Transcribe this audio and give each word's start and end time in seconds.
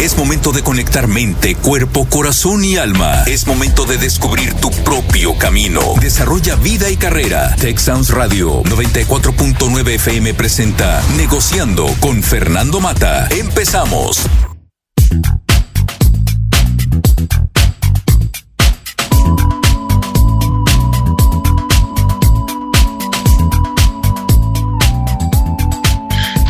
Es 0.00 0.16
momento 0.16 0.52
de 0.52 0.62
conectar 0.62 1.08
mente, 1.08 1.54
cuerpo, 1.56 2.06
corazón 2.06 2.64
y 2.64 2.78
alma. 2.78 3.22
Es 3.26 3.46
momento 3.46 3.84
de 3.84 3.98
descubrir 3.98 4.54
tu 4.54 4.70
propio 4.70 5.36
camino. 5.36 5.82
Desarrolla 6.00 6.56
vida 6.56 6.88
y 6.88 6.96
carrera. 6.96 7.54
Tech 7.56 7.78
Sounds 7.78 8.08
Radio 8.08 8.62
94.9 8.62 9.88
FM 9.96 10.32
presenta 10.32 11.02
Negociando 11.18 11.86
con 12.00 12.22
Fernando 12.22 12.80
Mata. 12.80 13.28
Empezamos. 13.28 14.26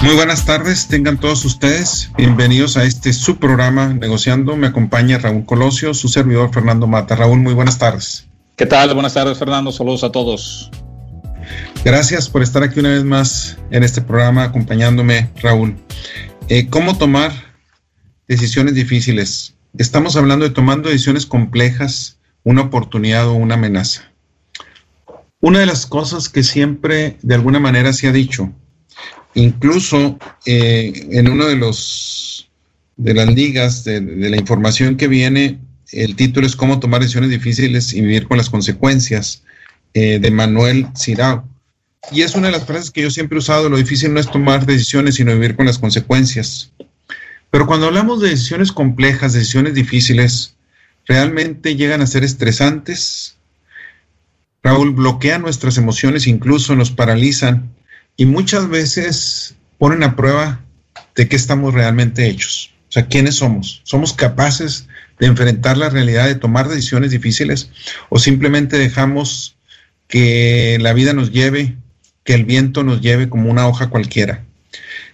Muy 0.03 0.14
buenas 0.14 0.46
tardes, 0.46 0.89
tengan 0.89 1.21
todos 1.21 1.45
ustedes. 1.45 2.11
Bienvenidos 2.17 2.79
a 2.79 2.85
este 2.85 3.12
su 3.12 3.37
programa 3.37 3.89
Negociando. 3.89 4.57
Me 4.57 4.68
acompaña 4.68 5.18
Raúl 5.18 5.45
Colosio, 5.45 5.93
su 5.93 6.08
servidor 6.08 6.54
Fernando 6.54 6.86
Mata. 6.86 7.17
Raúl, 7.17 7.41
muy 7.41 7.53
buenas 7.53 7.79
tardes. 7.79 8.27
¿Qué 8.57 8.64
tal? 8.64 8.94
Buenas 8.94 9.13
tardes, 9.13 9.39
Fernando. 9.39 9.71
Saludos 9.72 10.03
a 10.03 10.11
todos. 10.11 10.71
Gracias 11.85 12.31
por 12.31 12.43
estar 12.43 12.63
aquí 12.63 12.81
una 12.81 12.89
vez 12.89 13.05
más 13.05 13.58
en 13.71 13.85
este 13.85 14.00
programa 14.00 14.44
acompañándome, 14.44 15.29
Raúl. 15.43 15.77
Eh, 16.49 16.69
¿Cómo 16.71 16.96
tomar 16.96 17.32
decisiones 18.27 18.75
difíciles? 18.75 19.55
Estamos 19.77 20.17
hablando 20.17 20.46
de 20.46 20.55
tomando 20.55 20.89
decisiones 20.89 21.27
complejas, 21.27 22.19
una 22.43 22.63
oportunidad 22.63 23.29
o 23.29 23.35
una 23.35 23.57
amenaza. 23.57 24.11
Una 25.41 25.58
de 25.58 25.67
las 25.67 25.85
cosas 25.85 26.30
que 26.30 26.43
siempre 26.43 27.19
de 27.21 27.35
alguna 27.35 27.61
manera 27.61 27.93
se 27.93 28.08
ha 28.08 28.13
dicho 28.13 28.50
Incluso 29.34 30.18
eh, 30.46 31.08
en 31.12 31.29
uno 31.29 31.46
de 31.46 31.57
los 31.57 32.50
de 32.97 33.14
las 33.14 33.33
ligas 33.33 33.84
de, 33.84 34.00
la 34.02 34.36
información 34.36 34.97
que 34.97 35.08
viene, 35.08 35.58
el 35.91 36.16
título 36.16 36.46
es 36.46 36.55
Cómo 36.55 36.80
tomar 36.80 37.00
decisiones 37.00 37.30
difíciles 37.30 37.94
y 37.94 38.02
vivir 38.02 38.28
con 38.28 38.36
las 38.36 38.50
consecuencias, 38.50 39.42
eh, 39.94 40.18
de 40.18 40.30
Manuel 40.30 40.86
Cirao. 40.94 41.48
Y 42.12 42.22
es 42.22 42.34
una 42.34 42.48
de 42.48 42.52
las 42.52 42.66
frases 42.66 42.90
que 42.90 43.02
yo 43.02 43.10
siempre 43.10 43.36
he 43.36 43.38
usado, 43.38 43.70
lo 43.70 43.78
difícil 43.78 44.12
no 44.12 44.20
es 44.20 44.30
tomar 44.30 44.66
decisiones, 44.66 45.14
sino 45.14 45.33
vivir 45.33 45.56
con 45.56 45.66
las 45.66 45.78
consecuencias. 45.78 46.72
Pero 47.50 47.66
cuando 47.66 47.86
hablamos 47.86 48.20
de 48.20 48.28
decisiones 48.28 48.70
complejas, 48.70 49.33
decisiones 49.33 49.74
difíciles, 49.74 50.56
realmente 51.06 51.77
llegan 51.77 52.02
a 52.02 52.06
ser 52.06 52.22
estresantes. 52.22 53.36
Raúl 54.62 54.92
bloquea 54.92 55.38
nuestras 55.38 55.78
emociones, 55.78 56.27
incluso 56.27 56.77
nos 56.77 56.90
paralizan 56.90 57.70
y 58.16 58.27
muchas 58.27 58.69
veces 58.69 59.55
ponen 59.78 60.03
a 60.03 60.16
prueba 60.16 60.61
de 61.16 61.28
qué 61.28 61.36
estamos 61.36 61.75
realmente 61.75 62.28
hechos. 62.28 62.72
O 62.89 62.92
sea, 62.92 63.06
¿quiénes 63.06 63.36
somos? 63.36 63.80
¿Somos 63.84 64.12
capaces 64.12 64.89
de 65.19 65.27
enfrentar 65.27 65.77
la 65.77 65.91
realidad, 65.91 66.27
de 66.27 66.34
tomar 66.34 66.69
decisiones 66.69 67.12
difíciles 67.12 67.70
o 68.08 68.19
simplemente 68.19 68.78
dejamos 68.78 69.56
que 70.08 70.77
la 70.80 70.92
vida 70.92 71.12
nos 71.12 71.30
lleve, 71.30 71.77
que 72.25 72.34
el 72.34 72.44
viento 72.44 72.83
nos 72.83 73.00
lleve 73.00 73.28
como 73.28 73.50
una 73.50 73.69
hoja 73.69 73.91
cualquiera? 73.91 74.45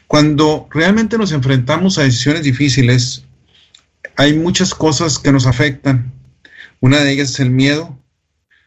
Cuando 0.06 0.68
realmente 0.70 1.18
nos 1.18 1.32
enfrentamos 1.32 1.98
a 1.98 2.02
decisiones 2.02 2.44
difíciles, 2.44 3.24
hay 4.16 4.34
muchas 4.34 4.74
cosas 4.74 5.18
que 5.18 5.32
nos 5.32 5.46
afectan. 5.46 6.12
Una 6.80 7.00
de 7.00 7.12
ellas 7.12 7.30
es 7.30 7.40
el 7.40 7.50
miedo, 7.50 7.98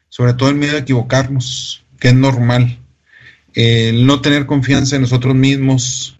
sobre 0.09 0.33
todo 0.33 0.49
el 0.49 0.55
miedo 0.55 0.75
a 0.75 0.81
equivocarnos, 0.81 1.83
que 1.99 2.09
es 2.09 2.14
normal 2.14 2.80
el 3.59 4.05
no 4.05 4.21
tener 4.21 4.45
confianza 4.45 4.95
en 4.95 5.02
nosotros 5.02 5.35
mismos, 5.35 6.17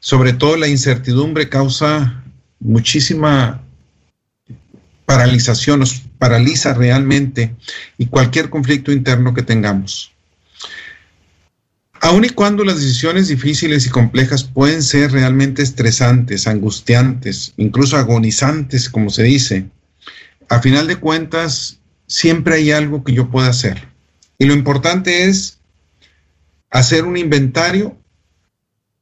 sobre 0.00 0.34
todo 0.34 0.58
la 0.58 0.68
incertidumbre 0.68 1.48
causa 1.48 2.22
muchísima 2.60 3.62
paralización, 5.06 5.80
nos 5.80 6.02
paraliza 6.18 6.74
realmente 6.74 7.56
y 7.96 8.04
cualquier 8.04 8.50
conflicto 8.50 8.92
interno 8.92 9.32
que 9.32 9.42
tengamos. 9.42 10.12
Aun 12.02 12.26
y 12.26 12.28
cuando 12.28 12.64
las 12.64 12.76
decisiones 12.76 13.28
difíciles 13.28 13.86
y 13.86 13.88
complejas 13.88 14.44
pueden 14.44 14.82
ser 14.82 15.12
realmente 15.12 15.62
estresantes, 15.62 16.46
angustiantes, 16.46 17.54
incluso 17.56 17.96
agonizantes, 17.96 18.90
como 18.90 19.08
se 19.08 19.22
dice, 19.22 19.70
a 20.50 20.60
final 20.60 20.86
de 20.86 20.96
cuentas 20.96 21.78
siempre 22.08 22.56
hay 22.56 22.72
algo 22.72 23.04
que 23.04 23.14
yo 23.14 23.30
pueda 23.30 23.48
hacer. 23.48 23.88
Y 24.38 24.44
lo 24.44 24.52
importante 24.52 25.24
es 25.24 25.60
hacer 26.74 27.04
un 27.04 27.16
inventario, 27.16 27.96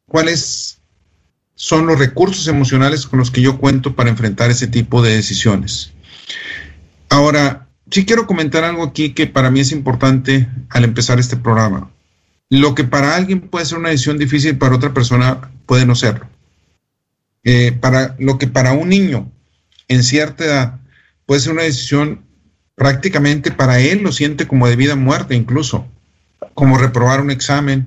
cuáles 0.06 0.78
son 1.54 1.86
los 1.86 1.98
recursos 1.98 2.46
emocionales 2.46 3.06
con 3.06 3.18
los 3.18 3.30
que 3.30 3.40
yo 3.40 3.56
cuento 3.56 3.96
para 3.96 4.10
enfrentar 4.10 4.50
ese 4.50 4.66
tipo 4.66 5.00
de 5.00 5.14
decisiones. 5.14 5.90
Ahora, 7.08 7.66
sí 7.90 8.04
quiero 8.04 8.26
comentar 8.26 8.62
algo 8.62 8.84
aquí 8.84 9.14
que 9.14 9.26
para 9.26 9.50
mí 9.50 9.60
es 9.60 9.72
importante 9.72 10.50
al 10.68 10.84
empezar 10.84 11.18
este 11.18 11.38
programa. 11.38 11.90
Lo 12.50 12.74
que 12.74 12.84
para 12.84 13.16
alguien 13.16 13.40
puede 13.40 13.64
ser 13.64 13.78
una 13.78 13.88
decisión 13.88 14.18
difícil, 14.18 14.58
para 14.58 14.76
otra 14.76 14.92
persona 14.92 15.50
puede 15.64 15.86
no 15.86 15.94
serlo. 15.94 16.28
Eh, 17.42 17.72
para 17.72 18.16
lo 18.18 18.36
que 18.36 18.48
para 18.48 18.74
un 18.74 18.90
niño 18.90 19.32
en 19.88 20.02
cierta 20.02 20.44
edad 20.44 20.80
puede 21.24 21.40
ser 21.40 21.52
una 21.52 21.62
decisión 21.62 22.22
prácticamente 22.74 23.50
para 23.50 23.80
él 23.80 24.02
lo 24.02 24.12
siente 24.12 24.46
como 24.46 24.68
de 24.68 24.76
vida 24.76 24.92
o 24.92 24.96
muerte 24.96 25.34
incluso 25.34 25.88
como 26.54 26.78
reprobar 26.78 27.20
un 27.20 27.30
examen, 27.30 27.86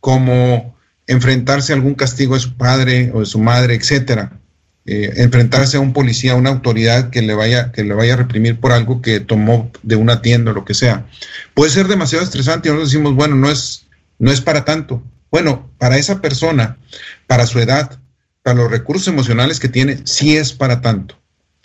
como 0.00 0.76
enfrentarse 1.06 1.72
a 1.72 1.76
algún 1.76 1.94
castigo 1.94 2.34
de 2.34 2.40
su 2.40 2.56
padre 2.56 3.10
o 3.14 3.20
de 3.20 3.26
su 3.26 3.38
madre, 3.38 3.74
etcétera. 3.74 4.32
Eh, 4.86 5.12
enfrentarse 5.16 5.76
a 5.76 5.80
un 5.80 5.92
policía, 5.92 6.32
a 6.32 6.36
una 6.36 6.50
autoridad 6.50 7.10
que 7.10 7.20
le 7.20 7.34
vaya 7.34 7.70
que 7.70 7.84
le 7.84 7.94
vaya 7.94 8.14
a 8.14 8.16
reprimir 8.16 8.58
por 8.58 8.72
algo 8.72 9.02
que 9.02 9.20
tomó 9.20 9.70
de 9.82 9.96
una 9.96 10.22
tienda 10.22 10.52
o 10.52 10.54
lo 10.54 10.64
que 10.64 10.74
sea. 10.74 11.06
Puede 11.54 11.70
ser 11.70 11.86
demasiado 11.86 12.24
estresante 12.24 12.68
y 12.68 12.72
nosotros 12.72 12.90
decimos, 12.90 13.14
bueno, 13.14 13.36
no 13.36 13.50
es 13.50 13.86
no 14.18 14.30
es 14.30 14.40
para 14.40 14.64
tanto. 14.64 15.02
Bueno, 15.30 15.70
para 15.78 15.96
esa 15.96 16.20
persona, 16.20 16.76
para 17.26 17.46
su 17.46 17.58
edad, 17.58 18.00
para 18.42 18.56
los 18.56 18.70
recursos 18.70 19.08
emocionales 19.08 19.60
que 19.60 19.68
tiene, 19.68 20.00
sí 20.04 20.36
es 20.36 20.52
para 20.52 20.80
tanto. 20.80 21.18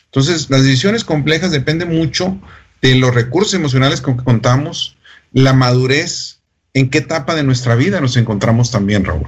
Entonces, 0.06 0.50
las 0.50 0.63
decisiones 0.63 1.03
complejas 1.03 1.51
dependen 1.51 1.95
mucho 1.95 2.40
de 2.81 2.95
los 2.95 3.13
recursos 3.13 3.53
emocionales 3.53 4.01
con 4.01 4.18
que 4.18 4.24
contamos, 4.24 4.97
la 5.35 5.51
madurez 5.51 6.40
en 6.73 6.90
qué 6.90 7.00
etapa 7.00 7.35
de 7.35 7.44
nuestra 7.44 7.75
vida 7.75 8.00
nos 8.00 8.16
encontramos 8.16 8.72
también, 8.72 9.03
Raúl. 9.03 9.28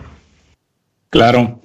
Claro. 1.10 1.62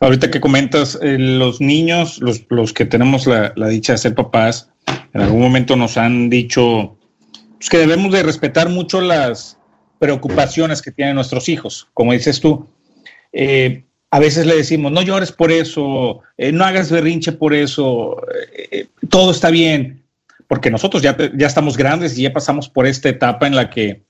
Ahorita 0.00 0.30
que 0.30 0.40
comentas, 0.40 0.98
eh, 1.02 1.18
los 1.18 1.60
niños, 1.60 2.18
los, 2.20 2.72
que 2.72 2.86
tenemos 2.86 3.26
la, 3.26 3.52
dicha 3.68 3.92
de 3.92 3.98
ser 3.98 4.14
papás, 4.14 4.70
en 5.12 5.20
algún 5.20 5.42
momento 5.42 5.76
nos 5.76 5.98
han 5.98 6.30
dicho 6.30 6.96
pues, 7.58 7.68
que 7.68 7.78
debemos 7.78 8.12
de 8.12 8.22
respetar 8.22 8.70
mucho 8.70 9.02
las 9.02 9.58
preocupaciones 9.98 10.80
que 10.80 10.90
tienen 10.90 11.14
nuestros 11.14 11.50
hijos, 11.50 11.88
como 11.92 12.12
dices 12.12 12.40
tú. 12.40 12.66
Eh, 13.34 13.84
a 14.10 14.18
veces 14.18 14.46
le 14.46 14.56
decimos, 14.56 14.90
no 14.90 15.02
llores 15.02 15.32
por 15.32 15.52
eso, 15.52 16.20
eh, 16.38 16.50
no 16.50 16.64
hagas 16.64 16.90
berrinche 16.90 17.32
por 17.32 17.52
eso, 17.52 18.16
todo 19.10 19.30
está 19.32 19.50
bien, 19.50 20.01
porque 20.52 20.70
nosotros 20.70 21.02
ya, 21.02 21.16
ya 21.34 21.46
estamos 21.46 21.78
grandes 21.78 22.18
y 22.18 22.24
ya 22.24 22.32
pasamos 22.34 22.68
por 22.68 22.86
esta 22.86 23.08
etapa 23.08 23.46
en 23.46 23.56
la 23.56 23.70
que 23.70 24.02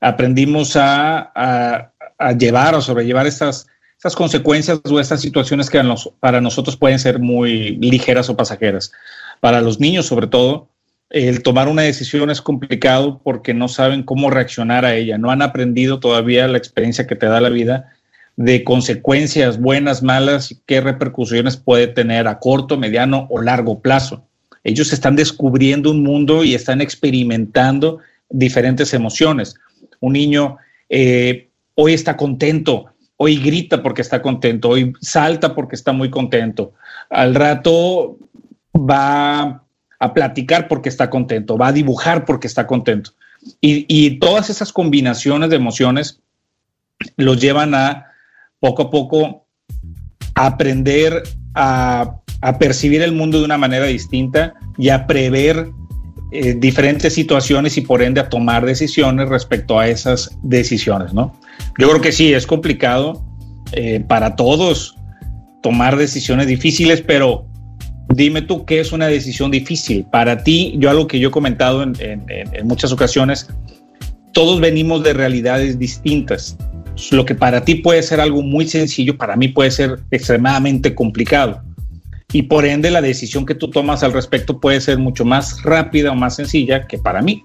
aprendimos 0.00 0.76
a, 0.76 1.92
llevar 2.38 2.76
o 2.76 2.80
sobrellevar 2.80 3.26
estas, 3.26 3.66
estas 3.96 4.14
consecuencias 4.14 4.80
o 4.84 5.00
estas 5.00 5.20
situaciones 5.20 5.68
que 5.68 5.82
para 6.20 6.40
nosotros 6.40 6.76
pueden 6.76 7.00
ser 7.00 7.18
muy 7.18 7.78
ligeras 7.78 8.30
o 8.30 8.36
pasajeras. 8.36 8.92
Para 9.40 9.60
los 9.60 9.80
niños, 9.80 10.06
sobre 10.06 10.28
todo, 10.28 10.68
el 11.10 11.42
tomar 11.42 11.66
una 11.66 11.82
decisión 11.82 12.30
es 12.30 12.42
complicado 12.42 13.20
porque 13.24 13.52
no 13.52 13.66
saben 13.66 14.04
cómo 14.04 14.30
reaccionar 14.30 14.84
a 14.84 14.94
ella, 14.94 15.18
no 15.18 15.32
han 15.32 15.42
aprendido 15.42 15.98
todavía 15.98 16.46
la 16.46 16.58
experiencia 16.58 17.08
que 17.08 17.16
te 17.16 17.26
da 17.26 17.40
la 17.40 17.48
vida 17.48 17.92
de 18.36 18.62
consecuencias 18.62 19.58
buenas, 19.58 20.04
malas 20.04 20.52
y 20.52 20.60
qué 20.64 20.80
repercusiones 20.80 21.56
puede 21.56 21.88
tener 21.88 22.28
a 22.28 22.38
corto, 22.38 22.78
mediano 22.78 23.26
o 23.30 23.42
largo 23.42 23.80
plazo. 23.80 24.27
Ellos 24.64 24.92
están 24.92 25.16
descubriendo 25.16 25.90
un 25.90 26.02
mundo 26.02 26.44
y 26.44 26.54
están 26.54 26.80
experimentando 26.80 27.98
diferentes 28.30 28.92
emociones. 28.94 29.54
Un 30.00 30.12
niño 30.14 30.58
eh, 30.88 31.48
hoy 31.74 31.94
está 31.94 32.16
contento, 32.16 32.86
hoy 33.16 33.36
grita 33.36 33.82
porque 33.82 34.02
está 34.02 34.22
contento, 34.22 34.70
hoy 34.70 34.92
salta 35.00 35.54
porque 35.54 35.76
está 35.76 35.92
muy 35.92 36.10
contento. 36.10 36.72
Al 37.10 37.34
rato 37.34 38.16
va 38.74 39.64
a 39.98 40.14
platicar 40.14 40.68
porque 40.68 40.88
está 40.88 41.10
contento, 41.10 41.56
va 41.56 41.68
a 41.68 41.72
dibujar 41.72 42.24
porque 42.24 42.46
está 42.46 42.66
contento. 42.66 43.12
Y, 43.60 44.18
todas 44.18 44.50
esas 44.50 44.72
combinaciones 44.72 45.50
de 45.50 45.56
emociones 45.56 46.20
los 47.16 47.40
llevan 47.40 47.74
a 47.74 48.06
poco 48.58 48.82
a 48.82 48.90
poco 48.90 49.46
aprender 50.34 51.22
a, 51.54 52.17
a 52.40 52.58
percibir 52.58 53.02
el 53.02 53.12
mundo 53.12 53.38
de 53.38 53.44
una 53.44 53.58
manera 53.58 53.86
distinta 53.86 54.54
y 54.76 54.90
a 54.90 55.06
prever 55.06 55.70
eh, 56.30 56.54
diferentes 56.54 57.14
situaciones 57.14 57.76
y 57.78 57.80
por 57.80 58.02
ende 58.02 58.20
a 58.20 58.28
tomar 58.28 58.66
decisiones 58.66 59.28
respecto 59.28 59.78
a 59.78 59.88
esas 59.88 60.36
decisiones, 60.42 61.14
¿no? 61.14 61.34
Yo 61.78 61.88
creo 61.88 62.00
que 62.00 62.12
sí, 62.12 62.32
es 62.32 62.46
complicado 62.46 63.24
eh, 63.72 64.04
para 64.06 64.36
todos 64.36 64.96
tomar 65.62 65.96
decisiones 65.96 66.46
difíciles, 66.46 67.00
pero 67.00 67.46
dime 68.10 68.42
tú 68.42 68.64
qué 68.66 68.80
es 68.80 68.92
una 68.92 69.06
decisión 69.06 69.50
difícil. 69.50 70.04
Para 70.04 70.44
ti, 70.44 70.74
yo 70.78 70.90
algo 70.90 71.06
que 71.06 71.18
yo 71.18 71.28
he 71.28 71.32
comentado 71.32 71.82
en, 71.82 71.94
en 71.98 72.66
muchas 72.66 72.92
ocasiones, 72.92 73.48
todos 74.32 74.60
venimos 74.60 75.02
de 75.02 75.14
realidades 75.14 75.78
distintas. 75.78 76.56
Lo 77.10 77.24
que 77.24 77.34
para 77.34 77.64
ti 77.64 77.76
puede 77.76 78.02
ser 78.02 78.20
algo 78.20 78.42
muy 78.42 78.66
sencillo, 78.68 79.16
para 79.16 79.34
mí 79.34 79.48
puede 79.48 79.70
ser 79.70 80.00
extremadamente 80.10 80.94
complicado. 80.94 81.62
Y 82.32 82.42
por 82.42 82.66
ende 82.66 82.90
la 82.90 83.00
decisión 83.00 83.46
que 83.46 83.54
tú 83.54 83.70
tomas 83.70 84.02
al 84.02 84.12
respecto 84.12 84.60
puede 84.60 84.80
ser 84.80 84.98
mucho 84.98 85.24
más 85.24 85.62
rápida 85.62 86.12
o 86.12 86.14
más 86.14 86.36
sencilla 86.36 86.86
que 86.86 86.98
para 86.98 87.22
mí. 87.22 87.42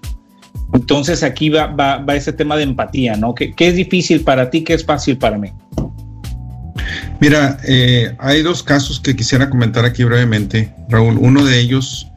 Entonces 0.74 1.22
aquí 1.22 1.48
va, 1.48 2.04
ese 2.08 2.32
tema 2.32 2.56
de 2.56 2.64
empatía, 2.64 3.16
¿no? 3.16 3.34
¿Qué, 3.34 3.54
es 3.56 3.76
difícil 3.76 4.20
para 4.20 4.50
ti? 4.50 4.62
¿Qué 4.62 4.74
es 4.74 4.84
fácil 4.84 5.16
para 5.16 5.38
mí? 5.38 5.52
Mira, 7.20 7.58
eh, 7.66 8.14
hay 8.18 8.42
dos 8.42 8.62
casos 8.62 9.00
que 9.00 9.16
quisiera 9.16 9.48
comentar 9.48 9.84
aquí 9.84 10.04
brevemente, 10.04 10.74
Raúl. 10.88 11.16
Uno 11.18 11.44
de 11.44 11.60
ellos 11.60 12.08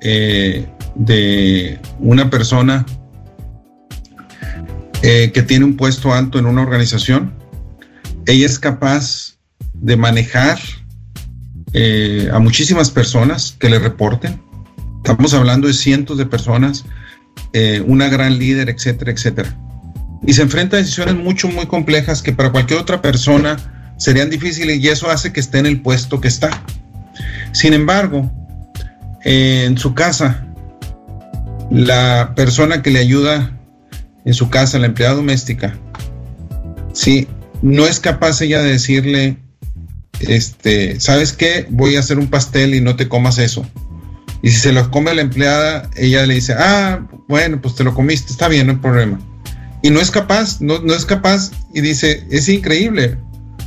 eh, 0.00 0.66
de 0.94 1.78
una 1.98 2.30
persona 2.30 2.86
eh, 5.02 5.30
que 5.34 5.42
tiene 5.42 5.64
un 5.64 5.76
puesto 5.76 6.14
alto 6.14 6.38
en 6.38 6.46
una 6.46 6.62
organización. 6.62 7.34
Ella 8.24 8.46
es 8.46 8.58
capaz 8.58 9.36
de 9.74 9.96
manejar 9.96 10.58
a 12.32 12.38
muchísimas 12.38 12.90
personas 12.90 13.56
que 13.58 13.68
le 13.68 13.78
reporten. 13.78 14.40
Estamos 14.98 15.34
hablando 15.34 15.68
de 15.68 15.74
cientos 15.74 16.18
de 16.18 16.26
personas 16.26 16.84
eh, 17.52 17.82
una 17.86 18.08
gran 18.08 18.38
líder, 18.38 18.68
etcétera, 18.68 19.12
etcétera. 19.12 19.56
Y 20.26 20.32
se 20.34 20.42
enfrenta 20.42 20.76
a 20.76 20.80
decisiones 20.80 21.14
mucho, 21.14 21.48
muy 21.48 21.66
complejas 21.66 22.22
que 22.22 22.32
para 22.32 22.50
cualquier 22.50 22.80
otra 22.80 23.00
persona 23.00 23.56
serían 23.96 24.30
difíciles 24.30 24.78
y 24.78 24.88
eso 24.88 25.10
hace 25.10 25.32
que 25.32 25.40
esté 25.40 25.58
en 25.58 25.66
el 25.66 25.80
puesto 25.80 26.20
que 26.20 26.28
está. 26.28 26.50
Sin 27.52 27.72
embargo, 27.72 28.30
en 29.24 29.78
su 29.78 29.94
casa, 29.94 30.46
la 31.70 32.34
persona 32.36 32.82
que 32.82 32.90
le 32.90 32.98
ayuda 32.98 33.58
en 34.24 34.34
su 34.34 34.50
casa, 34.50 34.78
la 34.78 34.86
empleada 34.86 35.14
doméstica, 35.14 35.78
sí, 36.92 37.28
no 37.62 37.86
es 37.86 38.00
capaz 38.00 38.40
ella 38.42 38.62
de 38.62 38.72
decirle, 38.72 39.38
este, 40.28 41.00
¿sabes 41.00 41.32
qué? 41.32 41.66
Voy 41.70 41.96
a 41.96 42.00
hacer 42.00 42.18
un 42.18 42.28
pastel 42.28 42.74
y 42.74 42.80
no 42.80 42.96
te 42.96 43.08
comas 43.08 43.38
eso. 43.38 43.66
Y 44.42 44.50
si 44.50 44.58
se 44.58 44.72
lo 44.72 44.90
come 44.90 45.14
la 45.14 45.22
empleada, 45.22 45.90
ella 45.96 46.26
le 46.26 46.34
dice, 46.34 46.54
ah, 46.58 47.06
bueno, 47.28 47.60
pues 47.60 47.74
te 47.74 47.84
lo 47.84 47.94
comiste, 47.94 48.32
está 48.32 48.48
bien, 48.48 48.66
no 48.66 48.74
hay 48.74 48.78
problema. 48.78 49.18
Y 49.82 49.90
no 49.90 50.00
es 50.00 50.10
capaz, 50.10 50.60
no, 50.60 50.80
no 50.80 50.94
es 50.94 51.04
capaz 51.04 51.50
y 51.72 51.80
dice, 51.80 52.26
es 52.30 52.48
increíble. 52.48 53.18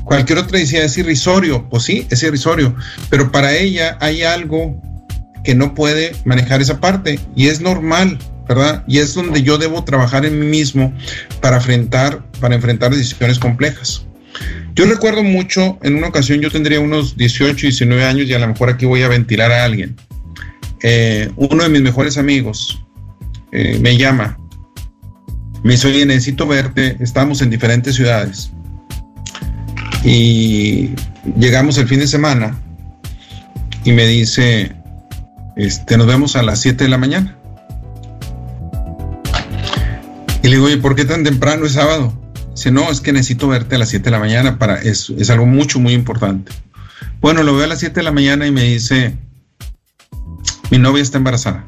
Cualquier 0.04 0.40
otra 0.40 0.58
decía, 0.58 0.84
es 0.84 0.98
irrisorio. 0.98 1.70
Pues 1.70 1.84
sí, 1.84 2.08
es 2.10 2.24
irrisorio. 2.24 2.76
Pero 3.10 3.32
para 3.32 3.54
ella 3.54 3.98
hay 4.02 4.24
algo 4.24 4.82
que 5.44 5.56
no 5.56 5.76
puede 5.76 6.14
manejar 6.26 6.62
esa 6.62 6.80
parte 6.80 7.20
y 7.36 7.48
es 7.48 7.62
normal, 7.62 8.18
¿verdad? 8.48 8.84
Y 8.88 8.98
es 9.00 9.14
donde 9.14 9.44
yo 9.44 9.58
debo 9.58 9.84
trabajar 9.84 10.26
en 10.26 10.40
mí 10.40 10.46
mismo 10.48 10.94
para 11.42 11.58
enfrentar, 11.58 12.24
para 12.40 12.56
enfrentar 12.56 12.92
decisiones 12.92 13.38
complejas. 13.40 14.06
Yo 14.75 14.86
recuerdo 14.86 15.24
mucho, 15.24 15.77
en 15.83 15.95
una 15.95 16.07
ocasión 16.07 16.39
yo 16.39 16.50
tendría 16.50 16.80
unos 16.80 17.18
18, 17.18 17.68
19 17.68 18.03
años 18.06 18.27
y 18.27 18.33
a 18.33 18.39
lo 18.39 18.47
mejor 18.47 18.69
aquí 18.69 18.86
voy 18.86 19.03
a 19.03 19.07
ventilar 19.07 19.51
a 19.51 19.65
alguien. 19.65 19.95
Eh, 20.81 21.30
uno 21.36 21.63
de 21.63 21.69
mis 21.69 21.81
mejores 21.81 22.18
amigos 22.18 22.81
eh, 23.51 23.77
me 23.81 23.97
llama, 23.97 24.38
me 25.63 25.74
dice, 25.74 25.88
oye, 25.88 26.06
necesito 26.06 26.47
verte, 26.47 26.95
estamos 27.00 27.41
en 27.41 27.50
diferentes 27.50 27.95
ciudades. 27.95 28.51
Y 30.03 30.91
llegamos 31.38 31.77
el 31.77 31.88
fin 31.88 32.00
de 32.00 32.07
semana 32.07 32.57
y 33.83 33.91
me 33.91 34.06
dice, 34.06 34.74
este, 35.57 35.97
nos 35.97 36.07
vemos 36.07 36.36
a 36.36 36.44
las 36.44 36.62
7 36.62 36.86
de 36.86 36.89
la 36.89 36.97
mañana. 36.97 37.36
Y 40.41 40.47
le 40.47 40.56
digo, 40.56 40.68
oye, 40.68 40.77
¿por 40.77 40.95
qué 40.95 41.03
tan 41.03 41.24
temprano 41.24 41.65
es 41.65 41.74
sábado? 41.74 42.13
Dice, 42.60 42.72
no, 42.72 42.92
es 42.92 43.00
que 43.00 43.14
necesito 43.14 43.48
verte 43.48 43.76
a 43.76 43.80
las 43.80 43.88
7 43.88 44.04
de 44.04 44.12
la 44.12 44.20
mañana 44.20 44.60
para 44.60 44.82
eso, 44.82 45.16
es 45.18 45.30
algo 45.30 45.46
mucho, 45.46 45.80
muy 45.80 45.94
importante. 45.94 46.52
Bueno, 47.22 47.42
lo 47.42 47.56
veo 47.56 47.64
a 47.64 47.68
las 47.68 47.80
7 47.80 47.96
de 47.96 48.04
la 48.04 48.12
mañana 48.12 48.46
y 48.48 48.52
me 48.52 48.64
dice, 48.64 49.16
mi 50.70 50.78
novia 50.78 51.02
está 51.02 51.20
embarazada. 51.20 51.64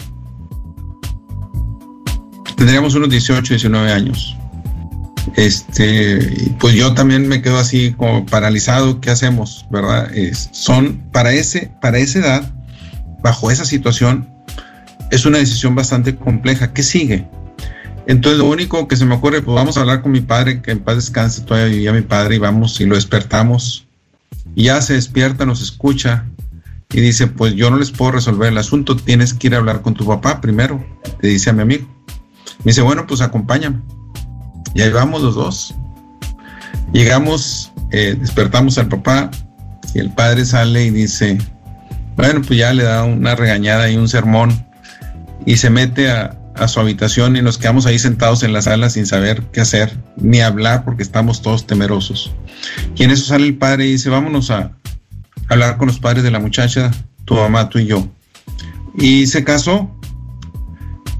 Tendríamos 2.57 2.93
unos 2.95 3.09
18, 3.09 3.53
19 3.53 3.89
años. 3.89 4.35
Este, 5.37 6.51
pues 6.59 6.75
yo 6.75 6.93
también 6.93 7.25
me 7.25 7.41
quedo 7.41 7.57
así 7.57 7.93
como 7.95 8.25
paralizado. 8.25 8.99
¿Qué 8.99 9.11
hacemos? 9.11 9.65
¿Verdad? 9.71 10.11
son 10.51 11.09
para 11.13 11.31
ese, 11.31 11.71
para 11.81 11.99
esa 11.99 12.19
edad, 12.19 12.53
bajo 13.23 13.49
esa 13.49 13.63
situación, 13.63 14.29
es 15.09 15.25
una 15.25 15.37
decisión 15.37 15.73
bastante 15.73 16.17
compleja. 16.17 16.73
¿Qué 16.73 16.83
sigue? 16.83 17.29
Entonces 18.07 18.39
lo 18.39 18.45
único 18.45 18.87
que 18.87 18.95
se 18.95 19.05
me 19.05 19.15
ocurre, 19.15 19.41
pues 19.41 19.55
vamos 19.55 19.77
a 19.77 19.81
hablar 19.81 20.01
con 20.01 20.11
mi 20.11 20.21
padre, 20.21 20.61
que 20.61 20.71
en 20.71 20.79
paz 20.79 20.95
descanse, 20.95 21.41
todavía 21.41 21.93
mi 21.93 22.01
padre, 22.01 22.35
y 22.35 22.39
vamos 22.39 22.79
y 22.81 22.85
lo 22.85 22.95
despertamos. 22.95 23.85
Y 24.55 24.65
ya 24.65 24.81
se 24.81 24.93
despierta, 24.93 25.45
nos 25.45 25.61
escucha, 25.61 26.25
y 26.93 26.99
dice, 26.99 27.27
pues 27.27 27.55
yo 27.55 27.69
no 27.69 27.77
les 27.77 27.91
puedo 27.91 28.13
resolver 28.13 28.49
el 28.49 28.57
asunto, 28.57 28.95
tienes 28.95 29.33
que 29.33 29.47
ir 29.47 29.55
a 29.55 29.59
hablar 29.59 29.81
con 29.81 29.93
tu 29.93 30.05
papá 30.05 30.41
primero, 30.41 30.83
le 31.21 31.29
dice 31.29 31.49
a 31.49 31.53
mi 31.53 31.61
amigo. 31.61 31.87
Me 32.59 32.71
dice, 32.71 32.81
bueno, 32.81 33.07
pues 33.07 33.21
acompáñame. 33.21 33.79
Y 34.73 34.81
ahí 34.81 34.91
vamos 34.91 35.21
los 35.21 35.35
dos. 35.35 35.73
Llegamos, 36.91 37.71
eh, 37.91 38.17
despertamos 38.19 38.77
al 38.77 38.89
papá 38.89 39.31
y 39.93 39.99
el 39.99 40.11
padre 40.11 40.45
sale 40.45 40.85
y 40.85 40.89
dice, 40.89 41.37
bueno, 42.17 42.41
pues 42.45 42.59
ya 42.59 42.73
le 42.73 42.83
da 42.83 43.03
una 43.03 43.35
regañada 43.35 43.89
y 43.89 43.95
un 43.95 44.09
sermón 44.09 44.65
y 45.45 45.57
se 45.57 45.69
mete 45.69 46.11
a, 46.11 46.37
a 46.61 46.67
su 46.67 46.79
habitación 46.79 47.35
y 47.35 47.41
nos 47.41 47.57
quedamos 47.57 47.87
ahí 47.87 47.97
sentados 47.97 48.43
en 48.43 48.53
la 48.53 48.61
sala 48.61 48.91
sin 48.91 49.07
saber 49.07 49.41
qué 49.51 49.61
hacer, 49.61 49.97
ni 50.15 50.41
hablar 50.41 50.85
porque 50.85 51.01
estamos 51.01 51.41
todos 51.41 51.65
temerosos. 51.65 52.31
Y 52.95 53.03
en 53.03 53.09
eso 53.09 53.25
sale 53.25 53.47
el 53.47 53.57
padre 53.57 53.87
y 53.87 53.93
dice, 53.93 54.11
vámonos 54.11 54.51
a, 54.51 54.71
hablar 55.49 55.77
con 55.77 55.87
los 55.87 55.99
padres 55.99 56.23
de 56.23 56.29
la 56.29 56.39
muchacha, 56.39 56.91
tu 57.25 57.33
mamá, 57.33 57.67
tú 57.67 57.79
y 57.79 57.87
yo. 57.87 58.07
Y 58.95 59.25
se 59.25 59.43
casó. 59.43 59.89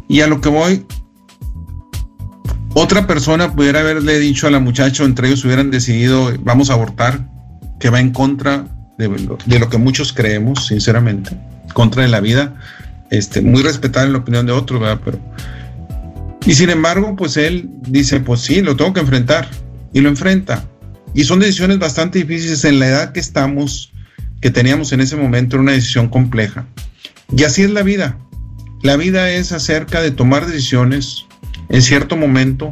Y 0.08 0.22
a 0.22 0.28
lo 0.28 0.42
que 0.42 0.50
voy, 0.50 0.86
otra 2.76 3.08
persona 3.08 3.52
pudiera 3.56 3.80
haberle 3.80 4.20
dicho 4.20 4.46
a 4.46 4.52
la 4.52 4.60
muchacha, 4.60 5.04
entre 5.04 5.28
ellos 5.28 5.44
hubieran 5.44 5.72
decidido, 5.72 6.32
vamos 6.42 6.70
a 6.70 6.74
abortar, 6.74 7.28
que 7.80 7.90
va 7.90 8.00
en 8.00 8.12
contra 8.12 8.68
de, 9.00 9.60
lo 9.60 9.70
que 9.70 9.78
muchos 9.80 10.14
creemos, 10.14 10.68
sinceramente, 10.68 11.36
contra 11.74 12.04
de 12.04 12.10
la 12.10 12.20
vida. 12.20 12.54
Este, 13.12 13.42
muy 13.42 13.62
respetable 13.62 14.12
la 14.12 14.18
opinión 14.18 14.48
de 14.48 14.54
otros, 14.54 14.82
¿verdad? 14.82 15.02
Pero, 15.06 15.20
y 16.46 16.54
sin 16.54 16.72
embargo, 16.72 17.16
pues 17.16 17.38
él 17.38 17.70
dice, 17.88 18.20
pues 18.20 18.42
sí, 18.42 18.62
lo 18.62 18.76
tengo 18.76 18.94
que 18.94 19.02
enfrentar. 19.02 19.48
Y 19.94 20.00
lo 20.00 20.10
enfrenta. 20.10 20.66
Y 21.14 21.26
son 21.26 21.40
decisiones 21.40 21.78
bastante 21.78 22.20
difíciles 22.20 22.64
en 22.66 22.80
la 22.80 22.88
edad 22.88 23.12
que 23.12 23.20
estamos 23.20 23.92
que 24.42 24.50
teníamos 24.50 24.92
en 24.92 25.02
ese 25.02 25.16
momento 25.16 25.58
una 25.58 25.72
decisión 25.72 26.10
compleja. 26.10 26.66
Y 27.36 27.44
así 27.44 27.62
es 27.62 27.70
la 27.70 27.84
vida. 27.84 28.18
La 28.82 28.98
vida 28.98 29.30
es 29.30 29.52
acerca 29.52 30.02
de 30.02 30.12
tomar 30.12 30.48
decisiones 30.48 31.26
en 31.70 31.82
cierto 31.82 32.18
momento 32.18 32.72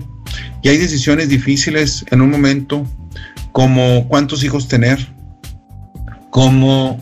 y 0.63 0.69
hay 0.69 0.77
decisiones 0.77 1.29
difíciles 1.29 2.03
en 2.09 2.21
un 2.21 2.31
momento 2.31 2.85
como 3.51 4.07
cuántos 4.07 4.43
hijos 4.43 4.67
tener, 4.67 5.13
como 6.31 6.99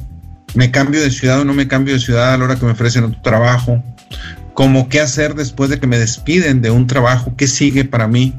me 0.56 0.72
cambio 0.72 1.02
de 1.02 1.12
ciudad 1.12 1.42
o 1.42 1.46
no 1.46 1.54
me 1.54 1.68
cambio 1.68 1.94
de 1.94 2.00
ciudad 2.00 2.34
a 2.34 2.38
la 2.38 2.46
hora 2.46 2.56
que 2.56 2.66
me 2.66 2.72
ofrecen 2.72 3.04
otro 3.04 3.22
trabajo, 3.22 3.84
como 4.54 4.90
qué 4.90 5.00
hacer 5.00 5.36
después 5.36 5.70
de 5.70 5.80
que 5.80 5.88
me 5.88 6.00
despiden 6.00 6.62
de 6.62 6.72
un 6.72 6.88
trabajo, 6.88 7.36
qué 7.38 7.48
sigue 7.48 7.86
para 7.86 8.08
mí, 8.08 8.34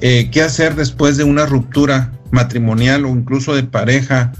eh, 0.00 0.28
qué 0.30 0.42
hacer 0.42 0.74
después 0.74 1.16
de 1.16 1.24
una 1.24 1.46
ruptura 1.46 2.12
matrimonial 2.30 3.06
o 3.06 3.08
incluso 3.08 3.54
de 3.54 3.62
pareja 3.62 4.32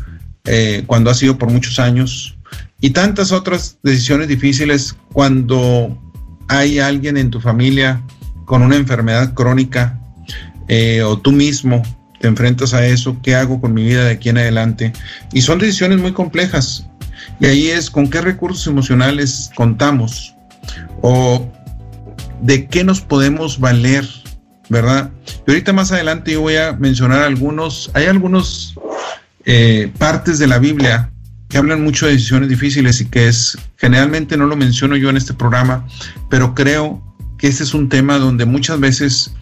eh, 0.45 0.85
cuando 0.87 1.11
ha 1.11 1.14
sido 1.14 1.38
por 1.38 1.50
muchos 1.50 1.78
años, 1.78 2.38
y 2.81 2.90
tantas 2.90 3.33
otras 3.33 3.78
decisiones 3.83 4.28
difíciles 4.28 4.97
cuando 5.12 5.99
hay 6.49 6.78
alguien 6.78 7.17
en 7.17 7.31
tu 7.31 7.40
familia 7.40 8.02
con 8.45 8.62
una 8.62 8.76
enfermedad 8.76 9.35
crónica 9.35 9.99
eh, 10.69 11.02
o 11.02 11.19
tú 11.19 11.33
mismo 11.33 11.83
te 12.20 12.28
enfrentas 12.28 12.75
a 12.75 12.87
eso, 12.87 13.18
¿qué 13.22 13.34
hago 13.34 13.60
con 13.60 13.75
mi 13.75 13.84
vida 13.84 14.04
de 14.04 14.12
aquí 14.12 14.28
en 14.28 14.38
adelante? 14.38 14.92
Y 15.32 15.42
son 15.42 15.58
decisiones 15.58 15.98
muy 15.98 16.12
complejas. 16.12 16.87
Y 17.40 17.46
ahí 17.46 17.68
es 17.68 17.90
con 17.90 18.08
qué 18.08 18.20
recursos 18.20 18.66
emocionales 18.66 19.50
contamos 19.54 20.34
o 21.02 21.50
de 22.42 22.66
qué 22.66 22.84
nos 22.84 23.00
podemos 23.00 23.60
valer, 23.60 24.06
¿verdad? 24.68 25.10
Y 25.46 25.50
ahorita 25.50 25.72
más 25.72 25.92
adelante 25.92 26.32
yo 26.32 26.40
voy 26.40 26.56
a 26.56 26.72
mencionar 26.72 27.22
algunos, 27.22 27.90
hay 27.94 28.06
algunos 28.06 28.75
eh, 29.44 29.92
partes 29.98 30.38
de 30.38 30.46
la 30.46 30.58
Biblia 30.58 31.10
que 31.48 31.58
hablan 31.58 31.82
mucho 31.82 32.06
de 32.06 32.12
decisiones 32.12 32.48
difíciles 32.48 33.00
y 33.00 33.06
que 33.06 33.28
es, 33.28 33.56
generalmente 33.76 34.37
no 34.37 34.46
lo 34.46 34.56
menciono 34.56 34.96
yo 34.96 35.08
en 35.08 35.16
este 35.16 35.32
programa, 35.32 35.87
pero 36.28 36.54
creo 36.54 37.02
que 37.38 37.46
este 37.46 37.62
es 37.62 37.72
un 37.72 37.88
tema 37.88 38.18
donde 38.18 38.44
muchas 38.44 38.78
veces 38.80 39.32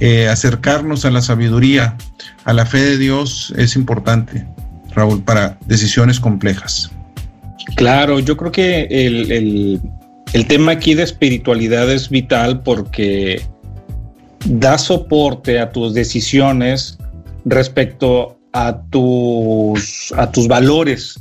eh, 0.00 0.28
acercarnos 0.28 1.04
a 1.04 1.10
la 1.10 1.22
sabiduría, 1.22 1.96
a 2.44 2.52
la 2.52 2.66
fe 2.66 2.78
de 2.78 2.98
Dios 2.98 3.52
es 3.56 3.76
importante, 3.76 4.46
Raúl, 4.94 5.22
para 5.22 5.58
decisiones 5.66 6.20
complejas. 6.20 6.90
Claro, 7.76 8.18
yo 8.18 8.36
creo 8.36 8.52
que 8.52 8.82
el, 8.90 9.80
el 10.32 10.46
tema 10.46 10.72
aquí 10.72 10.94
de 10.94 11.02
espiritualidad 11.02 11.90
es 11.90 12.08
vital 12.08 12.62
porque 12.62 13.42
da 14.46 14.78
soporte 14.78 15.60
a 15.60 15.70
tus 15.70 15.94
decisiones 15.94 16.98
respecto 17.44 18.38
a 18.52 18.82
tus, 18.90 20.12
a 20.16 20.30
tus 20.30 20.48
valores. 20.48 21.20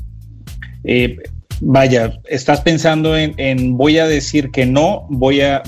Eh, 0.83 1.17
vaya, 1.59 2.13
estás 2.29 2.61
pensando 2.61 3.15
en, 3.17 3.77
voy 3.77 3.97
a 3.97 4.07
decir 4.07 4.51
que 4.51 4.65
no, 4.65 5.05
voy 5.09 5.41
a, 5.41 5.61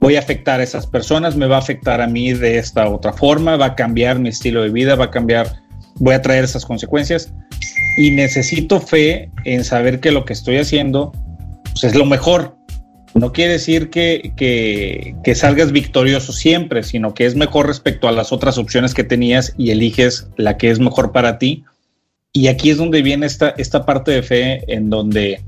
voy 0.00 0.16
a 0.16 0.20
afectar 0.20 0.60
a 0.60 0.62
esas 0.62 0.86
personas, 0.86 1.36
me 1.36 1.46
va 1.46 1.56
a 1.56 1.60
afectar 1.60 2.00
a 2.00 2.06
mí 2.06 2.32
de 2.32 2.58
esta 2.58 2.88
otra 2.88 3.12
forma, 3.12 3.56
va 3.56 3.66
a 3.66 3.74
cambiar 3.74 4.18
mi 4.18 4.30
estilo 4.30 4.62
de 4.62 4.70
vida, 4.70 4.96
va 4.96 5.06
a 5.06 5.10
cambiar, 5.10 5.60
voy 5.96 6.14
a 6.14 6.22
traer 6.22 6.44
esas 6.44 6.64
consecuencias. 6.64 7.32
Y 7.98 8.10
necesito 8.12 8.80
fe 8.80 9.30
en 9.44 9.62
saber 9.62 10.00
que 10.00 10.10
lo 10.10 10.24
que 10.24 10.32
estoy 10.32 10.56
haciendo 10.56 11.12
pues, 11.72 11.84
es 11.84 11.94
lo 11.94 12.06
mejor, 12.06 12.56
no 13.14 13.32
quiere 13.32 13.52
decir 13.52 13.90
que, 13.90 14.32
que, 14.36 15.34
salgas 15.34 15.72
victorioso 15.72 16.32
siempre, 16.32 16.82
sino 16.82 17.12
que 17.12 17.26
es 17.26 17.34
mejor 17.34 17.66
respecto 17.66 18.08
a 18.08 18.12
las 18.12 18.32
otras 18.32 18.56
opciones 18.56 18.94
que 18.94 19.04
tenías 19.04 19.52
y 19.58 19.70
eliges 19.70 20.28
la 20.36 20.56
que 20.56 20.70
es 20.70 20.78
mejor 20.78 21.12
para 21.12 21.38
ti. 21.38 21.64
Y 22.32 22.46
aquí 22.46 22.70
es 22.70 22.76
donde 22.76 23.02
viene 23.02 23.26
esta, 23.26 23.50
esta 23.58 23.84
parte 23.84 24.12
de 24.12 24.22
fe 24.22 24.72
en 24.72 24.90
donde 24.90 25.42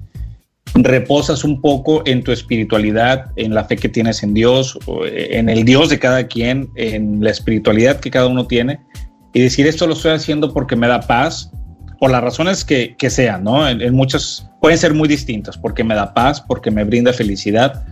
reposas 0.74 1.44
un 1.44 1.60
poco 1.60 2.02
en 2.06 2.22
tu 2.22 2.32
espiritualidad, 2.32 3.26
en 3.36 3.54
la 3.54 3.64
fe 3.64 3.76
que 3.76 3.88
tienes 3.88 4.22
en 4.22 4.34
Dios, 4.34 4.78
en 5.04 5.48
el 5.48 5.64
Dios 5.64 5.90
de 5.90 5.98
cada 5.98 6.26
quien, 6.26 6.70
en 6.76 7.22
la 7.22 7.30
espiritualidad 7.30 8.00
que 8.00 8.10
cada 8.10 8.26
uno 8.26 8.46
tiene, 8.46 8.80
y 9.34 9.40
decir 9.40 9.66
esto 9.66 9.86
lo 9.86 9.94
estoy 9.94 10.12
haciendo 10.12 10.52
porque 10.52 10.76
me 10.76 10.88
da 10.88 11.00
paz, 11.00 11.50
por 12.02 12.10
las 12.10 12.20
razones 12.20 12.64
que, 12.64 12.96
que 12.96 13.10
sean, 13.10 13.44
¿no? 13.44 13.68
En, 13.68 13.94
muchas 13.94 14.50
pueden 14.60 14.76
ser 14.76 14.92
muy 14.92 15.08
distintas, 15.08 15.56
porque 15.56 15.84
me 15.84 15.94
da 15.94 16.12
paz, 16.12 16.40
porque 16.40 16.68
me 16.70 16.82
brinda 16.82 17.12
felicidad, 17.12 17.84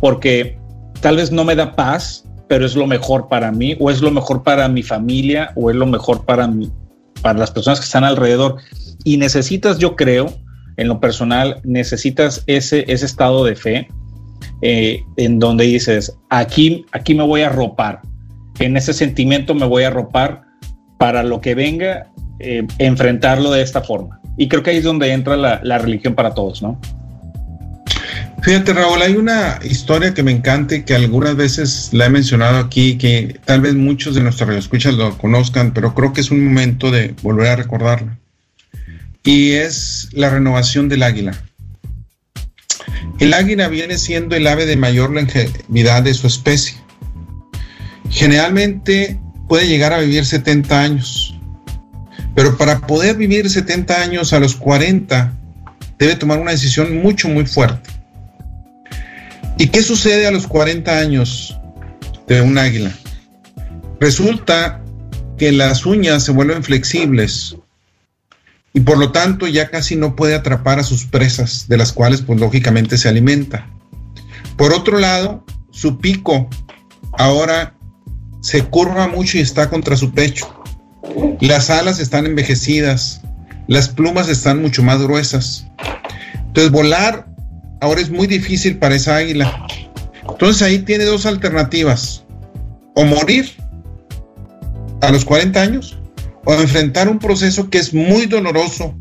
porque 0.00 0.58
tal 1.00 1.16
vez 1.16 1.30
no 1.30 1.44
me 1.44 1.54
da 1.54 1.76
paz, 1.76 2.24
pero 2.48 2.64
es 2.64 2.74
lo 2.74 2.86
mejor 2.86 3.28
para 3.28 3.52
mí, 3.52 3.76
o 3.78 3.90
es 3.90 4.00
lo 4.00 4.10
mejor 4.10 4.42
para 4.42 4.68
mi 4.68 4.82
familia, 4.82 5.52
o 5.54 5.68
es 5.70 5.76
lo 5.76 5.84
mejor 5.84 6.24
para, 6.24 6.50
para 7.20 7.38
las 7.38 7.50
personas 7.50 7.80
que 7.80 7.84
están 7.84 8.04
alrededor. 8.04 8.56
Y 9.04 9.18
necesitas, 9.18 9.78
yo 9.78 9.96
creo, 9.96 10.32
en 10.78 10.88
lo 10.88 11.00
personal, 11.00 11.60
necesitas 11.64 12.44
ese, 12.46 12.84
ese 12.90 13.04
estado 13.04 13.44
de 13.44 13.56
fe 13.56 13.88
eh, 14.62 15.02
en 15.16 15.38
donde 15.38 15.64
dices, 15.64 16.16
aquí, 16.30 16.86
aquí 16.92 17.14
me 17.14 17.24
voy 17.24 17.42
a 17.42 17.48
arropar, 17.48 18.00
en 18.58 18.76
ese 18.76 18.92
sentimiento 18.92 19.54
me 19.54 19.66
voy 19.66 19.82
a 19.82 19.88
arropar 19.88 20.42
para 20.98 21.22
lo 21.22 21.40
que 21.40 21.54
venga 21.54 22.06
eh, 22.40 22.66
enfrentarlo 22.78 23.50
de 23.50 23.62
esta 23.62 23.82
forma. 23.82 24.20
Y 24.36 24.48
creo 24.48 24.62
que 24.62 24.70
ahí 24.70 24.76
es 24.76 24.84
donde 24.84 25.12
entra 25.12 25.36
la, 25.36 25.78
religión 25.78 26.14
para 26.14 26.32
todos, 26.32 26.62
¿no? 26.62 26.80
Fíjate, 28.42 28.72
Raúl, 28.72 29.02
hay 29.02 29.16
una 29.16 29.58
historia 29.64 30.14
que 30.14 30.22
me 30.22 30.30
encanta 30.30 30.76
y 30.76 30.82
que 30.84 30.94
algunas 30.94 31.34
veces 31.34 31.90
la 31.92 32.06
he 32.06 32.10
mencionado 32.10 32.58
aquí, 32.58 32.96
que 32.96 33.40
tal 33.44 33.60
vez 33.60 33.74
muchos 33.74 34.14
de 34.14 34.22
nuestros 34.22 34.48
radioescuchas 34.48 34.94
lo 34.94 35.18
conozcan, 35.18 35.72
pero 35.72 35.92
creo 35.92 36.12
que 36.12 36.20
es 36.20 36.30
un 36.30 36.44
momento 36.44 36.92
de 36.92 37.16
volver 37.22 37.48
a 37.48 37.56
recordarla. 37.56 38.18
Y 39.28 39.52
es 39.52 40.08
la 40.12 40.30
renovación 40.30 40.88
del 40.88 41.02
águila. 41.02 41.38
El 43.18 43.34
águila 43.34 43.68
viene 43.68 43.98
siendo 43.98 44.34
el 44.34 44.46
ave 44.46 44.64
de 44.64 44.78
mayor 44.78 45.10
longevidad 45.10 46.02
de 46.02 46.14
su 46.14 46.26
especie. 46.26 46.78
Generalmente 48.08 49.20
puede 49.46 49.68
llegar 49.68 49.92
a 49.92 49.98
vivir 49.98 50.24
70 50.24 50.80
años. 50.80 51.38
Pero 52.34 52.56
para 52.56 52.80
poder 52.86 53.16
vivir 53.16 53.50
70 53.50 54.00
años 54.00 54.32
a 54.32 54.40
los 54.40 54.56
40, 54.56 55.34
debe 55.98 56.16
tomar 56.16 56.38
una 56.38 56.52
decisión 56.52 56.96
mucho, 57.02 57.28
muy 57.28 57.44
fuerte. 57.44 57.90
¿Y 59.58 59.66
qué 59.66 59.82
sucede 59.82 60.26
a 60.26 60.30
los 60.30 60.46
40 60.46 60.98
años 60.98 61.54
de 62.26 62.40
un 62.40 62.56
águila? 62.56 62.92
Resulta 64.00 64.82
que 65.36 65.52
las 65.52 65.84
uñas 65.84 66.24
se 66.24 66.32
vuelven 66.32 66.64
flexibles 66.64 67.57
y 68.72 68.80
por 68.80 68.98
lo 68.98 69.12
tanto 69.12 69.46
ya 69.46 69.70
casi 69.70 69.96
no 69.96 70.14
puede 70.16 70.34
atrapar 70.34 70.78
a 70.78 70.84
sus 70.84 71.04
presas, 71.04 71.66
de 71.68 71.76
las 71.76 71.92
cuales 71.92 72.22
pues 72.22 72.38
lógicamente 72.38 72.98
se 72.98 73.08
alimenta. 73.08 73.66
Por 74.56 74.72
otro 74.72 74.98
lado, 74.98 75.44
su 75.70 75.98
pico 75.98 76.48
ahora 77.12 77.74
se 78.40 78.64
curva 78.64 79.08
mucho 79.08 79.38
y 79.38 79.40
está 79.40 79.70
contra 79.70 79.96
su 79.96 80.12
pecho. 80.12 80.46
Las 81.40 81.70
alas 81.70 81.98
están 82.00 82.26
envejecidas, 82.26 83.22
las 83.66 83.88
plumas 83.88 84.28
están 84.28 84.60
mucho 84.60 84.82
más 84.82 85.00
gruesas. 85.00 85.66
Entonces 86.34 86.70
volar 86.70 87.28
ahora 87.80 88.00
es 88.00 88.10
muy 88.10 88.26
difícil 88.26 88.78
para 88.78 88.94
esa 88.94 89.16
águila. 89.16 89.66
Entonces 90.28 90.62
ahí 90.62 90.80
tiene 90.80 91.04
dos 91.04 91.26
alternativas. 91.26 92.24
O 92.94 93.04
morir 93.04 93.52
a 95.00 95.10
los 95.10 95.24
40 95.24 95.60
años 95.60 95.98
o 96.44 96.54
enfrentar 96.54 97.08
un 97.08 97.18
proceso 97.18 97.70
que 97.70 97.78
es 97.78 97.92
muy 97.92 98.26
doloroso 98.26 98.94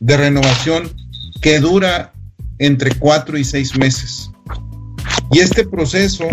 de 0.00 0.16
renovación 0.16 0.90
que 1.40 1.60
dura 1.60 2.12
entre 2.58 2.94
4 2.94 3.38
y 3.38 3.44
6 3.44 3.78
meses. 3.78 4.30
Y 5.30 5.40
este 5.40 5.66
proceso 5.66 6.28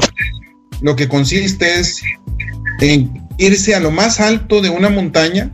lo 0.82 0.96
que 0.96 1.08
consiste 1.08 1.80
es 1.80 2.02
en 2.82 3.28
irse 3.38 3.76
a 3.76 3.80
lo 3.80 3.92
más 3.92 4.20
alto 4.20 4.62
de 4.62 4.70
una 4.70 4.90
montaña, 4.90 5.50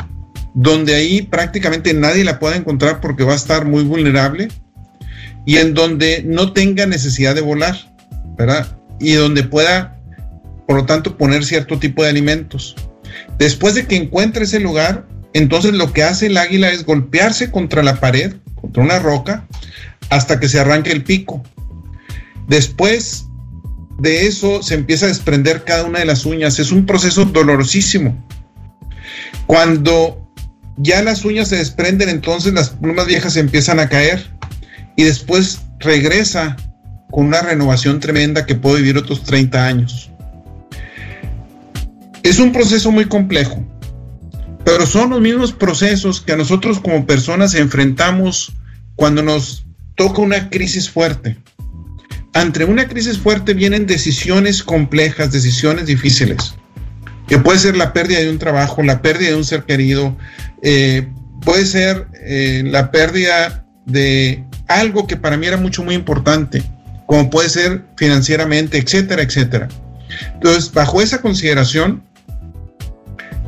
donde 0.53 0.95
ahí 0.95 1.21
prácticamente 1.21 1.93
nadie 1.93 2.23
la 2.23 2.39
pueda 2.39 2.55
encontrar 2.55 3.01
porque 3.01 3.23
va 3.23 3.33
a 3.33 3.37
estar 3.37 3.65
muy 3.65 3.83
vulnerable, 3.83 4.49
y 5.45 5.57
en 5.57 5.73
donde 5.73 6.23
no 6.25 6.53
tenga 6.53 6.85
necesidad 6.85 7.35
de 7.35 7.41
volar, 7.41 7.75
¿verdad? 8.37 8.77
Y 8.99 9.13
donde 9.13 9.43
pueda, 9.43 9.99
por 10.67 10.77
lo 10.77 10.85
tanto, 10.85 11.17
poner 11.17 11.43
cierto 11.43 11.79
tipo 11.79 12.03
de 12.03 12.09
alimentos. 12.09 12.75
Después 13.37 13.75
de 13.75 13.85
que 13.87 13.95
encuentre 13.95 14.45
ese 14.45 14.59
lugar, 14.59 15.07
entonces 15.33 15.73
lo 15.73 15.91
que 15.93 16.03
hace 16.03 16.27
el 16.27 16.37
águila 16.37 16.69
es 16.69 16.85
golpearse 16.85 17.51
contra 17.51 17.83
la 17.83 17.99
pared, 17.99 18.35
contra 18.55 18.83
una 18.83 18.99
roca, 18.99 19.47
hasta 20.09 20.39
que 20.39 20.49
se 20.49 20.59
arranque 20.59 20.91
el 20.91 21.03
pico. 21.03 21.43
Después 22.47 23.25
de 23.99 24.27
eso 24.27 24.61
se 24.63 24.75
empieza 24.75 25.05
a 25.05 25.09
desprender 25.09 25.63
cada 25.63 25.85
una 25.85 25.99
de 25.99 26.05
las 26.05 26.25
uñas. 26.25 26.59
Es 26.59 26.71
un 26.71 26.85
proceso 26.85 27.25
dolorosísimo. 27.25 28.25
Cuando 29.47 30.31
ya 30.77 31.01
las 31.03 31.25
uñas 31.25 31.49
se 31.49 31.57
desprenden, 31.57 32.09
entonces 32.09 32.53
las 32.53 32.69
plumas 32.69 33.07
viejas 33.07 33.37
empiezan 33.37 33.79
a 33.79 33.89
caer 33.89 34.31
y 34.95 35.03
después 35.03 35.61
regresa 35.79 36.55
con 37.11 37.25
una 37.27 37.41
renovación 37.41 37.99
tremenda 37.99 38.45
que 38.45 38.55
puede 38.55 38.77
vivir 38.77 38.97
otros 38.97 39.23
30 39.23 39.65
años. 39.65 40.11
Es 42.23 42.39
un 42.39 42.51
proceso 42.51 42.91
muy 42.91 43.05
complejo, 43.05 43.65
pero 44.65 44.85
son 44.85 45.11
los 45.11 45.21
mismos 45.21 45.51
procesos 45.51 46.21
que 46.21 46.35
nosotros 46.35 46.79
como 46.79 47.05
personas 47.05 47.53
enfrentamos 47.53 48.53
cuando 48.95 49.21
nos 49.21 49.65
toca 49.95 50.21
una 50.21 50.49
crisis 50.49 50.89
fuerte 50.89 51.37
ante 52.33 52.65
una 52.65 52.87
crisis 52.87 53.19
fuerte 53.19 53.53
vienen 53.53 53.85
decisiones 53.85 54.63
complejas, 54.63 55.31
decisiones 55.31 55.85
difíciles, 55.85 56.55
que 57.27 57.37
puede 57.37 57.59
ser 57.59 57.77
la 57.77 57.93
pérdida 57.93 58.19
de 58.19 58.29
un 58.29 58.39
trabajo, 58.39 58.81
la 58.81 59.01
pérdida 59.01 59.29
de 59.29 59.35
un 59.35 59.45
ser 59.45 59.63
querido, 59.63 60.17
eh, 60.63 61.07
puede 61.41 61.65
ser 61.65 62.07
eh, 62.25 62.63
la 62.65 62.91
pérdida 62.91 63.65
de 63.85 64.43
algo 64.67 65.05
que 65.07 65.15
para 65.15 65.37
mí 65.37 65.45
era 65.45 65.57
mucho, 65.57 65.83
muy 65.83 65.93
importante, 65.93 66.63
como 67.05 67.29
puede 67.29 67.49
ser 67.49 67.83
financieramente, 67.97 68.79
etcétera, 68.79 69.21
etcétera. 69.21 69.67
Entonces, 70.33 70.71
bajo 70.71 71.01
esa 71.01 71.21
consideración, 71.21 72.03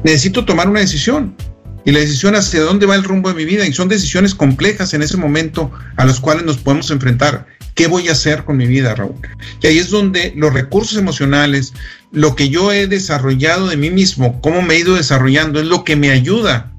necesito 0.05 0.45
tomar 0.45 0.69
una 0.69 0.81
decisión 0.81 1.35
y 1.83 1.91
la 1.91 1.99
decisión 1.99 2.35
hacia 2.35 2.61
dónde 2.61 2.85
va 2.85 2.93
el 2.93 3.03
rumbo 3.03 3.29
de 3.29 3.35
mi 3.35 3.43
vida. 3.43 3.65
Y 3.65 3.73
son 3.73 3.89
decisiones 3.89 4.35
complejas 4.35 4.93
en 4.93 5.01
ese 5.01 5.17
momento 5.17 5.71
a 5.97 6.05
las 6.05 6.19
cuales 6.19 6.45
nos 6.45 6.57
podemos 6.57 6.91
enfrentar. 6.91 7.47
¿Qué 7.73 7.87
voy 7.87 8.07
a 8.07 8.11
hacer 8.11 8.45
con 8.45 8.55
mi 8.55 8.67
vida, 8.67 8.93
Raúl? 8.93 9.15
Y 9.63 9.67
ahí 9.67 9.79
es 9.79 9.89
donde 9.89 10.31
los 10.35 10.53
recursos 10.53 10.97
emocionales, 10.99 11.73
lo 12.11 12.35
que 12.35 12.49
yo 12.49 12.71
he 12.71 12.85
desarrollado 12.85 13.67
de 13.67 13.77
mí 13.77 13.89
mismo, 13.89 14.39
cómo 14.41 14.61
me 14.61 14.75
he 14.75 14.79
ido 14.79 14.93
desarrollando, 14.93 15.59
es 15.59 15.65
lo 15.65 15.83
que 15.83 15.95
me 15.95 16.11
ayuda 16.11 16.71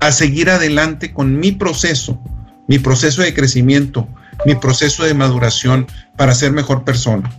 a 0.00 0.10
seguir 0.10 0.48
adelante 0.48 1.12
con 1.12 1.38
mi 1.38 1.52
proceso, 1.52 2.18
mi 2.66 2.78
proceso 2.78 3.20
de 3.20 3.34
crecimiento, 3.34 4.08
mi 4.46 4.54
proceso 4.54 5.04
de 5.04 5.12
maduración 5.12 5.86
para 6.16 6.34
ser 6.34 6.52
mejor 6.52 6.84
persona. 6.84 7.30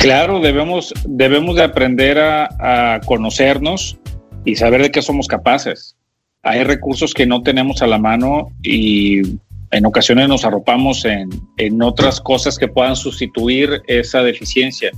Claro, 0.00 0.40
debemos, 0.40 0.94
debemos 1.04 1.56
de 1.56 1.62
aprender 1.62 2.18
a, 2.18 2.94
a 2.94 3.00
conocernos 3.00 3.98
y 4.46 4.56
saber 4.56 4.80
de 4.80 4.90
qué 4.90 5.02
somos 5.02 5.28
capaces. 5.28 5.94
Hay 6.42 6.64
recursos 6.64 7.12
que 7.12 7.26
no 7.26 7.42
tenemos 7.42 7.82
a 7.82 7.86
la 7.86 7.98
mano 7.98 8.48
y 8.62 9.20
en 9.72 9.84
ocasiones 9.84 10.26
nos 10.26 10.46
arropamos 10.46 11.04
en, 11.04 11.28
en 11.58 11.82
otras 11.82 12.18
cosas 12.18 12.56
que 12.56 12.66
puedan 12.66 12.96
sustituir 12.96 13.82
esa 13.88 14.22
deficiencia. 14.22 14.90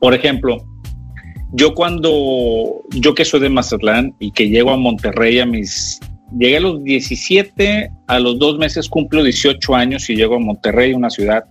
Por 0.00 0.12
ejemplo, 0.12 0.62
yo 1.52 1.74
cuando, 1.74 2.82
yo 2.90 3.14
que 3.14 3.24
soy 3.24 3.40
de 3.40 3.48
Mazatlán 3.48 4.14
y 4.20 4.32
que 4.32 4.50
llego 4.50 4.70
a 4.70 4.76
Monterrey 4.76 5.40
a 5.40 5.46
mis 5.46 5.98
llegué 6.36 6.58
a 6.58 6.60
los 6.60 6.84
17, 6.84 7.90
a 8.06 8.18
los 8.18 8.38
dos 8.38 8.58
meses 8.58 8.86
cumplo 8.86 9.22
18 9.22 9.74
años 9.74 10.10
y 10.10 10.16
llego 10.16 10.36
a 10.36 10.40
Monterrey, 10.40 10.92
una 10.92 11.08
ciudad, 11.08 11.44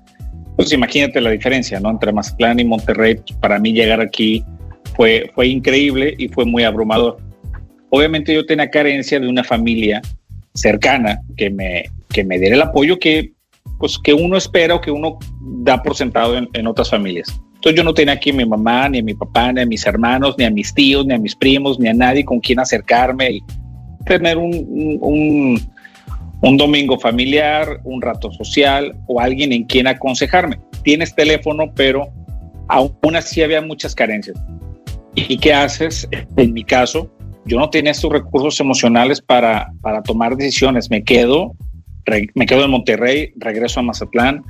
pues 0.56 0.72
imagínate 0.72 1.20
la 1.22 1.32
diferencia, 1.32 1.80
¿no? 1.80 1.90
Entre 1.90 2.12
Mazatlán 2.12 2.60
y 2.60 2.66
Monterrey, 2.66 3.16
pues, 3.16 3.38
para 3.40 3.60
mí 3.60 3.74
llegar 3.74 4.02
aquí 4.02 4.44
fue, 4.96 5.30
fue 5.36 5.48
increíble 5.48 6.16
y 6.18 6.28
fue 6.30 6.46
muy 6.46 6.64
abrumador. 6.64 7.18
Obviamente 7.90 8.34
yo 8.34 8.46
tenía 8.46 8.70
carencia 8.70 9.20
de 9.20 9.28
una 9.28 9.44
familia 9.44 10.02
cercana 10.54 11.22
que 11.36 11.50
me, 11.50 11.86
que 12.10 12.24
me 12.24 12.40
diera 12.40 12.56
el 12.56 12.62
apoyo 12.62 12.98
que, 12.98 13.34
pues, 13.80 13.98
que 14.00 14.14
uno 14.14 14.38
espera 14.38 14.76
o 14.76 14.82
que 14.82 14.92
uno 14.92 15.18
da 15.64 15.82
por 15.84 15.96
sentado 15.96 16.38
en, 16.38 16.48
en 16.54 16.68
otras 16.68 16.90
familias. 16.90 17.28
Entonces 17.56 17.78
yo 17.78 17.84
no 17.84 17.94
tenía 17.94 18.14
aquí 18.14 18.30
a 18.30 18.34
mi 18.34 18.46
mamá, 18.46 18.88
ni 18.88 19.00
a 19.00 19.04
mi 19.04 19.14
papá, 19.14 19.52
ni 19.52 19.62
a 19.62 19.66
mis 19.66 19.86
hermanos, 19.86 20.36
ni 20.38 20.46
a 20.46 20.52
mis 20.52 20.74
tíos, 20.74 21.06
ni 21.06 21.16
a 21.16 21.18
mis 21.18 21.36
primos, 21.36 21.80
ni 21.80 21.90
a 21.90 21.94
nadie 21.94 22.24
con 22.24 22.40
quien 22.40 22.60
acercarme 22.60 23.32
y 23.32 23.44
tener 24.06 24.38
un, 24.38 24.54
un, 24.54 25.00
un 25.02 25.75
domingo 26.58 27.00
familiar, 27.00 27.82
un 27.84 28.02
rato 28.02 28.32
social 28.32 28.96
o 29.08 29.20
alguien 29.20 29.52
en 29.52 29.64
quien 29.64 29.88
aconsejarme. 29.88 30.60
Tienes 30.84 31.16
teléfono, 31.16 31.74
pero 31.74 32.10
aún 32.68 33.16
así 33.16 33.42
había 33.42 33.62
muchas 33.62 33.96
carencias. 33.96 34.38
¿Y 35.16 35.38
qué 35.38 35.54
haces? 35.54 36.08
En 36.38 36.54
mi 36.54 36.64
caso, 36.64 37.10
yo 37.46 37.58
no 37.58 37.70
tenía 37.70 37.92
estos 37.92 38.12
recursos 38.12 38.60
emocionales 38.60 39.22
para, 39.22 39.72
para 39.82 40.04
tomar 40.04 40.36
decisiones. 40.36 40.90
Me 40.92 41.04
quedo, 41.04 41.56
me 42.36 42.46
quedo 42.46 42.66
en 42.66 42.72
Monterrey, 42.72 43.34
regreso 43.38 43.80
a 43.80 43.84
Mazatlán, 43.84 44.44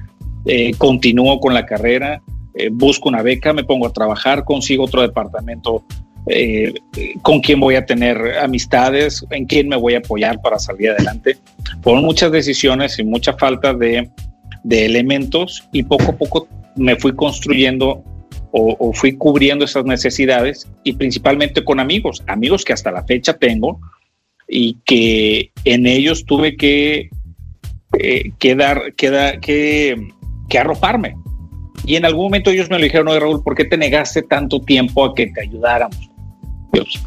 eh, 0.46 0.74
continúo 0.78 1.40
con 1.40 1.54
la 1.54 1.66
carrera, 1.66 2.22
eh, 2.56 2.70
busco 2.72 3.10
una 3.10 3.22
beca, 3.22 3.54
me 3.54 3.64
pongo 3.64 3.88
a 3.88 3.94
trabajar, 3.94 4.44
consigo 4.44 4.86
otro 4.86 5.02
departamento 5.02 5.84
eh, 6.28 6.74
con 7.22 7.40
quién 7.40 7.60
voy 7.60 7.76
a 7.76 7.86
tener 7.86 8.38
amistades, 8.40 9.26
en 9.30 9.46
quién 9.46 9.70
me 9.70 9.76
voy 9.76 9.94
a 9.94 10.00
apoyar 10.00 10.42
para 10.42 10.58
salir 10.58 10.90
adelante. 10.92 11.38
Fueron 11.82 12.04
muchas 12.04 12.32
decisiones 12.32 12.98
y 12.98 13.04
mucha 13.04 13.34
falta 13.34 13.74
de, 13.74 14.10
de 14.64 14.86
elementos 14.86 15.64
y 15.72 15.84
poco 15.84 16.12
a 16.12 16.18
poco 16.18 16.48
me 16.76 16.96
fui 16.96 17.16
construyendo 17.16 18.04
o, 18.58 18.94
fui 18.94 19.18
cubriendo 19.18 19.66
esas 19.66 19.84
necesidades 19.84 20.66
y 20.86 20.94
principalmente 20.94 21.64
con 21.64 21.82
amigos, 21.82 22.24
amigos 22.26 22.64
que 22.64 22.72
hasta 22.72 22.90
la 22.90 23.04
fecha 23.04 23.34
tengo 23.34 23.82
y 24.48 24.78
que 24.86 25.52
en 25.66 25.86
ellos 25.86 26.24
tuve 26.26 26.56
que, 26.56 27.10
eh, 28.00 28.32
que 28.40 28.56
dar, 28.56 28.94
que, 28.96 29.40
que, 29.42 30.08
que 30.48 30.58
arroparme. 30.58 31.16
Y 31.86 31.98
en 31.98 32.06
algún 32.06 32.26
momento 32.26 32.50
ellos 32.50 32.70
me 32.70 32.78
lo 32.78 32.84
dijeron, 32.84 33.10
oye 33.10 33.20
Raúl, 33.20 33.44
¿por 33.44 33.56
qué 33.56 33.66
te 33.66 33.78
negaste 33.78 34.22
tanto 34.22 34.62
tiempo 34.62 35.04
a 35.04 35.14
que 35.14 35.28
te 35.28 35.42
ayudáramos? 35.42 36.10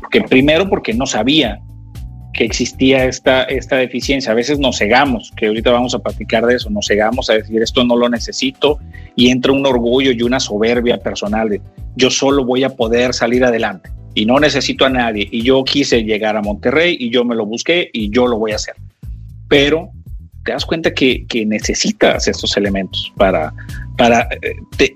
Porque 0.00 0.22
primero 0.22 0.68
porque 0.68 0.94
no 0.94 1.06
sabía 1.06 1.60
que 2.32 2.44
existía 2.44 3.04
esta, 3.04 3.42
esta 3.44 3.76
deficiencia. 3.76 4.32
A 4.32 4.34
veces 4.34 4.58
nos 4.58 4.78
cegamos, 4.78 5.32
que 5.36 5.46
ahorita 5.46 5.72
vamos 5.72 5.94
a 5.94 5.98
platicar 5.98 6.46
de 6.46 6.54
eso, 6.54 6.70
nos 6.70 6.86
cegamos 6.86 7.28
a 7.30 7.34
decir 7.34 7.60
esto 7.60 7.82
no 7.84 7.96
lo 7.96 8.08
necesito 8.08 8.78
y 9.16 9.30
entra 9.30 9.52
un 9.52 9.66
orgullo 9.66 10.12
y 10.12 10.22
una 10.22 10.38
soberbia 10.38 10.98
personal 10.98 11.48
de 11.48 11.60
yo 11.96 12.10
solo 12.10 12.44
voy 12.44 12.62
a 12.62 12.70
poder 12.70 13.12
salir 13.12 13.44
adelante 13.44 13.90
y 14.14 14.24
no 14.24 14.38
necesito 14.38 14.84
a 14.84 14.90
nadie. 14.90 15.28
Y 15.30 15.42
yo 15.42 15.64
quise 15.64 16.04
llegar 16.04 16.36
a 16.36 16.42
Monterrey 16.42 16.96
y 16.98 17.10
yo 17.10 17.24
me 17.24 17.34
lo 17.34 17.44
busqué 17.44 17.90
y 17.92 18.10
yo 18.10 18.26
lo 18.26 18.38
voy 18.38 18.52
a 18.52 18.56
hacer. 18.56 18.76
Pero 19.48 19.90
te 20.44 20.52
das 20.52 20.64
cuenta 20.64 20.94
que, 20.94 21.26
que 21.26 21.44
necesitas 21.44 22.28
estos 22.28 22.56
elementos 22.56 23.12
para, 23.16 23.52
para, 23.96 24.28
eh, 24.42 24.94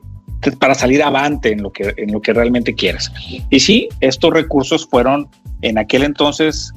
para 0.59 0.75
salir 0.75 1.03
avante 1.03 1.53
en 1.53 1.63
lo, 1.63 1.73
que, 1.73 1.95
en 1.97 2.13
lo 2.13 2.21
que 2.21 2.33
realmente 2.33 2.75
quieres. 2.75 3.13
Y 3.51 3.61
sí, 3.61 3.89
estos 4.01 4.33
recursos 4.33 4.87
fueron 4.89 5.29
en 5.63 5.79
aquel 5.79 6.03
entonces 6.03 6.73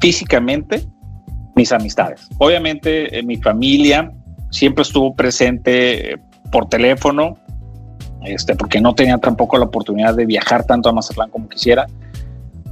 físicamente 0.00 0.84
mis 1.54 1.72
amistades. 1.72 2.28
Obviamente 2.38 3.22
mi 3.24 3.36
familia 3.36 4.12
siempre 4.50 4.82
estuvo 4.82 5.14
presente 5.14 6.12
eh, 6.12 6.18
por 6.50 6.68
teléfono, 6.68 7.36
este, 8.24 8.54
porque 8.54 8.80
no 8.80 8.94
tenía 8.94 9.18
tampoco 9.18 9.58
la 9.58 9.64
oportunidad 9.64 10.14
de 10.14 10.26
viajar 10.26 10.64
tanto 10.64 10.88
a 10.88 10.92
Mazatlán 10.92 11.30
como 11.30 11.48
quisiera, 11.48 11.86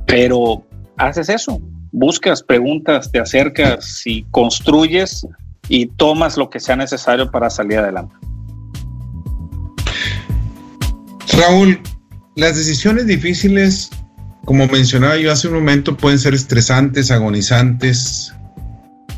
pero 0.06 0.64
haces 0.96 1.28
eso, 1.28 1.60
buscas, 1.90 2.42
preguntas, 2.42 3.10
te 3.10 3.18
acercas 3.18 4.02
y 4.06 4.24
construyes 4.24 5.26
y 5.68 5.86
tomas 5.86 6.36
lo 6.36 6.50
que 6.50 6.60
sea 6.60 6.76
necesario 6.76 7.30
para 7.30 7.50
salir 7.50 7.78
adelante. 7.78 8.14
Raúl, 11.32 11.80
las 12.36 12.56
decisiones 12.56 13.06
difíciles 13.06 13.90
como 14.44 14.66
mencionaba 14.66 15.16
yo 15.18 15.30
hace 15.30 15.48
un 15.48 15.54
momento, 15.54 15.96
pueden 15.96 16.18
ser 16.18 16.34
estresantes, 16.34 17.10
agonizantes, 17.10 18.34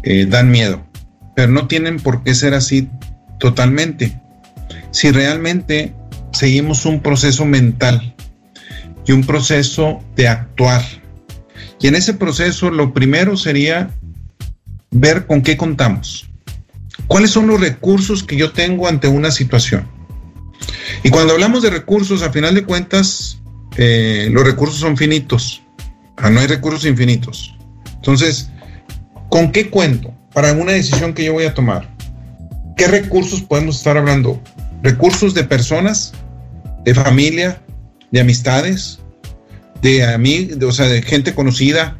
eh, 0.03 0.27
dan 0.29 0.51
miedo, 0.51 0.85
pero 1.35 1.51
no 1.51 1.67
tienen 1.67 1.99
por 1.99 2.23
qué 2.23 2.35
ser 2.35 2.53
así 2.53 2.89
totalmente. 3.41 4.21
Si 4.91 5.11
realmente 5.11 5.95
seguimos 6.33 6.85
un 6.85 7.01
proceso 7.01 7.47
mental 7.47 8.15
y 9.07 9.13
un 9.13 9.25
proceso 9.25 10.05
de 10.15 10.29
actuar, 10.29 10.83
y 11.81 11.89
en 11.89 11.95
ese 11.95 12.15
proceso 12.15 12.71
lo 12.71 12.93
primero 12.93 13.37
sería 13.37 13.91
ver 14.91 15.27
con 15.27 15.43
qué 15.43 15.57
contamos. 15.57 16.29
¿Cuáles 17.07 17.31
son 17.31 17.47
los 17.47 17.61
recursos 17.61 18.23
que 18.23 18.37
yo 18.37 18.53
tengo 18.53 18.89
ante 18.89 19.09
una 19.09 19.31
situación? 19.31 19.89
Y 21.03 21.11
cuando 21.11 21.33
hablamos 21.33 21.63
de 21.63 21.71
recursos, 21.71 22.23
a 22.23 22.31
final 22.31 22.55
de 22.55 22.65
cuentas, 22.65 23.39
eh, 23.77 24.29
los 24.31 24.45
recursos 24.45 24.79
son 24.79 24.97
finitos, 24.97 25.63
no 26.31 26.41
hay 26.41 26.47
recursos 26.47 26.87
infinitos. 26.87 27.55
Entonces, 27.97 28.51
¿con 29.29 29.53
qué 29.53 29.71
cuento 29.71 30.15
para 30.33 30.53
una 30.53 30.73
decisión 30.73 31.15
que 31.15 31.25
yo 31.25 31.33
voy 31.33 31.45
a 31.45 31.55
tomar? 31.55 31.95
¿Qué 32.77 32.87
recursos 32.87 33.43
podemos 33.43 33.77
estar 33.77 33.97
hablando? 33.97 34.43
Recursos 34.83 35.35
de 35.35 35.45
personas, 35.45 36.13
de 36.85 36.95
familia, 36.95 37.63
de 38.11 38.21
amistades, 38.21 39.01
de 39.83 40.05
amigos, 40.05 40.59
o 40.63 40.73
sea, 40.73 40.87
de 40.87 41.03
gente 41.03 41.35
conocida, 41.35 41.99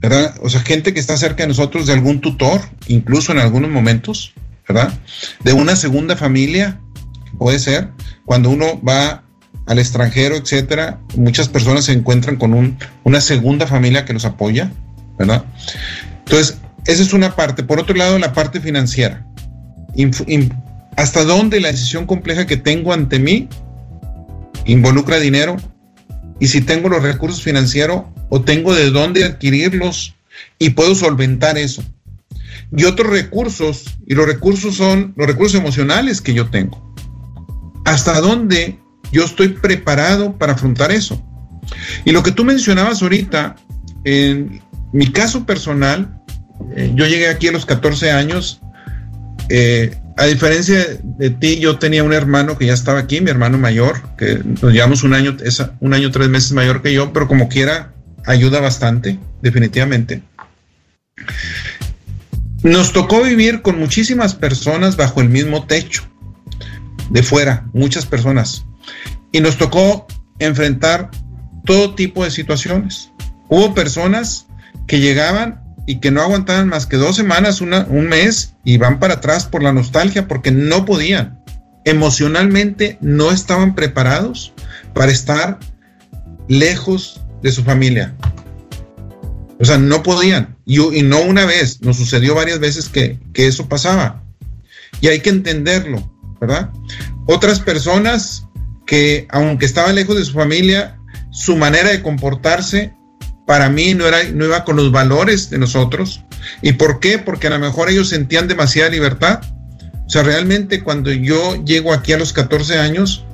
¿verdad? 0.00 0.34
O 0.42 0.48
sea, 0.48 0.60
gente 0.60 0.94
que 0.94 1.00
está 1.00 1.16
cerca 1.16 1.42
de 1.42 1.48
nosotros, 1.48 1.86
de 1.86 1.92
algún 1.92 2.20
tutor, 2.20 2.60
incluso 2.88 3.32
en 3.32 3.38
algunos 3.38 3.70
momentos, 3.70 4.32
¿verdad? 4.66 4.92
De 5.44 5.52
una 5.52 5.76
segunda 5.76 6.16
familia, 6.16 6.80
puede 7.40 7.58
ser, 7.58 7.88
cuando 8.26 8.50
uno 8.50 8.78
va 8.86 9.24
al 9.64 9.78
extranjero, 9.78 10.36
etcétera, 10.36 11.00
muchas 11.16 11.48
personas 11.48 11.86
se 11.86 11.92
encuentran 11.92 12.36
con 12.36 12.76
una 13.02 13.20
segunda 13.22 13.66
familia 13.66 14.04
que 14.04 14.12
los 14.12 14.26
apoya, 14.26 14.70
¿verdad? 15.18 15.46
Entonces, 16.26 16.58
esa 16.84 17.02
es 17.02 17.14
una 17.14 17.34
parte. 17.34 17.62
Por 17.62 17.80
otro 17.80 17.96
lado, 17.96 18.18
la 18.18 18.34
parte 18.34 18.60
financiera. 18.60 19.26
¿Hasta 20.96 21.24
dónde 21.24 21.60
la 21.60 21.68
decisión 21.68 22.04
compleja 22.04 22.46
que 22.46 22.58
tengo 22.58 22.92
ante 22.92 23.18
mí 23.18 23.48
involucra 24.66 25.18
dinero? 25.18 25.56
Y 26.40 26.48
si 26.48 26.60
tengo 26.60 26.90
los 26.90 27.02
recursos 27.02 27.42
financieros 27.42 28.02
o 28.28 28.42
tengo 28.42 28.74
de 28.74 28.90
dónde 28.90 29.24
adquirirlos 29.24 30.14
y 30.58 30.70
puedo 30.70 30.94
solventar 30.94 31.56
eso. 31.56 31.82
Y 32.76 32.84
otros 32.84 33.08
recursos, 33.08 33.96
y 34.06 34.14
los 34.14 34.26
recursos 34.26 34.76
son 34.76 35.14
los 35.16 35.26
recursos 35.26 35.58
emocionales 35.58 36.20
que 36.20 36.34
yo 36.34 36.50
tengo. 36.50 36.89
¿Hasta 37.90 38.20
dónde 38.20 38.78
yo 39.12 39.24
estoy 39.24 39.48
preparado 39.48 40.36
para 40.38 40.52
afrontar 40.52 40.92
eso. 40.92 41.22
Y 42.04 42.12
lo 42.12 42.22
que 42.22 42.32
tú 42.32 42.44
mencionabas 42.44 43.02
ahorita, 43.02 43.56
en 44.04 44.62
mi 44.92 45.10
caso 45.12 45.44
personal, 45.46 46.20
eh, 46.76 46.92
yo 46.94 47.06
llegué 47.06 47.28
aquí 47.28 47.48
a 47.48 47.52
los 47.52 47.66
14 47.66 48.10
años. 48.10 48.60
Eh, 49.48 49.96
a 50.16 50.26
diferencia 50.26 50.86
de 51.02 51.30
ti, 51.30 51.58
yo 51.58 51.78
tenía 51.78 52.04
un 52.04 52.12
hermano 52.12 52.58
que 52.58 52.66
ya 52.66 52.74
estaba 52.74 53.00
aquí, 53.00 53.20
mi 53.20 53.30
hermano 53.30 53.58
mayor, 53.58 54.00
que 54.16 54.40
nos 54.62 54.72
llevamos 54.72 55.02
un 55.02 55.14
año, 55.14 55.36
es 55.42 55.62
un 55.80 55.94
año, 55.94 56.10
tres 56.10 56.28
meses 56.28 56.52
mayor 56.52 56.82
que 56.82 56.92
yo, 56.92 57.12
pero 57.12 57.26
como 57.26 57.48
quiera, 57.48 57.94
ayuda 58.26 58.60
bastante, 58.60 59.18
definitivamente. 59.42 60.22
Nos 62.62 62.92
tocó 62.92 63.22
vivir 63.22 63.62
con 63.62 63.78
muchísimas 63.78 64.34
personas 64.34 64.96
bajo 64.96 65.22
el 65.22 65.30
mismo 65.30 65.64
techo, 65.64 66.02
de 67.10 67.22
fuera, 67.22 67.68
muchas 67.72 68.06
personas 68.06 68.64
y 69.32 69.40
nos 69.40 69.56
tocó 69.56 70.06
enfrentar 70.38 71.10
todo 71.64 71.94
tipo 71.94 72.24
de 72.24 72.30
situaciones. 72.30 73.10
Hubo 73.48 73.74
personas 73.74 74.46
que 74.86 75.00
llegaban 75.00 75.62
y 75.86 76.00
que 76.00 76.10
no 76.10 76.22
aguantaban 76.22 76.68
más 76.68 76.86
que 76.86 76.96
dos 76.96 77.16
semanas, 77.16 77.60
un 77.60 78.08
mes 78.08 78.54
y 78.64 78.78
van 78.78 78.98
para 78.98 79.14
atrás 79.14 79.46
por 79.46 79.62
la 79.62 79.72
nostalgia 79.72 80.28
porque 80.28 80.50
no 80.50 80.84
podían. 80.84 81.42
Emocionalmente 81.84 82.98
no 83.00 83.30
estaban 83.30 83.74
preparados 83.74 84.52
para 84.94 85.10
estar 85.10 85.58
lejos 86.48 87.20
de 87.42 87.52
su 87.52 87.64
familia. 87.64 88.14
O 89.58 89.64
sea, 89.64 89.78
no 89.78 90.02
podían. 90.02 90.56
Y, 90.64 90.80
y 90.80 91.02
no 91.02 91.20
una 91.20 91.44
vez, 91.44 91.80
nos 91.82 91.96
sucedió 91.96 92.34
varias 92.34 92.60
veces 92.60 92.88
que, 92.88 93.18
que 93.32 93.46
eso 93.46 93.68
pasaba. 93.68 94.22
Y 95.00 95.08
hay 95.08 95.20
que 95.20 95.30
entenderlo, 95.30 96.10
¿verdad? 96.40 96.70
Otras 97.26 97.60
personas 97.60 98.46
que 98.86 99.26
aunque 99.30 99.66
estaba 99.66 99.92
lejos 99.92 100.16
de 100.16 100.24
su 100.24 100.32
familia, 100.32 100.98
su 101.30 101.56
manera 101.56 101.90
de 101.90 102.02
comportarse 102.02 102.94
para 103.46 103.68
mí 103.68 103.94
no, 103.94 104.06
era, 104.06 104.24
no 104.32 104.44
iba 104.44 104.64
con 104.64 104.76
los 104.76 104.92
valores 104.92 105.50
de 105.50 105.58
nosotros. 105.58 106.24
¿Y 106.62 106.72
por 106.72 107.00
qué? 107.00 107.18
Porque 107.18 107.48
a 107.48 107.50
lo 107.50 107.58
mejor 107.58 107.90
ellos 107.90 108.08
sentían 108.08 108.48
demasiada 108.48 108.90
libertad. 108.90 109.40
O 110.06 110.10
sea, 110.10 110.22
realmente 110.22 110.82
cuando 110.82 111.12
yo 111.12 111.56
llego 111.64 111.92
aquí 111.92 112.12
a 112.12 112.18
los 112.18 112.32
14 112.32 112.78
años, 112.78 113.24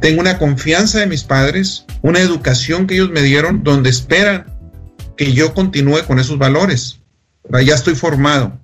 tengo 0.00 0.20
una 0.20 0.38
confianza 0.38 0.98
de 0.98 1.06
mis 1.06 1.24
padres, 1.24 1.84
una 2.02 2.20
educación 2.20 2.86
que 2.86 2.94
ellos 2.94 3.10
me 3.10 3.22
dieron 3.22 3.62
donde 3.62 3.90
esperan 3.90 4.46
que 5.16 5.32
yo 5.32 5.54
continúe 5.54 6.04
con 6.06 6.18
esos 6.18 6.38
valores. 6.38 7.00
Ya 7.64 7.74
estoy 7.74 7.94
formado. 7.94 8.58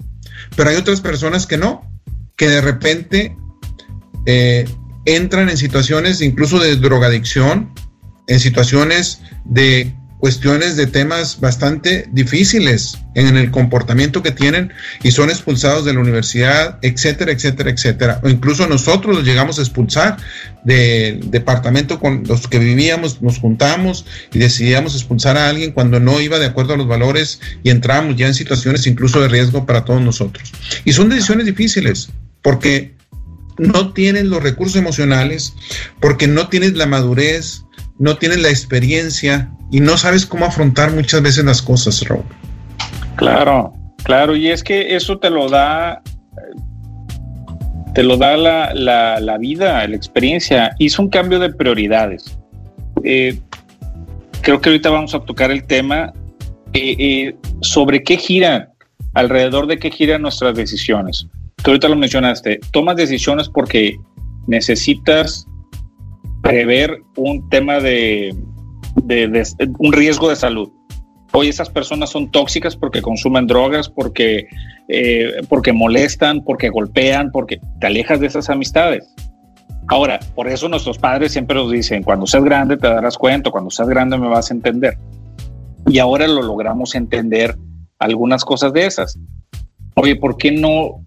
Pero 0.57 0.71
hay 0.71 0.77
otras 0.77 1.01
personas 1.01 1.47
que 1.47 1.57
no, 1.57 1.91
que 2.37 2.49
de 2.49 2.61
repente 2.61 3.37
eh, 4.27 4.69
entran 5.05 5.49
en 5.49 5.57
situaciones 5.57 6.21
incluso 6.21 6.59
de 6.59 6.77
drogadicción, 6.77 7.73
en 8.29 8.41
situaciones 8.41 9.21
de 9.45 9.95
cuestiones 10.23 10.77
de 10.77 10.87
temas 10.87 11.41
bastante 11.41 12.07
difíciles 12.13 12.97
en 13.17 13.37
el 13.37 13.51
comportamiento 13.51 14.23
que 14.23 14.31
tienen 14.31 14.73
y 15.03 15.11
son 15.11 15.31
expulsados 15.31 15.85
de 15.85 15.95
la 15.95 15.99
universidad, 15.99 16.79
etcétera, 16.83 17.33
etcétera, 17.33 17.71
etcétera. 17.71 18.21
O 18.23 18.29
incluso 18.29 18.69
nosotros 18.69 19.17
los 19.17 19.25
llegamos 19.25 19.59
a 19.59 19.63
expulsar 19.63 20.19
del 20.63 21.29
departamento 21.33 21.99
con 21.99 22.23
los 22.29 22.47
que 22.47 22.61
vivíamos, 22.61 23.21
nos 23.21 23.41
juntamos 23.41 24.07
y 24.33 24.39
decidíamos 24.39 24.95
expulsar 24.95 25.37
a 25.37 25.49
alguien 25.49 25.73
cuando 25.73 25.99
no 25.99 26.21
iba 26.21 26.39
de 26.39 26.47
acuerdo 26.47 26.75
a 26.75 26.77
los 26.77 26.87
valores 26.87 27.41
y 27.65 27.71
entramos 27.71 28.15
ya 28.15 28.29
en 28.29 28.35
situaciones 28.35 28.87
incluso 28.87 29.21
de 29.21 29.27
riesgo 29.27 29.67
para 29.67 29.85
todos 29.85 30.03
nosotros. 30.03 30.53
Y 30.85 30.93
son 30.93 31.09
decisiones 31.09 31.47
difíciles 31.47 32.11
porque 32.43 32.95
no 33.59 33.93
tienes 33.93 34.25
los 34.25 34.43
recursos 34.43 34.77
emocionales, 34.77 35.55
porque 36.01 36.27
no 36.27 36.49
tienes 36.49 36.75
la 36.75 36.87
madurez, 36.87 37.65
no 37.99 38.17
tienes 38.17 38.41
la 38.41 38.49
experiencia 38.49 39.51
y 39.71 39.81
no 39.81 39.97
sabes 39.97 40.27
cómo 40.27 40.45
afrontar 40.45 40.93
muchas 40.93 41.23
veces 41.23 41.45
las 41.45 41.63
cosas, 41.63 42.03
Raúl. 42.07 42.25
Claro, 43.17 43.73
claro, 44.05 44.37
y 44.37 44.49
es 44.49 44.63
que 44.63 44.97
eso 44.97 45.19
te 45.19 45.31
lo 45.31 45.49
da, 45.49 46.03
te 47.95 48.03
lo 48.03 48.17
da 48.17 48.37
la, 48.37 48.75
la, 49.21 49.39
vida, 49.39 49.87
la 49.87 49.97
experiencia. 49.97 50.75
Hizo 50.79 51.03
un 51.03 51.09
cambio 51.09 51.39
de 51.39 51.51
prioridades. 51.53 52.39
Eh, 53.05 53.39
creo 54.41 54.61
que 54.61 54.71
ahorita 54.71 54.91
vamos 54.91 55.15
a 55.15 55.21
tocar 55.21 55.51
el 55.51 55.65
tema 55.65 56.13
eh, 56.73 56.97
eh, 56.99 57.37
sobre 57.61 58.03
qué 58.03 58.17
gira, 58.17 58.73
alrededor 59.15 59.67
de 59.67 59.79
qué 59.79 59.91
giran 59.91 60.23
nuestras 60.23 60.55
decisiones. 60.57 61.29
Tú 61.63 61.71
ahorita 61.71 61.89
lo 61.89 61.97
mencionaste, 61.97 62.59
tomas 62.73 62.97
decisiones 62.97 63.49
porque 63.49 63.97
necesitas 64.47 65.47
prever 66.43 67.03
un 67.17 67.49
tema 67.51 67.79
de, 67.79 68.35
un 69.79 69.93
riesgo 69.93 70.29
de 70.29 70.37
salud. 70.37 70.71
Hoy 71.33 71.49
esas 71.49 71.71
personas 71.71 72.11
son 72.11 72.31
tóxicas 72.31 72.77
porque 72.77 73.01
consumen 73.01 73.47
drogas, 73.47 73.89
porque, 73.89 74.49
eh, 74.89 75.33
porque 75.49 75.73
molestan, 75.73 76.45
porque 76.45 76.69
golpean, 76.69 77.31
porque 77.31 77.61
te 77.81 77.87
alejas 77.87 78.21
de 78.21 78.27
esas 78.27 78.51
amistades. 78.51 79.09
Ahora, 79.89 80.21
por 80.35 80.49
eso 80.49 80.69
nuestros 80.69 80.99
padres 80.99 81.33
siempre 81.33 81.57
nos 81.57 81.71
dicen, 81.71 82.03
cuando 82.03 82.27
seas 82.27 82.45
grande 82.45 82.77
te 82.77 82.89
darás 82.89 83.17
cuenta, 83.17 83.51
cuando 83.51 83.71
seas 83.71 83.89
grande 83.89 84.19
me 84.19 84.29
vas 84.29 84.51
a 84.51 84.55
entender. 84.55 84.99
Y 85.87 85.99
ahora 85.99 86.27
lo 86.27 86.43
logramos 86.43 86.95
entender 86.95 87.57
algunas 87.99 88.45
cosas 88.45 88.73
de 88.73 88.87
esas. 88.87 89.19
Oye, 89.95 90.17
¿por 90.17 90.37
qué 90.37 90.53
no, 90.53 91.05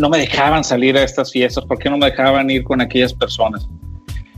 no 0.00 0.08
me 0.08 0.18
dejaban 0.18 0.64
salir 0.64 0.96
a 0.96 1.02
estas 1.02 1.32
fiestas? 1.32 1.64
¿Por 1.64 1.78
qué 1.78 1.90
no 1.90 1.98
me 1.98 2.06
dejaban 2.06 2.50
ir 2.50 2.64
con 2.64 2.80
aquellas 2.80 3.12
personas? 3.12 3.68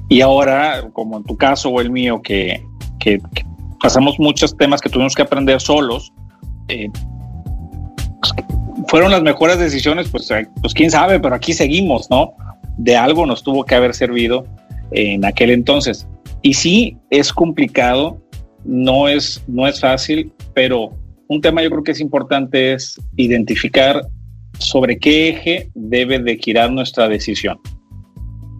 Y 0.08 0.20
ahora, 0.20 0.88
como 0.92 1.18
en 1.18 1.24
tu 1.24 1.36
caso 1.36 1.68
o 1.68 1.80
el 1.80 1.90
mío, 1.90 2.20
que, 2.22 2.62
pasamos 3.80 4.18
muchos 4.18 4.56
temas 4.56 4.80
que 4.80 4.88
tuvimos 4.88 5.14
que 5.14 5.22
aprender 5.22 5.60
solos, 5.60 6.12
eh, 6.68 6.88
pues, 8.20 8.34
fueron 8.88 9.10
las 9.10 9.22
mejores 9.22 9.58
decisiones, 9.58 10.08
pues, 10.08 10.30
eh, 10.30 10.46
pues 10.60 10.74
quién 10.74 10.90
sabe, 10.90 11.20
pero 11.20 11.34
aquí 11.34 11.52
seguimos, 11.52 12.10
¿no? 12.10 12.32
De 12.76 12.96
algo 12.96 13.26
nos 13.26 13.42
tuvo 13.42 13.64
que 13.64 13.74
haber 13.74 13.94
servido 13.94 14.46
en 14.92 15.24
aquel 15.24 15.50
entonces. 15.50 16.06
Y 16.42 16.54
sí, 16.54 16.96
es 17.10 17.32
complicado, 17.32 18.22
no 18.64 19.08
es, 19.08 19.42
no 19.46 19.66
es 19.66 19.80
fácil, 19.80 20.32
pero 20.54 20.92
un 21.28 21.40
tema 21.40 21.62
yo 21.62 21.70
creo 21.70 21.82
que 21.82 21.92
es 21.92 22.00
importante 22.00 22.72
es 22.72 22.98
identificar 23.16 24.02
sobre 24.58 24.98
qué 24.98 25.28
eje 25.28 25.70
debe 25.74 26.18
de 26.18 26.36
girar 26.36 26.70
nuestra 26.70 27.08
decisión. 27.08 27.58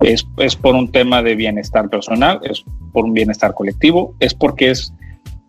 Es, 0.01 0.27
es, 0.39 0.55
por 0.55 0.75
un 0.75 0.91
tema 0.93 1.23
de 1.23 1.35
bienestar 1.35 1.89
personal, 1.91 2.41
es 2.45 2.65
por 2.93 3.05
un 3.05 3.13
bienestar 3.13 3.55
colectivo, 3.55 4.15
es 4.21 4.33
porque 4.33 4.71
es 4.71 4.93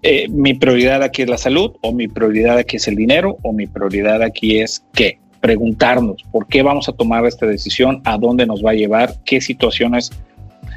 eh, 0.02 0.28
mi 0.30 0.54
prioridad 0.54 1.04
aquí 1.04 1.24
es 1.24 1.30
la 1.30 1.38
salud, 1.38 1.74
o 1.82 1.92
mi 1.92 2.08
prioridad 2.08 2.58
aquí 2.58 2.78
es 2.78 2.88
el 2.88 2.96
dinero, 2.96 3.38
o 3.44 3.52
mi 3.52 3.68
prioridad 3.68 4.22
aquí 4.22 4.60
es 4.60 4.86
qué. 4.94 5.20
Preguntarnos 5.42 6.24
por 6.32 6.48
qué 6.48 6.64
vamos 6.64 6.90
a 6.90 6.94
tomar 6.94 7.26
esta 7.26 7.46
decisión, 7.46 8.02
a 8.06 8.18
dónde 8.18 8.46
nos 8.46 8.64
va 8.64 8.72
a 8.72 8.76
llevar, 8.76 9.16
qué 9.26 9.42
situaciones 9.42 10.12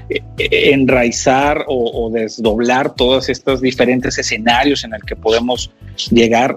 eh, 0.09 0.21
enraizar 0.73 1.65
o, 1.69 2.07
o, 2.07 2.11
desdoblar 2.11 2.95
todos 2.95 3.29
estos 3.29 3.61
diferentes 3.61 4.19
escenarios 4.19 4.85
en 4.85 4.95
el 4.95 5.03
que 5.03 5.17
podemos 5.17 5.73
llegar, 6.11 6.57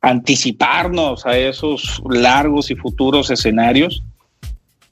anticiparnos 0.00 1.26
a 1.26 1.36
esos 1.36 2.02
largos 2.08 2.70
y 2.70 2.76
futuros 2.76 3.30
escenarios 3.30 4.04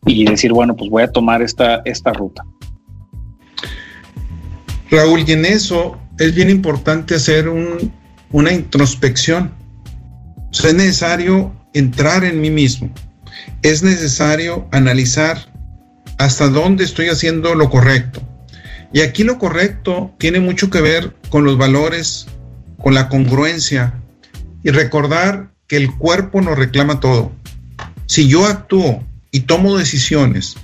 y 0.04 0.24
decir, 0.24 0.52
bueno, 0.52 0.76
pues 0.76 0.90
voy 0.90 1.02
a 1.02 1.08
tomar 1.08 1.42
esta, 1.42 1.82
esta 1.84 2.12
ruta. 2.12 2.44
Raúl, 4.90 5.24
y 5.26 5.32
en 5.32 5.44
eso 5.44 5.98
es 6.18 6.34
bien 6.34 6.50
importante 6.50 7.16
hacer 7.16 7.48
una 8.30 8.52
introspección. 8.52 9.52
es 10.52 10.74
necesario 10.74 11.52
entrar 11.74 12.24
en 12.24 12.40
mí 12.40 12.50
mismo. 12.50 12.90
Es 13.62 13.82
necesario 13.82 14.68
analizar 14.72 15.38
hasta 16.18 16.48
dónde 16.48 16.84
estoy 16.84 17.08
haciendo 17.08 17.54
lo 17.54 17.68
correcto. 17.68 18.20
Y 18.92 19.00
aquí 19.00 19.24
lo 19.24 19.38
correcto 19.38 20.14
tiene 20.18 20.40
mucho 20.40 20.70
que 20.70 20.80
ver 20.80 21.14
con 21.28 21.44
los 21.44 21.58
valores, 21.58 22.28
con 22.78 22.94
la 22.94 23.08
congruencia 23.08 24.00
y 24.66 24.70
recordar 24.70 25.52
que 25.68 25.76
el 25.76 25.94
cuerpo 25.94 26.40
nos 26.40 26.58
reclama 26.58 26.98
todo. 26.98 27.30
Si 28.06 28.26
yo 28.26 28.46
actúo 28.46 29.04
y 29.30 29.40
tomo 29.40 29.78
decisiones 29.78 30.56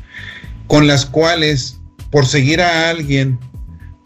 con 0.66 0.88
las 0.88 1.06
cuales 1.06 1.78
por 2.10 2.26
seguir 2.26 2.60
a 2.60 2.90
alguien, 2.90 3.38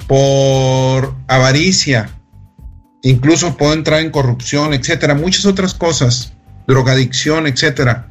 por 0.06 1.14
avaricia, 1.28 2.10
incluso 3.02 3.56
puedo 3.56 3.72
entrar 3.72 4.00
en 4.00 4.10
corrupción, 4.10 4.74
etcétera, 4.74 5.14
muchas 5.14 5.46
otras 5.46 5.72
cosas, 5.72 6.34
drogadicción, 6.66 7.46
etcétera. 7.46 8.06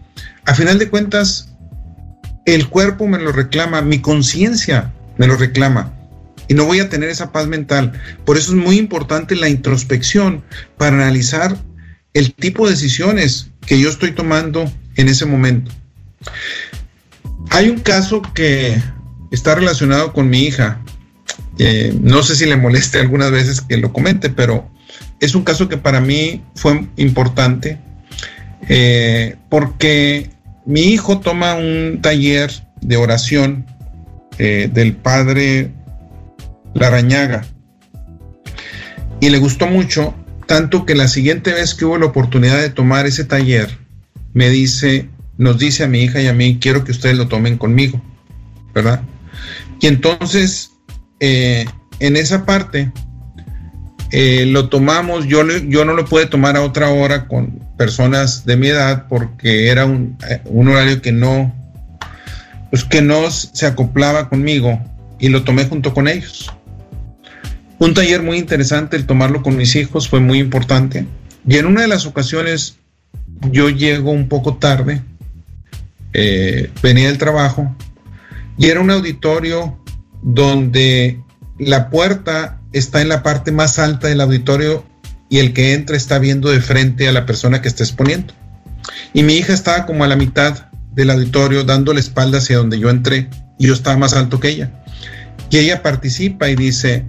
A 0.46 0.56
final 0.56 0.80
de 0.80 0.90
cuentas, 0.90 1.54
el 2.48 2.68
cuerpo 2.68 3.06
me 3.06 3.20
lo 3.20 3.32
reclama, 3.32 3.84
mi 3.84 4.00
conciencia 4.00 4.92
me 5.20 5.28
lo 5.28 5.36
reclama 5.38 5.94
y 6.48 6.56
no 6.56 6.66
voy 6.66 6.80
a 6.80 6.90
tener 6.90 7.10
esa 7.10 7.32
paz 7.32 7.46
mental. 7.46 7.92
Por 8.26 8.38
eso 8.38 8.54
es 8.54 8.58
muy 8.58 8.80
importante 8.80 9.36
la 9.36 9.50
introspección 9.50 10.44
para 10.80 10.96
analizar 10.96 11.56
el 12.16 12.34
tipo 12.34 12.66
de 12.66 12.72
decisiones 12.72 13.52
que 13.68 13.80
yo 13.80 13.90
estoy 13.90 14.12
tomando 14.12 14.66
en 14.96 15.08
ese 15.08 15.28
momento. 15.28 15.72
Hay 17.52 17.70
un 17.70 17.80
caso 17.80 18.24
que 18.34 18.82
está 19.32 19.54
relacionado 19.54 20.12
con 20.14 20.30
mi 20.30 20.40
hija. 20.44 20.82
no 22.02 22.24
sé 22.24 22.36
si 22.36 22.46
le 22.48 22.58
moleste 22.58 23.00
algunas 23.00 23.32
veces 23.32 23.62
que 23.62 23.78
lo 23.78 23.94
comente, 23.94 24.30
pero 24.30 24.68
es 25.20 25.36
un 25.36 25.44
caso 25.44 25.70
que 25.70 25.78
para 25.78 26.02
mí 26.02 26.44
fue 26.56 26.88
importante 26.98 27.80
eh, 28.68 29.36
porque 29.50 30.30
mi 30.66 30.82
hijo 30.82 31.20
toma 31.20 31.56
un 31.56 32.00
taller 32.02 32.52
de 32.82 32.98
oración 32.98 33.66
eh, 34.38 34.70
del 34.74 34.96
padre 34.96 35.72
Larañaga 36.74 37.46
y 39.20 39.30
le 39.30 39.38
gustó 39.38 39.68
mucho, 39.68 40.14
tanto 40.46 40.86
que 40.86 40.96
la 40.96 41.08
siguiente 41.08 41.52
vez 41.52 41.74
que 41.74 41.86
hubo 41.86 41.98
la 41.98 42.06
oportunidad 42.08 42.60
de 42.60 42.70
tomar 42.70 43.06
ese 43.06 43.24
taller, 43.24 43.78
me 44.34 44.50
dice, 44.50 45.10
nos 45.38 45.58
dice 45.58 45.84
a 45.84 45.88
mi 45.88 46.04
hija 46.04 46.22
y 46.22 46.28
a 46.28 46.34
mí, 46.34 46.60
quiero 46.60 46.84
que 46.84 46.92
ustedes 46.92 47.18
lo 47.18 47.28
tomen 47.28 47.58
conmigo, 47.58 48.02
¿verdad? 48.74 49.02
Y 49.82 49.88
entonces, 49.88 50.72
eh, 51.20 51.66
en 52.00 52.18
esa 52.18 52.46
parte, 52.46 52.92
eh, 54.12 54.46
lo 54.46 54.70
tomamos, 54.70 55.26
yo, 55.26 55.46
yo 55.68 55.84
no 55.84 55.94
lo 55.94 56.06
pude 56.06 56.26
tomar 56.28 56.56
a 56.56 56.62
otra 56.62 56.90
hora 56.90 57.28
con 57.28 57.60
personas 57.78 58.46
de 58.46 58.56
mi 58.56 58.68
edad 58.68 59.08
porque 59.10 59.70
era 59.70 59.86
un, 59.86 60.18
eh, 60.30 60.42
un 60.46 60.68
horario 60.68 61.02
que 61.02 61.12
no, 61.12 61.54
pues 62.70 62.84
que 62.84 63.02
no 63.02 63.30
se 63.32 63.66
acoplaba 63.66 64.30
conmigo 64.30 64.80
y 65.20 65.30
lo 65.30 65.44
tomé 65.44 65.66
junto 65.66 65.94
con 65.94 66.08
ellos. 66.08 66.52
Un 67.80 67.94
taller 67.94 68.24
muy 68.24 68.38
interesante, 68.38 68.96
el 68.96 69.06
tomarlo 69.06 69.44
con 69.44 69.58
mis 69.58 69.76
hijos 69.76 70.08
fue 70.08 70.20
muy 70.20 70.40
importante. 70.40 71.06
Y 71.48 71.58
en 71.58 71.66
una 71.66 71.82
de 71.82 71.88
las 71.88 72.06
ocasiones 72.06 72.78
yo 73.52 73.70
llego 73.70 74.12
un 74.12 74.28
poco 74.30 74.56
tarde 74.56 75.02
eh, 76.18 76.72
venía 76.82 77.10
del 77.10 77.18
trabajo 77.18 77.76
y 78.58 78.68
era 78.68 78.80
un 78.80 78.90
auditorio 78.90 79.78
donde 80.24 81.20
la 81.60 81.90
puerta 81.90 82.62
está 82.72 83.02
en 83.02 83.10
la 83.10 83.22
parte 83.22 83.52
más 83.52 83.80
alta 83.80 84.08
del 84.08 84.22
auditorio 84.22 84.86
y 85.30 85.40
el 85.40 85.52
que 85.52 85.74
entra 85.74 85.98
está 85.98 86.18
viendo 86.18 86.50
de 86.50 86.62
frente 86.62 87.10
a 87.10 87.12
la 87.12 87.26
persona 87.26 87.62
que 87.62 87.68
está 87.68 87.84
exponiendo. 87.84 88.34
Y 89.14 89.24
mi 89.24 89.34
hija 89.34 89.54
estaba 89.54 89.86
como 89.86 90.06
a 90.06 90.08
la 90.08 90.16
mitad 90.16 90.70
del 90.94 91.10
auditorio 91.10 91.66
dando 91.66 91.94
la 91.94 92.00
espalda 92.00 92.38
hacia 92.38 92.58
donde 92.58 92.80
yo 92.80 92.90
entré 92.90 93.30
y 93.60 93.68
yo 93.68 93.74
estaba 93.74 93.98
más 93.98 94.14
alto 94.14 94.40
que 94.40 94.50
ella. 94.50 94.72
Y 95.50 95.58
ella 95.58 95.84
participa 95.84 96.50
y 96.50 96.56
dice, 96.56 97.06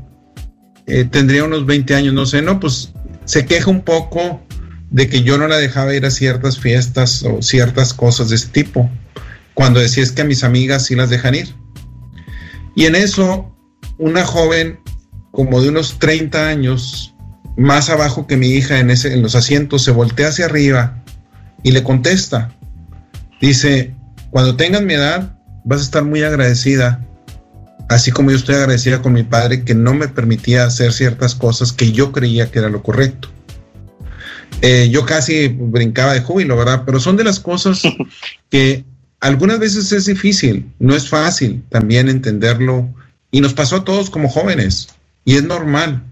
eh, 0.87 1.05
tendría 1.05 1.45
unos 1.45 1.67
20 1.67 1.95
años, 1.95 2.15
no 2.15 2.27
sé, 2.27 2.43
no, 2.43 2.61
pues 2.61 2.93
se 3.25 3.45
queja 3.47 3.71
un 3.71 3.83
poco 3.83 4.41
de 4.91 5.09
que 5.09 5.23
yo 5.23 5.37
no 5.37 5.49
la 5.49 5.57
dejaba 5.57 5.95
ir 5.95 6.07
a 6.07 6.11
ciertas 6.11 6.59
fiestas 6.59 7.23
o 7.25 7.43
ciertas 7.43 7.93
cosas 7.93 8.29
de 8.29 8.37
ese 8.37 8.49
tipo, 8.49 8.89
cuando 9.55 9.81
decía 9.81 10.03
es 10.03 10.13
que 10.13 10.23
a 10.23 10.27
mis 10.27 10.45
amigas 10.45 10.87
sí 10.87 10.95
las 10.95 11.11
dejan 11.11 11.35
ir. 11.35 11.55
Y 12.75 12.85
en 12.85 12.95
eso, 12.95 13.57
una 13.99 14.25
joven 14.25 14.79
como 15.33 15.61
de 15.61 15.71
unos 15.71 15.99
30 15.99 16.47
años, 16.47 17.15
más 17.57 17.89
abajo 17.89 18.27
que 18.27 18.37
mi 18.37 18.49
hija 18.49 18.79
en, 18.79 18.91
ese, 18.91 19.13
en 19.13 19.23
los 19.23 19.35
asientos, 19.35 19.83
se 19.83 19.91
voltea 19.91 20.29
hacia 20.29 20.45
arriba 20.45 21.03
y 21.63 21.73
le 21.73 21.83
contesta. 21.83 22.55
Dice, 23.41 23.95
cuando 24.31 24.57
tengas 24.57 24.83
mi 24.83 24.95
edad, 24.95 25.39
vas 25.65 25.81
a 25.81 25.85
estar 25.85 26.05
muy 26.05 26.23
agradecida, 26.23 27.05
así 27.89 28.11
como 28.11 28.31
yo 28.31 28.37
estoy 28.37 28.57
agradecida 28.57 29.03
con 29.03 29.13
mi 29.13 29.23
padre 29.23 29.65
que 29.65 29.75
no 29.75 29.95
me 29.95 30.09
permitía 30.09 30.65
hacer 30.65 30.93
ciertas 30.93 31.35
cosas 31.35 31.73
que 31.73 31.93
yo 31.93 32.13
creía 32.13 32.51
que 32.51 32.59
era 32.59 32.69
lo 32.69 32.83
correcto. 32.83 33.29
Eh, 34.63 34.89
yo 34.91 35.05
casi 35.05 35.49
brincaba 35.49 36.15
de 36.15 36.23
júbilo, 36.23 36.57
¿verdad? 36.57 36.83
Pero 36.87 36.99
son 36.99 37.17
de 37.17 37.25
las 37.25 37.41
cosas 37.41 37.83
que 38.51 38.85
algunas 39.21 39.59
veces 39.59 39.93
es 39.93 40.07
difícil, 40.07 40.71
no 40.79 40.95
es 40.95 41.09
fácil 41.09 41.63
también 41.69 42.09
entenderlo 42.09 42.89
y 43.31 43.41
nos 43.41 43.55
pasó 43.55 43.77
a 43.77 43.85
todos 43.85 44.11
como 44.11 44.29
jóvenes 44.29 44.89
y 45.25 45.37
es 45.37 45.43
normal 45.45 46.03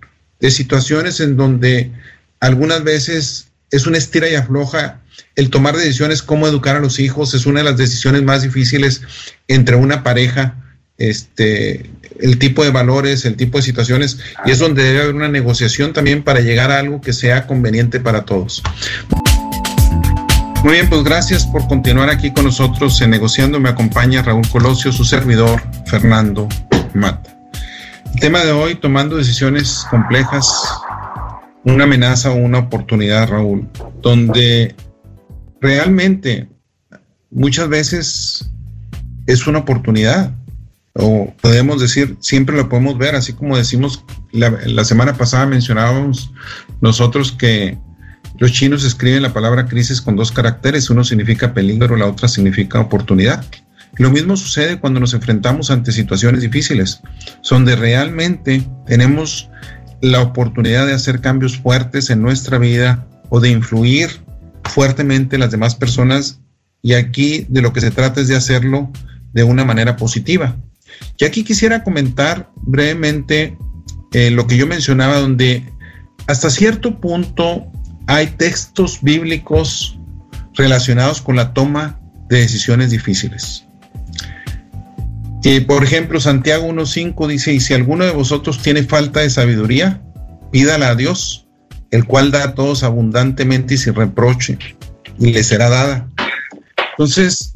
de 0.41 0.51
situaciones 0.51 1.21
en 1.21 1.37
donde 1.37 1.93
algunas 2.41 2.85
veces 2.85 3.49
es 3.71 3.87
una 3.87 3.99
estira 3.99 4.29
y 4.29 4.35
afloja 4.35 5.01
el 5.37 5.51
tomar 5.51 5.77
decisiones, 5.77 6.23
cómo 6.23 6.47
educar 6.47 6.77
a 6.77 6.81
los 6.81 6.99
hijos, 6.99 7.35
es 7.35 7.47
una 7.47 7.61
de 7.61 7.65
las 7.65 7.77
decisiones 7.77 8.23
más 8.23 8.43
difíciles 8.43 9.03
entre 9.49 9.77
una 9.77 10.03
pareja, 10.03 10.63
este, 10.98 11.90
el 12.20 12.38
tipo 12.38 12.64
de 12.64 12.70
valores, 12.70 13.24
el 13.24 13.37
tipo 13.37 13.59
de 13.59 13.62
situaciones, 13.62 14.18
y 14.44 14.50
es 14.50 14.59
donde 14.59 14.85
debe 14.85 15.02
haber 15.02 15.14
una 15.14 15.28
negociación 15.28 15.92
también 15.92 16.22
para 16.22 16.40
llegar 16.40 16.70
a 16.70 16.78
algo 16.78 17.00
que 17.00 17.12
sea 17.12 17.46
conveniente 17.46 18.00
para 18.00 18.24
todos. 18.24 18.62
Muy 20.64 20.74
bien, 20.74 20.88
pues 20.88 21.04
gracias 21.04 21.44
por 21.44 21.66
continuar 21.68 22.09
aquí 22.09 22.33
con 22.33 22.44
nosotros 22.44 22.98
en 23.02 23.11
Negociando. 23.11 23.61
Me 23.61 23.68
acompaña 23.68 24.22
Raúl 24.22 24.48
Colosio, 24.48 24.92
su 24.92 25.04
servidor, 25.04 25.62
Fernando 25.87 26.48
Mata. 26.94 27.37
El 28.14 28.20
tema 28.20 28.42
de 28.44 28.52
hoy, 28.52 28.76
tomando 28.76 29.16
decisiones 29.16 29.85
complejas, 29.90 30.48
una 31.64 31.85
amenaza 31.85 32.30
o 32.30 32.37
una 32.37 32.61
oportunidad, 32.61 33.28
Raúl, 33.28 33.68
donde 34.00 34.74
realmente 35.61 36.48
muchas 37.30 37.68
veces 37.68 38.50
es 39.26 39.46
una 39.46 39.59
oportunidad, 39.59 40.33
o 40.96 41.35
podemos 41.40 41.80
decir, 41.80 42.16
siempre 42.20 42.57
lo 42.57 42.68
podemos 42.68 42.96
ver, 42.96 43.16
así 43.16 43.33
como 43.33 43.57
decimos, 43.57 44.04
la, 44.33 44.85
semana 44.85 45.14
pasada 45.14 45.46
mencionábamos 45.46 46.33
nosotros 46.80 47.33
que 47.33 47.76
los 48.38 48.52
chinos 48.52 48.85
escriben 48.85 49.22
la 49.22 49.33
palabra 49.33 49.66
crisis 49.66 50.00
con 50.00 50.16
dos 50.16 50.30
caracteres, 50.30 50.90
uno 50.90 51.02
significa 51.02 51.52
peligro, 51.52 51.96
la 51.96 52.07
otra 52.07 52.28
significa 52.28 52.80
oportunidad. 52.80 53.44
Lo 53.96 54.11
mismo 54.11 54.37
sucede 54.37 54.80
cuando 54.80 55.00
nos 55.00 55.14
enfrentamos 55.14 55.70
ante 55.70 55.92
situaciones 55.92 56.42
difíciles, 56.42 57.00
donde 57.48 57.76
realmente 57.76 58.66
tenemos 58.87 59.48
la 60.00 60.20
oportunidad 60.20 60.87
de 60.87 60.94
hacer 60.94 61.20
cambios 61.20 61.59
fuertes 61.59 62.11
en 62.11 62.22
nuestra 62.22 62.59
vida 62.59 63.07
o 63.30 63.40
de 63.40 63.50
influir 63.50 64.11
fuertemente 64.64 65.38
las 65.38 65.50
demás 65.50 65.74
personas 65.74 66.40
y 66.83 66.94
aquí 66.94 67.46
de 67.48 67.62
lo 67.62 67.72
que 67.72 67.80
se 67.80 67.90
trata 67.90 68.20
es 68.20 68.28
de 68.28 68.37
hacerlo 68.37 68.90
de 69.33 69.42
una 69.42 69.64
manera 69.64 69.96
positiva. 69.96 70.57
Y 71.18 71.24
aquí 71.24 71.44
quisiera 71.44 71.85
comentar 71.85 72.50
brevemente 72.62 73.57
eh, 74.12 74.30
lo 74.30 74.46
que 74.46 74.57
yo 74.57 74.66
mencionaba, 74.66 75.20
donde 75.20 75.64
hasta 76.26 76.50
cierto 76.50 77.00
punto 77.00 77.66
hay 78.07 78.28
textos 78.28 79.00
bíblicos 79.02 79.98
relacionados 80.54 81.20
con 81.20 81.37
la 81.37 81.52
toma 81.52 82.00
de 82.28 82.38
decisiones 82.38 82.90
difíciles. 82.90 83.64
y 85.42 85.61
por 85.61 85.85
ejemplo, 85.85 86.20
Santiago 86.20 86.66
1.5 86.68 87.26
dice, 87.28 87.52
y 87.52 87.61
si 87.61 87.74
alguno 87.74 88.04
de 88.04 88.12
vosotros 88.12 88.62
tiene 88.62 88.83
falta 88.83 89.20
de 89.20 89.30
sabiduría, 89.30 90.02
pídala 90.50 90.88
a 90.88 90.94
Dios, 90.94 91.46
el 91.90 92.04
cual 92.07 92.30
da 92.30 92.44
a 92.44 92.54
todos 92.54 92.83
abundantemente 92.83 93.74
y 93.74 93.78
sin 93.78 93.94
reproche, 93.94 94.59
y 95.18 95.33
le 95.33 95.44
será 95.44 95.68
dada. 95.68 96.09
Entonces, 96.92 97.54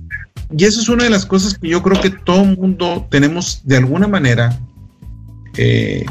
y 0.56 0.64
eso 0.64 0.80
es 0.80 0.88
una 0.88 1.04
de 1.04 1.10
las 1.10 1.26
cosas 1.26 1.58
que 1.58 1.68
yo 1.68 1.82
creo 1.82 2.00
que 2.00 2.10
todo 2.10 2.44
mundo 2.44 3.06
tenemos 3.10 3.62
de 3.64 3.76
alguna 3.76 4.08
manera 4.08 4.58
eh, 5.56 6.06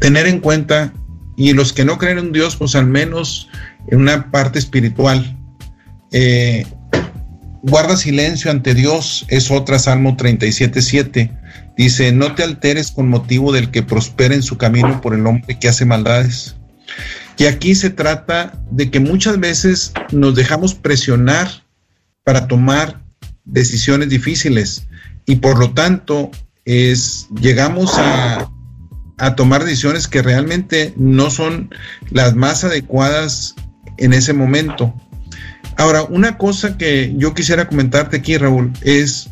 tener 0.00 0.26
en 0.26 0.40
cuenta, 0.40 0.92
y 1.36 1.52
los 1.52 1.72
que 1.72 1.84
no 1.84 1.98
creen 1.98 2.18
en 2.18 2.32
Dios, 2.32 2.56
pues 2.56 2.74
al 2.74 2.86
menos 2.86 3.48
en 3.88 4.00
una 4.00 4.30
parte 4.30 4.58
espiritual. 4.58 5.36
Eh, 6.12 6.66
guarda 7.62 7.96
silencio 7.96 8.50
ante 8.50 8.74
Dios, 8.74 9.24
es 9.28 9.50
otra, 9.50 9.78
Salmo 9.78 10.16
37.7. 10.16 11.30
Dice, 11.76 12.12
no 12.12 12.34
te 12.34 12.42
alteres 12.42 12.90
con 12.90 13.08
motivo 13.08 13.52
del 13.52 13.70
que 13.70 13.82
prospera 13.82 14.34
en 14.34 14.42
su 14.42 14.58
camino 14.58 15.00
por 15.00 15.14
el 15.14 15.26
hombre 15.26 15.58
que 15.58 15.68
hace 15.68 15.84
maldades. 15.84 16.56
Y 17.38 17.44
aquí 17.46 17.74
se 17.74 17.88
trata 17.90 18.60
de 18.70 18.90
que 18.90 19.00
muchas 19.00 19.38
veces 19.38 19.92
nos 20.12 20.34
dejamos 20.34 20.74
presionar 20.74 21.48
para 22.22 22.48
tomar 22.48 23.00
decisiones 23.44 24.08
difíciles 24.08 24.86
y 25.26 25.36
por 25.36 25.58
lo 25.58 25.72
tanto 25.72 26.30
es, 26.64 27.28
llegamos 27.40 27.98
a, 27.98 28.50
a 29.18 29.34
tomar 29.36 29.64
decisiones 29.64 30.08
que 30.08 30.22
realmente 30.22 30.94
no 30.96 31.30
son 31.30 31.70
las 32.10 32.34
más 32.34 32.64
adecuadas 32.64 33.54
en 33.98 34.12
ese 34.12 34.32
momento. 34.32 34.94
Ahora, 35.76 36.02
una 36.02 36.36
cosa 36.36 36.76
que 36.76 37.14
yo 37.16 37.32
quisiera 37.32 37.66
comentarte 37.66 38.18
aquí, 38.18 38.36
Raúl, 38.36 38.70
es, 38.82 39.30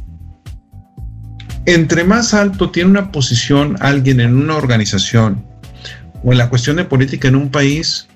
entre 1.66 2.05
más 2.05 2.33
alto 2.33 2.71
tiene 2.71 2.90
una 2.90 3.12
posición 3.12 3.77
alguien 3.81 4.21
en 4.21 4.35
una 4.35 4.57
organización, 4.57 5.44
o 6.25 6.33
en 6.33 6.38
la 6.38 6.49
cuestión 6.49 6.77
de 6.77 6.85
política 6.85 7.29
en 7.29 7.37
un 7.37 7.51
país, 7.51 8.09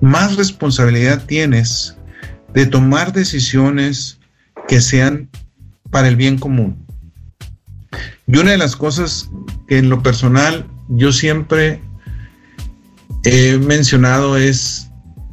más 0.00 0.36
responsabilidad 0.36 1.24
tienes 1.26 1.96
de 2.54 2.66
tomar 2.66 3.12
decisiones 3.12 4.19
que 4.70 4.80
sean 4.80 5.28
para 5.90 6.06
el 6.06 6.14
bien 6.14 6.38
común. 6.38 6.86
Y 8.28 8.36
una 8.36 8.52
de 8.52 8.56
las 8.56 8.76
cosas 8.76 9.28
que 9.66 9.78
en 9.78 9.90
lo 9.90 10.00
personal 10.00 10.64
yo 10.88 11.10
siempre 11.10 11.80
he 13.24 13.58
mencionado 13.58 14.36
es 14.36 14.88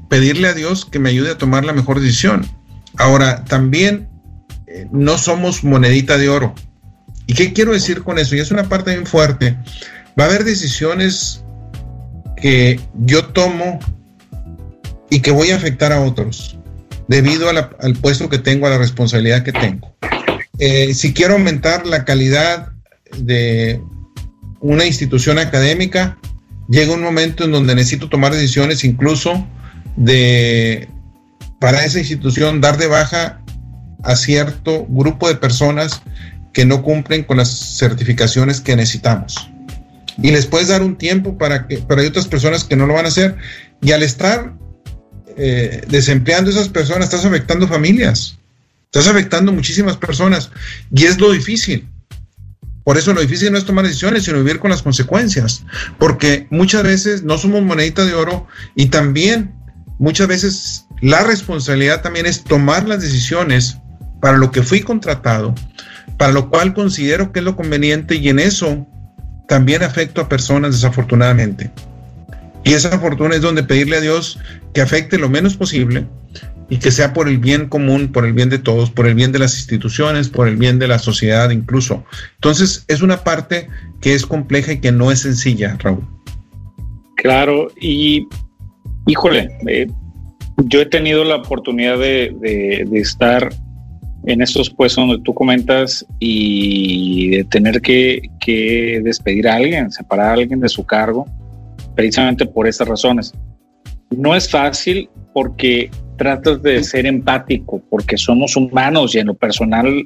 pedirle 0.09 0.47
a 0.47 0.55
Dios 0.55 0.85
que 0.85 0.97
me 0.97 1.11
ayude 1.11 1.29
a 1.29 1.37
tomar 1.37 1.65
la 1.65 1.73
mejor 1.73 1.99
decisión. 1.99 2.47
Ahora, 2.97 3.45
también 3.45 4.09
eh, 4.65 4.87
no 4.91 5.19
somos 5.19 5.63
monedita 5.63 6.17
de 6.17 6.29
oro. 6.29 6.55
¿Y 7.27 7.35
qué 7.35 7.53
quiero 7.53 7.73
decir 7.73 8.01
con 8.01 8.17
eso? 8.17 8.35
Y 8.35 8.39
es 8.39 8.49
una 8.49 8.67
parte 8.67 8.89
bien 8.89 9.05
fuerte. 9.05 9.55
Va 10.19 10.23
a 10.23 10.27
haber 10.29 10.45
decisiones 10.45 11.43
que 12.37 12.79
yo 12.95 13.25
tomo 13.25 13.77
y 15.11 15.19
que 15.19 15.29
voy 15.29 15.51
a 15.51 15.57
afectar 15.57 15.93
a 15.93 16.01
otros 16.01 16.57
debido 17.07 17.49
al 17.49 17.93
puesto 18.01 18.29
que 18.29 18.37
tengo, 18.37 18.67
a 18.67 18.71
la 18.71 18.77
responsabilidad 18.77 19.43
que 19.43 19.51
tengo. 19.51 19.95
Eh, 20.59 20.93
si 20.93 21.13
quiero 21.13 21.33
aumentar 21.33 21.85
la 21.85 22.03
calidad 22.03 22.71
de 23.17 23.81
una 24.59 24.85
institución 24.85 25.39
académica, 25.39 26.17
llega 26.69 26.93
un 26.93 27.01
momento 27.01 27.43
en 27.43 27.51
donde 27.51 27.75
necesito 27.75 28.09
tomar 28.09 28.33
decisiones 28.33 28.83
incluso 28.83 29.47
de, 29.95 30.89
para 31.59 31.85
esa 31.85 31.99
institución, 31.99 32.59
dar 32.59 32.77
de 32.77 32.87
baja 32.87 33.41
a 34.03 34.15
cierto 34.15 34.85
grupo 34.89 35.27
de 35.27 35.35
personas 35.35 36.01
que 36.53 36.65
no 36.65 36.81
cumplen 36.81 37.23
con 37.23 37.37
las 37.37 37.77
certificaciones 37.77 38.61
que 38.61 38.75
necesitamos 38.75 39.49
y 40.21 40.31
les 40.31 40.45
puedes 40.45 40.69
dar 40.69 40.81
un 40.81 40.97
tiempo 40.97 41.37
para 41.37 41.67
que, 41.67 41.77
pero 41.77 42.01
hay 42.01 42.07
otras 42.07 42.27
personas 42.27 42.63
que 42.63 42.75
no 42.75 42.87
lo 42.87 42.93
van 42.93 43.05
a 43.05 43.09
hacer. 43.09 43.35
Y 43.81 43.91
al 43.91 44.03
estar 44.03 44.53
eh, 45.37 45.81
desempleando 45.87 46.49
a 46.49 46.53
esas 46.53 46.69
personas, 46.69 47.05
estás 47.05 47.25
afectando 47.25 47.67
familias, 47.67 48.37
estás 48.85 49.07
afectando 49.07 49.51
muchísimas 49.51 49.95
personas 49.97 50.49
y 50.91 51.05
es 51.05 51.19
lo 51.19 51.31
difícil. 51.31 51.87
Por 52.83 52.97
eso 52.97 53.13
lo 53.13 53.21
difícil 53.21 53.51
no 53.51 53.57
es 53.57 53.65
tomar 53.65 53.85
decisiones, 53.85 54.23
sino 54.23 54.37
vivir 54.37 54.59
con 54.59 54.71
las 54.71 54.81
consecuencias, 54.81 55.63
porque 55.99 56.47
muchas 56.49 56.83
veces 56.83 57.23
no 57.23 57.37
somos 57.37 57.61
monedita 57.61 58.05
de 58.05 58.13
oro 58.13 58.47
y 58.75 58.87
también 58.87 59.53
muchas 59.99 60.27
veces 60.27 60.85
la 61.01 61.23
responsabilidad 61.23 62.01
también 62.01 62.25
es 62.25 62.43
tomar 62.43 62.87
las 62.87 63.01
decisiones 63.01 63.77
para 64.21 64.37
lo 64.37 64.51
que 64.51 64.63
fui 64.63 64.81
contratado, 64.81 65.53
para 66.17 66.31
lo 66.31 66.49
cual 66.49 66.73
considero 66.73 67.31
que 67.31 67.39
es 67.39 67.45
lo 67.45 67.55
conveniente 67.55 68.15
y 68.15 68.29
en 68.29 68.39
eso 68.39 68.87
también 69.47 69.83
afecto 69.83 70.21
a 70.21 70.29
personas 70.29 70.71
desafortunadamente. 70.71 71.71
Y 72.67 72.73
esa 72.73 72.99
fortuna 72.99 73.35
es 73.35 73.41
donde 73.41 73.63
pedirle 73.63 73.95
a 73.95 74.01
Dios 74.01 74.37
que 74.73 74.81
afecte 74.81 75.17
lo 75.17 75.29
menos 75.29 75.55
posible 75.55 76.05
y 76.69 76.79
que 76.79 76.91
sea 76.91 77.13
por 77.13 77.29
el 77.29 77.37
bien 77.37 77.69
común, 77.69 78.11
por 78.11 78.25
el 78.25 78.33
bien 78.33 78.49
de 78.49 78.59
todos, 78.59 78.91
por 78.91 79.07
el 79.07 79.15
bien 79.15 79.31
de 79.31 79.39
las 79.39 79.55
instituciones, 79.55 80.27
por 80.27 80.49
el 80.49 80.57
bien 80.57 80.77
de 80.77 80.89
la 80.89 80.99
sociedad 80.99 81.49
incluso. 81.51 82.03
Entonces 82.35 82.83
es 82.89 83.01
una 83.01 83.23
parte 83.23 83.69
que 84.01 84.13
es 84.13 84.25
compleja 84.25 84.73
y 84.73 84.81
que 84.81 84.91
no 84.91 85.13
es 85.13 85.21
sencilla, 85.21 85.77
Raúl. 85.79 86.05
Claro, 87.15 87.69
y 87.79 88.27
híjole, 89.07 89.47
eh, 89.65 89.87
yo 90.65 90.81
he 90.81 90.85
tenido 90.85 91.23
la 91.23 91.37
oportunidad 91.37 91.97
de, 91.97 92.35
de, 92.41 92.99
estar 92.99 93.49
en 94.25 94.41
estos 94.41 94.69
puestos 94.69 95.07
donde 95.07 95.23
tú 95.23 95.33
comentas 95.33 96.05
y 96.19 97.29
de 97.29 97.43
tener 97.45 97.79
que, 97.79 98.21
que 98.41 98.99
despedir 99.05 99.47
a 99.47 99.55
alguien, 99.55 99.89
separar 99.89 100.31
a 100.31 100.33
alguien 100.33 100.59
de 100.59 100.67
su 100.67 100.85
cargo, 100.85 101.25
precisamente 101.97 102.45
por 102.45 102.67
estas 102.67 102.87
razones. 102.87 103.33
No 104.11 104.35
es 104.35 104.49
fácil 104.49 105.09
porque 105.33 105.89
tratas 106.15 106.61
de 106.61 106.83
ser 106.83 107.05
empático, 107.05 107.81
porque 107.89 108.17
somos 108.17 108.55
humanos 108.55 109.15
y 109.15 109.19
en 109.19 109.27
lo 109.27 109.33
personal, 109.33 110.05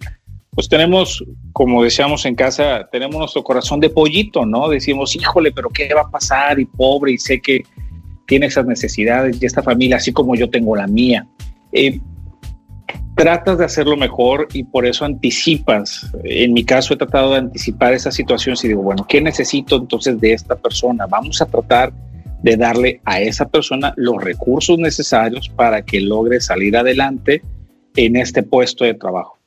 pues 0.52 0.68
tenemos, 0.68 1.24
como 1.54 1.84
decíamos 1.84 2.26
en 2.26 2.36
casa, 2.36 2.88
tenemos 2.92 3.18
nuestro 3.18 3.44
corazón 3.44 3.80
de 3.80 3.90
pollito, 3.90 4.46
¿no? 4.46 4.70
Decimos, 4.70 5.16
híjole, 5.16 5.52
pero 5.52 5.70
¿qué 5.70 5.94
va 5.94 6.02
a 6.02 6.10
pasar? 6.10 6.60
Y 6.60 6.66
pobre, 6.66 7.12
y 7.12 7.18
sé 7.18 7.40
que 7.42 7.64
tiene 8.26 8.48
esas 8.48 8.66
necesidades 8.66 9.38
y 9.42 9.46
esta 9.46 9.62
familia, 9.62 9.98
así 9.98 10.14
como 10.14 10.36
yo 10.36 10.50
tengo 10.50 10.76
la 10.76 10.88
mía. 10.88 11.28
Eh, 11.74 12.00
tratas 13.16 13.58
de 13.58 13.66
hacerlo 13.66 13.98
mejor 13.98 14.48
y 14.54 14.64
por 14.64 14.86
eso 14.86 15.06
anticipas. 15.06 16.12
En 16.24 16.54
mi 16.54 16.64
caso 16.64 16.94
he 16.94 16.98
tratado 16.98 17.32
de 17.32 17.40
anticipar 17.40 17.94
esa 17.94 18.12
situación 18.12 18.56
y 18.62 18.68
digo, 18.70 18.82
bueno, 18.82 19.06
¿qué 19.08 19.22
necesito 19.22 19.78
entonces 19.78 20.20
de 20.20 20.34
esta 20.34 20.56
persona? 20.56 21.06
Vamos 21.08 21.42
a 21.42 21.46
tratar 21.46 21.94
de 22.42 22.58
darle 22.58 23.02
a 23.06 23.22
esa 23.22 23.48
persona 23.48 23.94
los 23.98 24.24
recursos 24.24 24.78
necesarios 24.80 25.50
para 25.50 25.84
que 25.84 26.02
logre 26.02 26.42
salir 26.42 26.76
adelante 26.76 27.42
en 27.96 28.16
este 28.16 28.44
puesto 28.44 28.84
de 28.84 28.94
trabajo. 28.94 29.38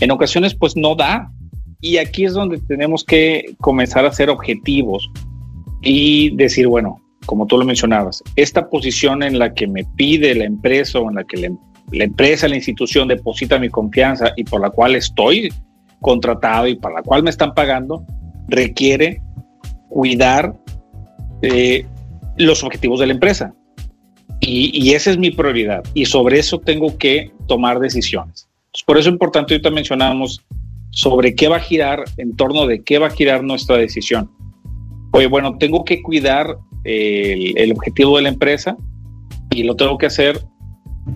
En 0.00 0.10
ocasiones 0.10 0.54
pues 0.54 0.76
no 0.76 0.94
da 0.94 1.30
y 1.80 1.98
aquí 1.98 2.24
es 2.24 2.32
donde 2.32 2.58
tenemos 2.58 3.04
que 3.04 3.54
comenzar 3.60 4.04
a 4.04 4.12
ser 4.12 4.28
objetivos 4.28 5.10
y 5.82 6.34
decir, 6.36 6.66
bueno, 6.66 7.00
como 7.26 7.46
tú 7.46 7.58
lo 7.58 7.64
mencionabas, 7.64 8.22
esta 8.34 8.68
posición 8.68 9.22
en 9.22 9.38
la 9.38 9.54
que 9.54 9.66
me 9.66 9.84
pide 9.96 10.34
la 10.34 10.44
empresa 10.44 10.98
o 10.98 11.08
en 11.08 11.16
la 11.16 11.24
que 11.24 11.36
la, 11.36 11.48
empresa, 11.92 12.48
la 12.48 12.56
institución 12.56 13.08
deposita 13.08 13.58
mi 13.58 13.68
confianza 13.68 14.32
y 14.36 14.44
por 14.44 14.60
la 14.60 14.70
cual 14.70 14.96
estoy 14.96 15.52
contratado 16.00 16.66
y 16.66 16.76
para 16.76 16.96
la 16.96 17.02
cual 17.02 17.22
me 17.22 17.30
están 17.30 17.54
pagando, 17.54 18.04
requiere 18.48 19.20
cuidar 19.88 20.54
eh, 21.42 21.86
los 22.36 22.62
objetivos 22.64 23.00
de 23.00 23.06
la 23.06 23.12
empresa. 23.12 23.54
Y, 24.40 24.92
esa 24.92 25.10
es 25.10 25.18
mi 25.18 25.30
prioridad. 25.30 25.82
Y 25.94 26.04
sobre 26.04 26.38
eso 26.38 26.58
tengo 26.58 26.98
que 26.98 27.32
tomar 27.48 27.80
decisiones. 27.80 28.48
por 28.86 28.98
eso 28.98 29.08
es 29.08 29.12
importante, 29.12 29.54
ahorita 29.54 29.70
mencionamos 29.70 30.44
sobre 30.90 31.34
qué 31.34 31.48
va 31.48 31.56
a 31.56 31.60
girar, 31.60 32.04
en 32.16 32.36
torno 32.36 32.66
de 32.66 32.82
qué 32.82 32.98
va 32.98 33.08
a 33.08 33.10
girar 33.10 33.42
nuestra 33.42 33.76
decisión. 33.76 34.30
Oye, 35.12 35.26
bueno, 35.26 35.56
tengo 35.58 35.84
que 35.84 36.02
cuidar 36.02 36.58
el, 36.84 37.72
objetivo 37.72 38.16
de 38.16 38.22
la 38.22 38.28
empresa 38.28 38.76
y 39.50 39.62
lo 39.64 39.74
tengo 39.76 39.98
que 39.98 40.06
hacer 40.06 40.40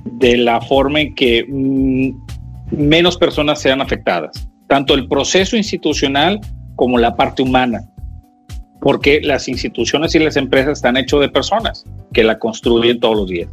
de 0.05 0.37
la 0.37 0.61
forma 0.61 1.01
en 1.01 1.15
que 1.15 1.45
mm, 1.49 2.11
menos 2.71 3.17
personas 3.17 3.61
sean 3.61 3.81
afectadas, 3.81 4.49
tanto 4.69 4.95
el 4.95 5.09
proceso 5.09 5.57
institucional 5.57 6.41
como 6.77 6.99
la 6.99 7.17
parte 7.17 7.43
humana 7.43 7.91
porque 8.81 9.21
las 9.21 9.47
instituciones 9.49 10.15
y 10.15 10.19
las 10.19 10.37
empresas 10.37 10.79
están 10.79 10.97
hechas 10.97 11.21
de 11.21 11.29
personas 11.29 11.85
que 12.13 12.25
la 12.25 12.39
construyen 12.39 12.99
todos 12.99 13.17
los 13.17 13.29
días. 13.29 13.51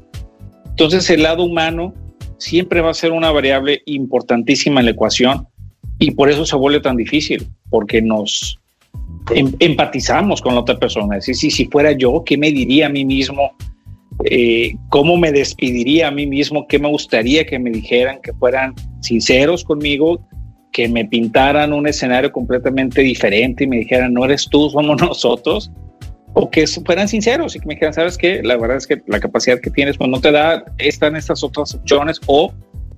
Entonces 0.69 1.09
el 1.09 1.23
lado 1.23 1.43
humano 1.43 1.93
siempre 2.37 2.81
va 2.81 2.91
a 2.91 2.93
ser 2.93 3.11
una 3.11 3.31
variable 3.31 3.81
importantísima 3.85 4.79
en 4.79 4.85
la 4.85 4.91
ecuación 4.91 5.47
y 5.99 6.11
por 6.11 6.29
eso 6.29 6.45
se 6.45 6.55
vuelve 6.55 6.79
tan 6.79 6.95
difícil, 6.95 7.47
porque 7.69 8.01
nos 8.01 8.59
em, 9.35 9.51
empatizamos 9.59 10.41
con 10.41 10.53
la 10.53 10.61
otra 10.61 10.77
persona. 10.77 11.17
Es 11.17 11.25
decir, 11.25 11.51
si, 11.51 11.65
fuera 11.65 11.91
yo, 11.91 12.23
¿qué 12.23 12.37
me 12.37 12.51
diría 12.51 12.85
a 12.85 12.89
mí 12.89 13.03
mismo? 13.03 13.51
Eh, 14.25 14.75
¿Cómo 14.89 15.17
me 15.17 15.31
despediría 15.31 16.07
a 16.07 16.11
mí 16.11 16.25
mismo? 16.25 16.67
¿Qué 16.67 16.79
me 16.79 16.89
gustaría 16.89 17.45
que 17.45 17.59
me 17.59 17.69
dijeran? 17.69 18.19
Que 18.21 18.33
fueran 18.33 18.73
sinceros 19.01 19.63
conmigo 19.63 20.25
que 20.77 20.87
me 20.87 21.05
pintaran 21.05 21.73
un 21.73 21.87
escenario 21.87 22.31
completamente 22.31 23.01
diferente 23.01 23.63
y 23.63 23.67
me 23.67 23.77
dijeran, 23.77 24.13
no 24.13 24.25
eres 24.25 24.47
tú, 24.47 24.69
somos 24.69 25.01
nosotros, 25.01 25.71
o 26.33 26.51
que 26.51 26.67
fueran 26.67 27.07
sinceros 27.07 27.55
y 27.55 27.59
que 27.59 27.65
me 27.65 27.73
dijeran, 27.73 27.95
sabes 27.95 28.15
qué, 28.15 28.43
la 28.43 28.57
verdad 28.57 28.77
es 28.77 28.85
que 28.85 29.01
la 29.07 29.19
capacidad 29.19 29.59
que 29.59 29.71
tienes 29.71 29.97
pues 29.97 30.07
no 30.07 30.21
te 30.21 30.31
da, 30.31 30.63
están 30.77 31.15
estas 31.15 31.43
otras 31.43 31.73
opciones 31.73 32.21
o 32.27 32.53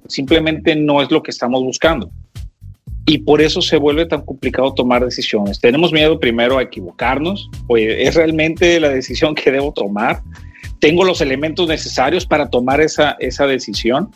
simplemente 0.10 0.75
no 0.75 1.01
es 1.01 1.10
lo 1.10 1.23
que 1.23 1.32
estamos 1.32 1.63
buscando. 1.63 2.12
Y 3.05 3.19
por 3.19 3.41
eso 3.41 3.62
se 3.62 3.77
vuelve 3.77 4.05
tan 4.05 4.23
complicado 4.23 4.73
tomar 4.73 5.05
decisiones. 5.05 5.62
Tenemos 5.62 5.93
miedo 5.93 6.19
primero 6.19 6.58
a 6.58 6.63
equivocarnos, 6.63 7.49
oye, 7.67 8.03
¿es 8.03 8.15
realmente 8.15 8.77
la 8.82 8.89
decisión 8.89 9.34
que 9.36 9.51
debo 9.51 9.71
tomar? 9.71 10.21
¿Tengo 10.80 11.04
los 11.04 11.22
elementos 11.22 11.68
necesarios 11.68 12.26
para 12.26 12.50
tomar 12.50 12.82
esa, 12.82 13.18
esa 13.20 13.48
decisión? 13.48 14.12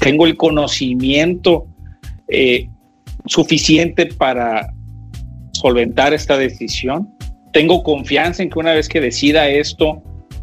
¿Tengo 0.00 0.26
el 0.26 0.36
conocimiento 0.36 1.66
eh, 2.28 2.68
suficiente 3.26 4.06
para 4.06 4.72
solventar 5.52 6.14
esta 6.14 6.36
decisión. 6.36 7.08
Tengo 7.52 7.82
confianza 7.82 8.42
en 8.42 8.50
que 8.50 8.58
una 8.58 8.72
vez 8.72 8.88
que 8.88 9.00
decida 9.00 9.48
esto, 9.48 10.02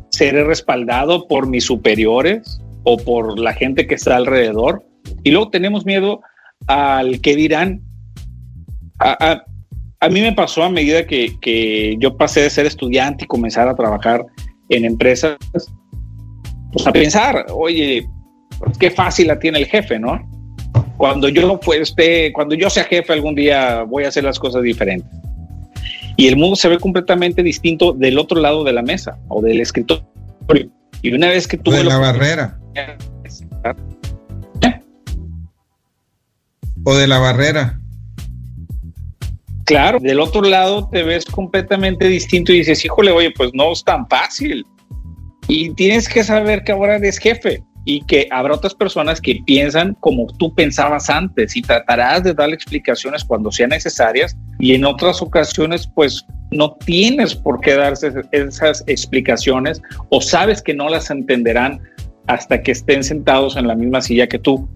seré 0.10 0.44
respaldado 0.44 1.28
por 1.28 1.48
mis 1.48 1.64
superiores 1.64 2.60
o 2.84 2.98
por 2.98 3.40
la 3.40 3.54
gente 3.54 3.88
que 3.88 3.96
está 3.96 4.16
alrededor. 4.16 4.86
Y 5.24 5.32
luego 5.32 5.50
tenemos 5.50 5.86
miedo 5.86 6.22
al 6.68 7.22
que 7.22 7.36
dirán. 7.36 7.82
A, 9.00 9.44
mí 10.10 10.22
me 10.22 10.34
pasó 10.34 10.64
a 10.64 10.70
medida 10.70 11.06
que, 11.06 11.38
que, 11.42 11.96
yo 12.00 12.18
pasé 12.18 12.42
de 12.42 12.50
ser 12.50 12.66
estudiante 12.66 13.26
y 13.26 13.28
comenzar 13.28 13.68
a 13.68 13.76
trabajar 13.76 14.26
en 14.70 14.86
empresas, 14.86 15.38
pues 15.52 15.68
a 16.86 16.92
pensar, 16.92 17.46
oye, 17.54 18.08
qué 18.80 18.92
fácil 18.92 19.28
la 19.28 19.40
tiene 19.40 19.60
el 19.60 19.66
jefe, 19.66 20.00
¿no? 20.00 20.20
cuando 20.98 21.30
yo 21.30 21.60
pues, 21.60 21.94
cuando 22.34 22.56
yo 22.56 22.70
sea 22.70 22.84
jefe 22.86 23.14
algún 23.14 23.36
día 23.36 23.84
voy 23.84 24.06
a 24.06 24.10
hacer 24.10 24.24
las 24.24 24.40
cosas 24.40 24.64
diferentes. 24.64 25.10
Y 26.18 26.28
el 26.28 26.38
mundo 26.38 26.56
se 26.56 26.70
ve 26.70 26.80
completamente 26.80 27.44
distinto 27.44 27.92
del 27.92 28.18
otro 28.18 28.40
lado 28.40 28.64
de 28.64 28.72
la 28.72 28.82
mesa 28.82 29.18
o 29.28 29.42
del 29.42 29.60
escritorio. 29.60 30.06
Y 31.02 31.14
una 31.14 31.28
vez 31.28 31.48
que 31.48 31.58
tú... 31.58 31.72
De 31.72 31.84
la 31.84 31.98
barrera. 31.98 32.58
O 36.86 36.96
de 36.96 37.08
la 37.08 37.20
barrera. 37.20 37.82
Claro, 39.66 40.00
del 40.00 40.20
otro 40.20 40.44
lado 40.44 40.88
te 40.90 41.02
ves 41.02 41.26
completamente 41.26 42.08
distinto 42.08 42.54
y 42.54 42.60
dices, 42.60 42.86
híjole, 42.86 43.12
oye, 43.12 43.32
pues 43.32 43.50
no 43.56 43.72
es 43.72 43.84
tan 43.84 44.08
fácil. 44.08 44.64
Y 45.48 45.72
tienes 45.74 46.08
que 46.08 46.24
saber 46.24 46.64
que 46.64 46.72
ahora 46.72 46.98
eres 46.98 47.18
jefe 47.18 47.64
y 47.84 48.02
que 48.02 48.28
habrá 48.32 48.54
otras 48.54 48.76
personas 48.76 49.20
que 49.20 49.42
piensan 49.46 49.96
como 50.02 50.28
tú 50.38 50.54
pensabas 50.54 51.10
antes 51.10 51.56
y 51.56 51.64
tratarás 51.64 52.24
de 52.24 52.34
darle 52.34 52.56
explicaciones 52.56 53.24
cuando 53.24 53.52
sean 53.52 53.70
necesarias 53.70 54.36
y 54.60 54.74
en 54.74 54.86
otras 54.86 55.22
ocasiones 55.22 55.88
pues 55.94 56.26
no 56.52 56.76
tienes 56.86 57.36
por 57.36 57.60
qué 57.62 57.76
darse 57.76 58.12
esas 58.32 58.84
explicaciones 58.88 59.82
o 60.10 60.22
sabes 60.22 60.62
que 60.62 60.74
no 60.74 60.90
las 60.90 61.10
entenderán 61.10 61.80
hasta 62.28 62.62
que 62.62 62.72
estén 62.72 63.04
sentados 63.04 63.56
en 63.56 63.68
la 63.68 63.76
misma 63.76 64.02
silla 64.02 64.28
que 64.28 64.40
tú. 64.40 64.68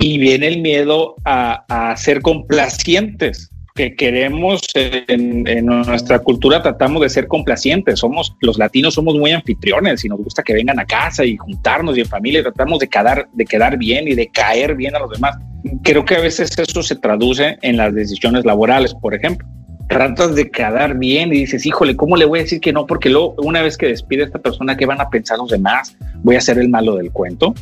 Y 0.00 0.18
viene 0.18 0.46
el 0.46 0.60
miedo 0.60 1.16
a, 1.24 1.64
a 1.68 1.96
ser 1.96 2.22
complacientes 2.22 3.50
que 3.78 3.94
queremos 3.94 4.60
en, 4.74 5.44
nuestra 5.64 6.18
cultura 6.18 6.60
tratamos 6.60 7.00
de 7.00 7.08
ser 7.08 7.28
complacientes. 7.28 8.00
Somos 8.00 8.34
los 8.40 8.58
latinos 8.58 8.94
somos 8.94 9.14
muy 9.14 9.30
anfitriones 9.30 10.04
y 10.04 10.08
nos 10.08 10.18
gusta 10.18 10.42
que 10.42 10.52
vengan 10.52 10.80
a 10.80 10.84
casa 10.84 11.24
y 11.24 11.36
juntarnos 11.36 11.96
y 11.96 12.00
en 12.00 12.06
familia 12.06 12.42
tratamos 12.42 12.80
de 12.80 12.88
quedar 12.88 13.28
de 13.32 13.44
quedar 13.44 13.78
bien 13.78 14.08
y 14.08 14.16
de 14.16 14.26
caer 14.26 14.74
bien 14.74 14.96
a 14.96 14.98
los 14.98 15.10
demás. 15.10 15.36
Creo 15.84 16.04
que 16.04 16.16
a 16.16 16.20
veces 16.20 16.50
eso 16.58 16.82
se 16.82 16.96
traduce 16.96 17.56
en 17.62 17.76
las 17.76 17.94
decisiones 17.94 18.44
laborales, 18.44 18.94
por 18.94 19.14
ejemplo. 19.14 19.46
Tratas 19.88 20.34
de 20.34 20.50
quedar 20.50 20.98
bien 20.98 21.32
y 21.32 21.38
dices, 21.38 21.64
híjole, 21.64 21.94
¿cómo 21.94 22.16
le 22.16 22.24
voy 22.24 22.40
a 22.40 22.42
decir 22.42 22.60
que 22.60 22.72
no? 22.72 22.84
Porque 22.84 23.08
luego, 23.08 23.36
una 23.38 23.62
vez 23.62 23.78
que 23.78 23.86
despide 23.86 24.22
a 24.22 24.26
esta 24.26 24.40
persona, 24.40 24.76
¿qué 24.76 24.86
van 24.86 25.00
a 25.00 25.08
pensar 25.08 25.38
los 25.38 25.50
demás? 25.50 25.96
¿Voy 26.24 26.34
a 26.34 26.40
ser 26.40 26.58
el 26.58 26.68
malo 26.68 26.96
del 26.96 27.12
cuento? 27.12 27.54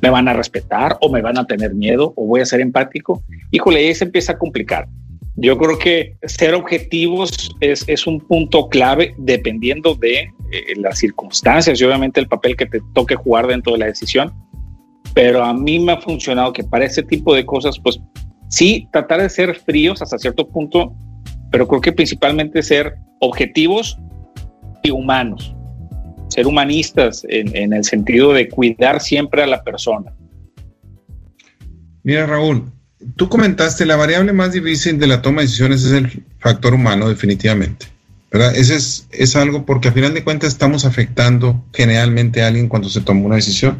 ¿Me 0.00 0.10
van 0.10 0.28
a 0.28 0.34
respetar 0.34 0.96
o 1.00 1.10
me 1.10 1.20
van 1.20 1.36
a 1.36 1.46
tener 1.46 1.74
miedo 1.74 2.12
o 2.14 2.26
voy 2.26 2.42
a 2.42 2.46
ser 2.46 2.60
empático? 2.60 3.24
Híjole, 3.50 3.80
ahí 3.80 3.94
se 3.94 4.04
empieza 4.04 4.32
a 4.34 4.38
complicar. 4.38 4.86
Yo 5.36 5.58
creo 5.58 5.78
que 5.78 6.16
ser 6.22 6.54
objetivos 6.54 7.54
es, 7.60 8.06
un 8.06 8.20
punto 8.20 8.68
clave 8.68 9.14
dependiendo 9.18 9.94
de 9.94 10.20
eh, 10.20 10.30
las 10.76 10.98
circunstancias 10.98 11.80
y 11.80 11.84
obviamente 11.84 12.20
el 12.20 12.28
papel 12.28 12.56
que 12.56 12.66
te 12.66 12.80
toque 12.94 13.16
jugar 13.16 13.48
dentro 13.48 13.72
de 13.72 13.80
la 13.80 13.86
decisión. 13.86 14.32
Pero 15.12 15.44
a 15.44 15.52
mí 15.52 15.80
me 15.80 15.92
ha 15.92 16.00
funcionado 16.00 16.52
que 16.52 16.62
para 16.62 16.84
ese 16.84 17.02
tipo 17.02 17.34
de 17.34 17.44
cosas, 17.44 17.78
pues 17.80 18.00
sí, 18.48 18.88
tratar 18.92 19.22
de 19.22 19.28
ser 19.28 19.56
fríos 19.56 20.00
hasta 20.02 20.18
cierto 20.18 20.48
punto, 20.48 20.94
pero 21.50 21.66
creo 21.66 21.80
que 21.80 21.92
principalmente 21.92 22.62
ser 22.62 22.94
objetivos 23.20 23.98
y 24.82 24.90
humanos. 24.90 25.54
ser 26.28 26.46
humanistas 26.46 27.24
en, 27.28 27.72
el 27.72 27.84
sentido 27.84 28.32
de 28.32 28.48
cuidar 28.48 29.00
siempre 29.00 29.42
a 29.42 29.46
la 29.46 29.62
persona. 29.62 30.12
Mira, 32.02 32.26
Raúl, 32.26 32.72
tú 33.16 33.28
comentaste 33.28 33.86
la 33.86 33.96
variable 33.96 34.32
más 34.32 34.52
difícil 34.52 34.98
de 34.98 35.06
la 35.06 35.22
toma 35.22 35.40
de 35.40 35.46
decisiones 35.46 35.84
es 35.84 35.92
el 35.92 36.24
factor 36.38 36.74
humano, 36.74 37.08
definitivamente. 37.08 37.86
Ese 38.32 38.74
es, 38.74 39.06
es 39.12 39.36
algo 39.36 39.64
porque 39.64 39.88
a 39.88 39.92
final 39.92 40.12
de 40.12 40.24
cuentas 40.24 40.52
estamos 40.52 40.84
afectando 40.84 41.64
generalmente 41.72 42.42
a 42.42 42.48
alguien 42.48 42.68
cuando 42.68 42.88
se 42.88 43.00
toma 43.00 43.20
una 43.20 43.36
decisión. 43.36 43.78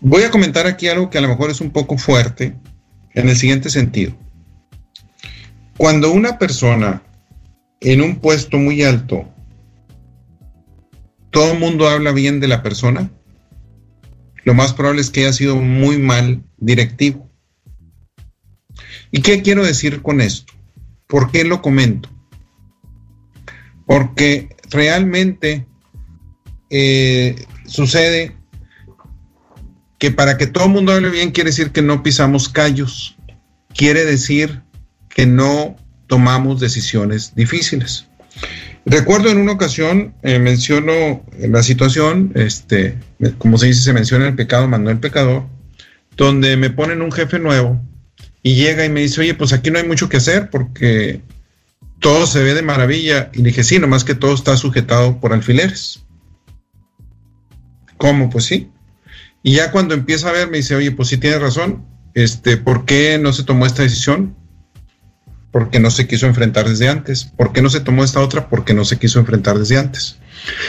Voy 0.00 0.24
a 0.24 0.30
comentar 0.30 0.66
aquí 0.66 0.88
algo 0.88 1.08
que 1.08 1.18
a 1.18 1.20
lo 1.20 1.28
mejor 1.28 1.50
es 1.50 1.60
un 1.60 1.70
poco 1.70 1.96
fuerte 1.96 2.56
en 3.14 3.28
el 3.28 3.36
siguiente 3.36 3.70
sentido. 3.70 4.12
Cuando 5.76 6.10
una 6.10 6.38
persona 6.38 7.02
en 7.80 8.02
un 8.02 8.16
puesto 8.16 8.58
muy 8.58 8.82
alto 8.82 9.28
todo 11.32 11.52
el 11.52 11.58
mundo 11.58 11.88
habla 11.88 12.12
bien 12.12 12.40
de 12.40 12.46
la 12.46 12.62
persona, 12.62 13.10
lo 14.44 14.54
más 14.54 14.74
probable 14.74 15.00
es 15.00 15.10
que 15.10 15.20
haya 15.20 15.32
sido 15.32 15.56
muy 15.56 15.98
mal 15.98 16.42
directivo. 16.58 17.31
¿Y 19.12 19.20
qué 19.20 19.42
quiero 19.42 19.64
decir 19.64 20.00
con 20.02 20.20
esto? 20.20 20.52
¿Por 21.06 21.30
qué 21.30 21.44
lo 21.44 21.60
comento? 21.60 22.08
Porque 23.86 24.48
realmente 24.70 25.66
eh, 26.70 27.36
sucede 27.66 28.34
que 29.98 30.10
para 30.10 30.38
que 30.38 30.46
todo 30.46 30.64
el 30.64 30.70
mundo 30.70 30.92
hable 30.92 31.10
bien 31.10 31.30
quiere 31.30 31.50
decir 31.50 31.72
que 31.72 31.82
no 31.82 32.02
pisamos 32.02 32.48
callos, 32.48 33.16
quiere 33.76 34.06
decir 34.06 34.62
que 35.10 35.26
no 35.26 35.76
tomamos 36.06 36.58
decisiones 36.58 37.34
difíciles. 37.34 38.08
Recuerdo 38.86 39.28
en 39.28 39.38
una 39.38 39.52
ocasión, 39.52 40.14
eh, 40.22 40.38
menciono 40.38 41.22
la 41.38 41.62
situación, 41.62 42.32
este, 42.34 42.98
como 43.36 43.58
se 43.58 43.66
dice, 43.66 43.82
se 43.82 43.92
menciona 43.92 44.26
el 44.26 44.34
pecado, 44.34 44.66
mandó 44.66 44.90
el 44.90 44.98
pecador, 44.98 45.44
donde 46.16 46.56
me 46.56 46.70
ponen 46.70 47.02
un 47.02 47.12
jefe 47.12 47.38
nuevo 47.38 47.78
y 48.42 48.54
llega 48.56 48.84
y 48.84 48.88
me 48.90 49.00
dice, 49.00 49.20
oye, 49.20 49.34
pues 49.34 49.52
aquí 49.52 49.70
no 49.70 49.78
hay 49.78 49.86
mucho 49.86 50.08
que 50.08 50.16
hacer 50.16 50.50
porque 50.50 51.20
todo 52.00 52.26
se 52.26 52.42
ve 52.42 52.54
de 52.54 52.62
maravilla. 52.62 53.30
Y 53.32 53.38
le 53.38 53.50
dije, 53.50 53.64
sí, 53.64 53.78
nomás 53.78 54.04
que 54.04 54.14
todo 54.14 54.34
está 54.34 54.56
sujetado 54.56 55.20
por 55.20 55.32
alfileres. 55.32 56.04
¿Cómo? 57.96 58.30
Pues 58.30 58.44
sí. 58.44 58.70
Y 59.42 59.54
ya 59.54 59.70
cuando 59.70 59.94
empieza 59.94 60.28
a 60.28 60.32
ver, 60.32 60.50
me 60.50 60.58
dice, 60.58 60.74
oye, 60.74 60.90
pues 60.90 61.08
sí 61.08 61.18
tienes 61.18 61.40
razón, 61.40 61.84
este, 62.14 62.56
¿por 62.56 62.84
qué 62.84 63.18
no 63.18 63.32
se 63.32 63.44
tomó 63.44 63.66
esta 63.66 63.82
decisión? 63.82 64.36
porque 65.52 65.78
no 65.78 65.90
se 65.90 66.08
quiso 66.08 66.26
enfrentar 66.26 66.66
desde 66.66 66.88
antes. 66.88 67.24
¿Por 67.24 67.52
qué 67.52 67.60
no 67.60 67.68
se 67.68 67.80
tomó 67.80 68.02
esta 68.02 68.20
otra? 68.20 68.48
Porque 68.48 68.72
no 68.72 68.86
se 68.86 68.98
quiso 68.98 69.20
enfrentar 69.20 69.58
desde 69.58 69.78
antes. 69.78 70.16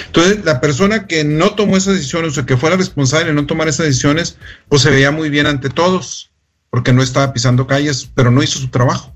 Entonces, 0.08 0.44
la 0.44 0.60
persona 0.60 1.08
que 1.08 1.24
no 1.24 1.56
tomó 1.56 1.78
esas 1.78 1.96
decisiones, 1.96 2.38
o 2.38 2.46
que 2.46 2.58
fue 2.58 2.70
la 2.70 2.76
responsable 2.76 3.28
de 3.28 3.34
no 3.34 3.46
tomar 3.46 3.70
esas 3.70 3.88
decisiones, 3.88 4.38
pues 4.68 4.82
se 4.82 4.92
veía 4.92 5.10
muy 5.10 5.30
bien 5.30 5.48
ante 5.48 5.70
todos, 5.70 6.33
porque 6.74 6.92
no 6.92 7.04
estaba 7.04 7.32
pisando 7.32 7.68
calles, 7.68 8.10
pero 8.16 8.32
no 8.32 8.42
hizo 8.42 8.58
su 8.58 8.70
trabajo. 8.70 9.14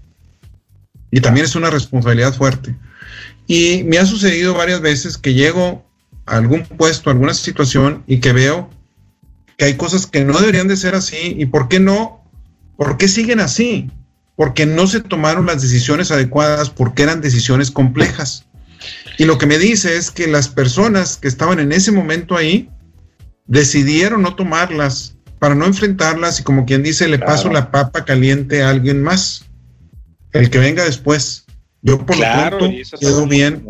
Y 1.10 1.22
también 1.22 1.48
es 1.48 1.56
una 1.56 1.72
responsabilidad 1.72 2.36
fuerte. 2.36 2.76
Y 3.48 3.84
me 3.86 3.98
ha 3.98 4.06
sucedido 4.06 4.54
varias 4.54 4.80
veces 4.82 5.18
que 5.18 5.34
llego 5.34 5.84
a 6.28 6.38
algún 6.38 6.62
puesto, 6.64 7.10
a 7.10 7.14
alguna 7.14 7.34
situación 7.34 8.04
y 8.06 8.20
que 8.20 8.32
veo 8.32 8.70
que 9.58 9.66
hay 9.66 9.74
cosas 9.74 10.06
que 10.06 10.24
no 10.24 10.38
deberían 10.38 10.68
de 10.68 10.78
ser 10.78 10.94
así. 10.94 11.36
¿Y 11.36 11.48
por 11.48 11.68
qué 11.68 11.80
no? 11.80 12.24
¿Por 12.78 12.96
qué 12.98 13.08
siguen 13.08 13.40
así? 13.40 13.90
porque 14.38 14.68
no 14.68 14.86
se 14.86 15.02
tomaron 15.02 15.48
las 15.48 15.64
decisiones 15.64 16.12
adecuadas, 16.12 16.70
porque 16.70 17.02
eran 17.02 17.22
decisiones 17.22 17.72
complejas. 17.72 18.46
Y 19.18 19.26
lo 19.26 19.40
que 19.40 19.48
me 19.48 19.58
dice 19.58 19.98
es 19.98 20.12
que 20.12 20.28
las 20.28 20.48
personas 20.48 21.18
que 21.18 21.28
estaban 21.28 21.60
en 21.60 21.72
ese 21.72 21.92
momento 21.92 22.38
ahí 22.38 22.70
decidieron 23.48 24.22
no 24.22 24.36
tomarlas 24.36 25.17
para 25.40 25.56
no 25.56 25.66
enfrentarlas 25.66 26.40
y 26.40 26.44
como 26.44 26.66
quien 26.66 26.84
dice, 26.84 27.08
le 27.08 27.20
paso 27.20 27.50
la 27.50 27.72
papa 27.72 28.06
caliente 28.06 28.64
a 28.64 28.70
alguien 28.70 29.04
más, 29.04 29.46
el 30.34 30.50
que 30.50 30.60
venga 30.60 30.84
después. 30.84 31.46
Yo 31.82 32.04
por 32.06 32.18
lo 32.18 32.24
tanto 32.24 32.70
quedo 33.00 33.28
bien 33.28 33.66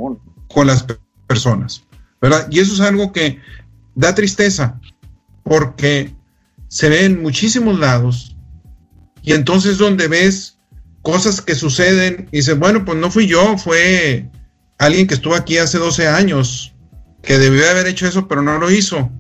con 0.48 0.68
las 0.68 0.86
personas, 1.28 1.84
¿verdad? 2.22 2.48
Y 2.50 2.60
eso 2.60 2.74
es 2.74 2.80
algo 2.80 3.12
que 3.12 3.40
da 3.96 4.16
tristeza 4.16 4.80
porque 5.44 6.14
se 6.68 6.90
ve 6.90 7.06
en 7.06 7.22
muchísimos 7.22 7.80
lados 7.80 8.36
y 9.22 9.34
entonces 9.34 9.78
donde 9.78 10.08
ves 10.08 10.58
cosas 11.02 11.42
que 11.42 11.56
suceden 11.56 12.28
y 12.32 12.38
dices, 12.38 12.58
bueno, 12.58 12.86
pues 12.86 12.98
no 12.98 13.12
fui 13.12 13.28
yo, 13.28 13.58
fue 13.58 14.30
alguien 14.78 15.08
que 15.08 15.16
estuvo 15.16 15.36
aquí 15.36 15.58
hace 15.58 15.78
12 15.78 16.08
años, 16.08 16.74
que 17.24 17.38
debió 17.38 17.70
haber 17.70 17.88
hecho 17.88 18.08
eso, 18.08 18.28
pero 18.28 18.42
no 18.42 18.58
lo 18.58 18.72
hizo. 18.72 19.12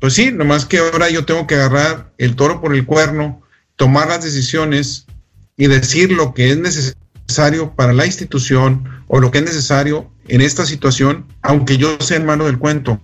Pues 0.00 0.14
sí, 0.14 0.30
nomás 0.30 0.66
que 0.66 0.78
ahora 0.78 1.10
yo 1.10 1.24
tengo 1.24 1.46
que 1.46 1.54
agarrar 1.54 2.12
el 2.18 2.36
toro 2.36 2.60
por 2.60 2.74
el 2.74 2.84
cuerno, 2.84 3.42
tomar 3.76 4.08
las 4.08 4.24
decisiones 4.24 5.06
y 5.56 5.66
decir 5.66 6.12
lo 6.12 6.34
que 6.34 6.50
es 6.50 6.58
necesario 6.58 7.74
para 7.74 7.92
la 7.92 8.06
institución 8.06 8.88
o 9.08 9.20
lo 9.20 9.30
que 9.30 9.38
es 9.38 9.44
necesario 9.44 10.10
en 10.28 10.40
esta 10.40 10.66
situación, 10.66 11.26
aunque 11.42 11.76
yo 11.76 11.98
sea 12.00 12.18
hermano 12.18 12.44
del 12.44 12.58
cuento, 12.58 13.00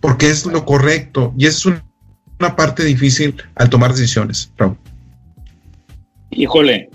porque 0.00 0.28
es 0.28 0.44
lo 0.44 0.64
correcto 0.64 1.32
y 1.36 1.46
es 1.46 1.64
una 1.64 2.56
parte 2.56 2.84
difícil 2.84 3.34
al 3.54 3.70
tomar 3.70 3.92
decisiones, 3.92 4.52
Raúl. 4.56 4.76
Híjole, 6.30 6.90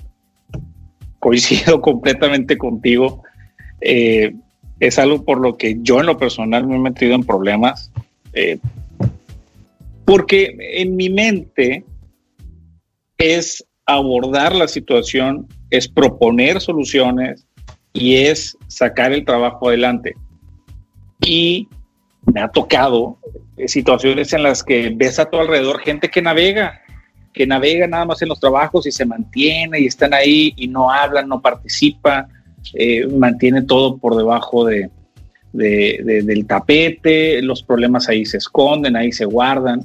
coincido 1.19 1.81
completamente 1.81 2.57
contigo. 2.57 3.23
Eh, 3.81 4.35
es 4.79 4.99
algo 4.99 5.23
por 5.23 5.39
lo 5.39 5.57
que 5.57 5.77
yo 5.81 5.99
en 5.99 6.05
lo 6.05 6.17
personal 6.17 6.67
me 6.67 6.75
he 6.75 6.79
metido 6.79 7.15
en 7.15 7.23
problemas. 7.23 7.91
Eh, 8.33 8.59
porque 10.05 10.55
en 10.59 10.95
mi 10.95 11.09
mente 11.09 11.85
es 13.17 13.65
abordar 13.85 14.55
la 14.55 14.67
situación, 14.67 15.47
es 15.69 15.87
proponer 15.87 16.61
soluciones 16.61 17.45
y 17.93 18.15
es 18.15 18.57
sacar 18.67 19.11
el 19.11 19.25
trabajo 19.25 19.69
adelante. 19.69 20.15
Y 21.25 21.67
me 22.33 22.41
ha 22.41 22.47
tocado 22.47 23.17
situaciones 23.67 24.33
en 24.33 24.43
las 24.43 24.63
que 24.63 24.91
ves 24.95 25.19
a 25.19 25.29
tu 25.29 25.37
alrededor 25.37 25.79
gente 25.79 26.09
que 26.09 26.21
navega 26.21 26.83
que 27.33 27.47
navega 27.47 27.87
nada 27.87 28.05
más 28.05 28.21
en 28.21 28.29
los 28.29 28.39
trabajos 28.39 28.85
y 28.85 28.91
se 28.91 29.05
mantiene 29.05 29.79
y 29.79 29.87
están 29.87 30.13
ahí 30.13 30.53
y 30.55 30.67
no 30.67 30.91
hablan, 30.91 31.27
no 31.27 31.41
participa, 31.41 32.27
eh, 32.75 33.07
mantiene 33.07 33.63
todo 33.63 33.97
por 33.97 34.15
debajo 34.15 34.65
de, 34.65 34.89
del 35.53 36.45
tapete, 36.47 37.41
los 37.41 37.63
problemas 37.63 38.09
ahí 38.09 38.25
se 38.25 38.37
esconden, 38.37 38.95
ahí 38.95 39.11
se 39.11 39.25
guardan. 39.25 39.81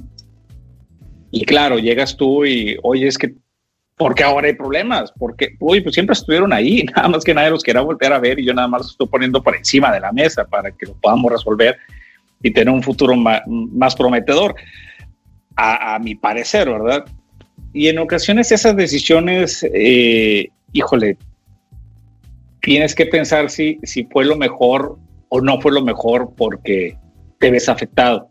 Y 1.31 1.45
claro, 1.45 1.77
llegas 1.77 2.17
tú 2.17 2.43
y, 2.45 2.77
oye, 2.81 3.07
es 3.07 3.17
que, 3.17 3.35
¿por 3.95 4.15
qué 4.15 4.23
ahora 4.23 4.47
hay 4.47 4.55
problemas? 4.55 5.13
Porque, 5.17 5.55
uy, 5.59 5.81
pues 5.81 5.93
siempre 5.93 6.13
estuvieron 6.13 6.51
ahí, 6.51 6.83
nada 6.95 7.07
más 7.07 7.23
que 7.23 7.33
nadie 7.33 7.51
los 7.51 7.63
quiera 7.63 7.81
volver 7.81 8.11
a 8.11 8.19
ver 8.19 8.39
y 8.39 8.45
yo 8.45 8.53
nada 8.53 8.67
más 8.67 8.81
los 8.81 8.91
estoy 8.91 9.07
poniendo 9.07 9.43
por 9.43 9.55
encima 9.55 9.91
de 9.91 9.99
la 9.99 10.11
mesa 10.11 10.45
para 10.45 10.71
que 10.71 10.87
lo 10.87 10.95
podamos 10.95 11.31
resolver 11.31 11.77
y 12.41 12.51
tener 12.51 12.73
un 12.73 12.81
futuro 12.81 13.15
más, 13.15 13.95
prometedor. 13.95 14.55
A, 15.55 15.95
a, 15.95 15.99
mi 15.99 16.15
parecer, 16.15 16.69
¿verdad? 16.69 17.03
Y 17.73 17.89
en 17.89 17.99
ocasiones 17.99 18.49
esas 18.53 18.77
decisiones, 18.77 19.67
eh, 19.73 20.47
híjole, 20.71 21.17
tienes 22.61 22.95
que 22.95 23.05
pensar 23.05 23.49
si, 23.49 23.77
si 23.83 24.05
fue 24.05 24.23
lo 24.25 24.37
mejor 24.37 24.97
o 25.29 25.41
no 25.41 25.59
fue 25.61 25.71
lo 25.71 25.81
mejor 25.81 26.33
porque 26.35 26.97
te 27.39 27.51
ves 27.51 27.69
afectado. 27.69 28.29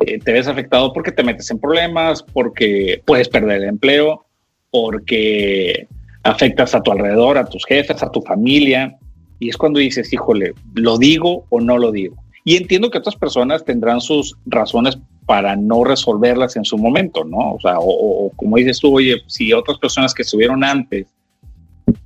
Eh, 0.00 0.18
te 0.18 0.32
ves 0.32 0.48
afectado 0.48 0.92
porque 0.92 1.12
te 1.12 1.22
metes 1.22 1.50
en 1.50 1.58
problemas, 1.58 2.22
porque 2.22 3.02
puedes 3.06 3.28
perder 3.28 3.62
el 3.62 3.68
empleo, 3.68 4.24
porque 4.70 5.86
afectas 6.24 6.74
a 6.74 6.82
tu 6.82 6.92
alrededor, 6.92 7.38
a 7.38 7.46
tus 7.46 7.64
jefes, 7.64 8.02
a 8.02 8.10
tu 8.10 8.20
familia. 8.22 8.98
Y 9.38 9.48
es 9.48 9.56
cuando 9.56 9.80
dices, 9.80 10.12
híjole, 10.12 10.54
¿lo 10.74 10.98
digo 10.98 11.46
o 11.50 11.60
no 11.60 11.78
lo 11.78 11.90
digo? 11.90 12.16
Y 12.44 12.56
entiendo 12.56 12.90
que 12.90 12.98
otras 12.98 13.16
personas 13.16 13.64
tendrán 13.64 14.00
sus 14.00 14.36
razones 14.46 14.98
para 15.26 15.54
no 15.54 15.84
resolverlas 15.84 16.56
en 16.56 16.64
su 16.64 16.76
momento, 16.76 17.24
¿no? 17.24 17.54
O 17.54 17.60
sea, 17.60 17.76
o, 17.78 18.30
como 18.34 18.56
dices 18.56 18.80
tú, 18.80 18.96
oye, 18.96 19.16
si 19.28 19.52
otras 19.52 19.78
personas 19.78 20.12
que 20.12 20.22
estuvieron 20.22 20.64
antes 20.64 21.06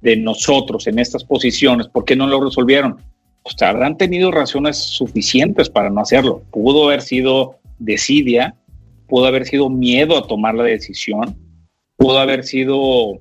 de 0.03 0.17
nosotros 0.17 0.87
en 0.87 0.99
estas 0.99 1.25
posiciones, 1.25 1.89
¿por 1.89 2.05
qué 2.05 2.15
no 2.15 2.27
lo 2.27 2.43
resolvieron? 2.43 2.99
Pues 3.47 3.63
habrán 3.63 3.97
tenido 3.97 4.33
razones 4.33 4.77
suficientes 4.77 5.71
para 5.71 5.89
no 5.89 6.01
hacerlo. 6.01 6.43
Pudo 6.51 6.87
haber 6.87 7.01
sido 7.01 7.61
desidia, 7.79 8.57
pudo 9.07 9.27
haber 9.27 9.47
sido 9.47 9.71
miedo 9.71 10.19
a 10.19 10.27
tomar 10.27 10.57
la 10.57 10.65
decisión, 10.65 11.37
pudo 11.97 12.19
haber 12.19 12.43
sido 12.43 13.21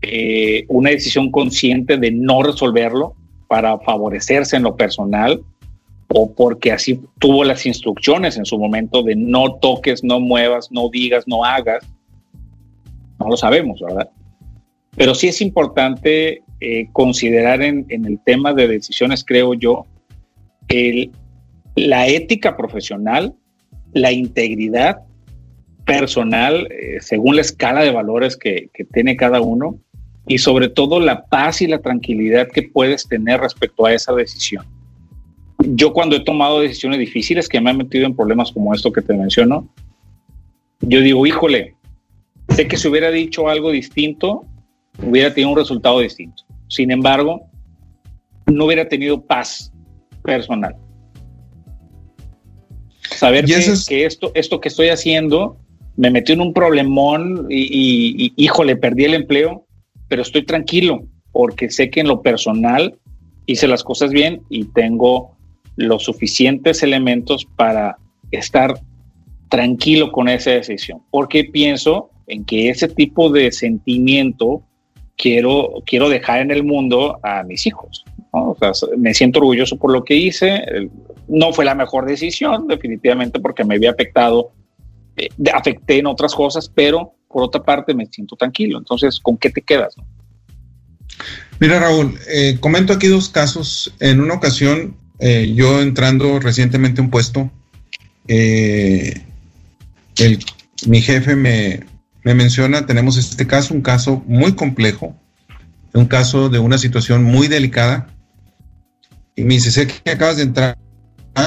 eh, 0.00 0.64
una 0.68 0.88
decisión 0.88 1.30
consciente 1.30 1.98
de 1.98 2.10
no 2.12 2.42
resolverlo 2.42 3.14
para 3.46 3.78
favorecerse 3.80 4.56
en 4.56 4.62
lo 4.62 4.74
personal 4.74 5.42
o 6.08 6.32
porque 6.32 6.72
así 6.72 7.02
tuvo 7.18 7.44
las 7.44 7.66
instrucciones 7.66 8.38
en 8.38 8.46
su 8.46 8.58
momento 8.58 9.02
de 9.02 9.16
no 9.16 9.56
toques, 9.56 10.02
no 10.02 10.18
muevas, 10.18 10.72
no 10.72 10.88
digas, 10.88 11.24
no 11.26 11.44
hagas. 11.44 11.84
No 13.20 13.28
lo 13.28 13.36
sabemos, 13.36 13.80
¿verdad? 13.82 14.08
Pero 14.96 15.14
sí 15.14 15.28
es 15.28 15.42
importante 15.42 16.42
eh, 16.64 16.88
considerar 16.92 17.60
en, 17.60 17.86
el 17.88 18.20
tema 18.24 18.54
de 18.54 18.68
decisiones, 18.68 19.24
creo 19.24 19.54
yo, 19.54 19.84
la 21.74 22.06
ética 22.06 22.56
profesional, 22.56 23.34
la 23.92 24.12
integridad 24.12 25.00
personal, 25.84 26.68
eh, 26.70 26.98
según 27.00 27.34
la 27.34 27.42
escala 27.42 27.82
de 27.82 27.90
valores 27.90 28.36
que, 28.36 28.70
que 28.72 28.84
tiene 28.84 29.16
cada 29.16 29.40
uno, 29.40 29.76
y 30.28 30.38
sobre 30.38 30.68
todo 30.68 31.00
la 31.00 31.24
paz 31.24 31.62
y 31.62 31.66
la 31.66 31.80
tranquilidad 31.80 32.46
que 32.46 32.62
puedes 32.62 33.08
tener 33.08 33.40
respecto 33.40 33.84
a 33.84 33.92
esa 33.92 34.12
decisión. 34.12 34.64
Yo 35.58 35.92
cuando 35.92 36.14
he 36.14 36.20
tomado 36.20 36.60
decisiones 36.60 37.00
difíciles 37.00 37.48
que 37.48 37.60
me 37.60 37.70
han 37.70 37.78
metido 37.78 38.06
en 38.06 38.14
problemas 38.14 38.52
como 38.52 38.72
esto 38.72 38.92
que 38.92 39.02
te 39.02 39.14
menciono, 39.14 39.68
yo 40.80 41.00
digo, 41.00 41.26
híjole, 41.26 41.74
sé 42.50 42.68
que 42.68 42.76
si 42.76 42.86
hubiera 42.86 43.10
dicho 43.10 43.48
algo 43.48 43.72
distinto, 43.72 44.44
hubiera 45.02 45.34
tenido 45.34 45.50
un 45.50 45.58
resultado 45.58 45.98
distinto. 45.98 46.44
Sin 46.72 46.90
embargo, 46.90 47.50
no 48.46 48.64
hubiera 48.64 48.88
tenido 48.88 49.20
paz 49.20 49.70
personal. 50.22 50.74
Saber 53.10 53.44
que, 53.44 53.60
que, 53.86 54.06
esto, 54.06 54.32
esto 54.34 54.58
que 54.58 54.68
estoy 54.68 54.88
haciendo 54.88 55.58
me 55.96 56.10
metió 56.10 56.34
en 56.34 56.40
un 56.40 56.54
problemón 56.54 57.46
y, 57.50 58.32
híjole, 58.36 58.76
perdí 58.76 59.04
el 59.04 59.12
empleo, 59.12 59.66
pero 60.08 60.22
estoy 60.22 60.46
tranquilo 60.46 61.04
porque 61.32 61.68
sé 61.68 61.90
que 61.90 62.00
en 62.00 62.08
lo 62.08 62.22
personal 62.22 62.98
hice 63.44 63.68
las 63.68 63.84
cosas 63.84 64.10
bien 64.10 64.40
y 64.48 64.64
tengo 64.64 65.36
los 65.76 66.04
suficientes 66.04 66.82
elementos 66.82 67.46
para 67.54 67.98
estar 68.30 68.80
tranquilo 69.50 70.10
con 70.10 70.30
esa 70.30 70.52
decisión, 70.52 71.02
porque 71.10 71.44
pienso 71.44 72.08
en 72.28 72.46
que 72.46 72.70
ese 72.70 72.88
tipo 72.88 73.28
de 73.28 73.52
sentimiento 73.52 74.62
quiero, 75.22 75.82
quiero 75.86 76.08
dejar 76.08 76.40
en 76.40 76.50
el 76.50 76.64
mundo 76.64 77.20
a 77.22 77.44
mis 77.44 77.64
hijos. 77.66 78.04
me 78.98 79.14
siento 79.14 79.38
orgulloso 79.38 79.76
por 79.76 79.92
lo 79.92 80.02
que 80.04 80.16
hice. 80.16 80.64
No 81.28 81.52
fue 81.52 81.64
la 81.64 81.76
mejor 81.76 82.06
decisión, 82.06 82.66
definitivamente, 82.66 83.38
porque 83.38 83.64
me 83.64 83.76
había 83.76 83.92
afectado, 83.92 84.50
eh, 85.16 85.28
afecté 85.54 85.98
en 85.98 86.06
otras 86.06 86.34
cosas, 86.34 86.68
pero 86.74 87.12
por 87.28 87.44
otra 87.44 87.62
parte 87.62 87.94
me 87.94 88.06
siento 88.06 88.34
tranquilo. 88.34 88.78
Entonces, 88.78 89.20
¿con 89.20 89.38
qué 89.38 89.50
te 89.50 89.62
quedas? 89.62 89.94
Mira, 91.60 91.78
Raúl, 91.78 92.18
eh, 92.28 92.56
comento 92.58 92.92
aquí 92.92 93.06
dos 93.06 93.28
casos. 93.28 93.94
En 94.00 94.20
una 94.20 94.34
ocasión, 94.34 94.96
eh, 95.20 95.52
yo 95.54 95.80
entrando 95.80 96.40
recientemente 96.40 97.00
a 97.00 97.04
un 97.04 97.10
puesto, 97.10 97.48
mi 100.86 101.00
jefe 101.00 101.36
me, 101.36 101.91
menciona, 102.24 102.86
tenemos 102.86 103.16
este 103.16 103.46
caso, 103.46 103.74
un 103.74 103.82
caso 103.82 104.22
muy 104.26 104.52
complejo, 104.52 105.16
un 105.92 106.06
caso 106.06 106.48
de 106.48 106.58
una 106.58 106.78
situación 106.78 107.24
muy 107.24 107.48
delicada. 107.48 108.08
Y 109.34 109.44
me 109.44 109.54
dice, 109.54 109.70
sé 109.70 109.86
que 109.86 110.10
acabas 110.10 110.36
de 110.36 110.44
entrar, 110.44 110.76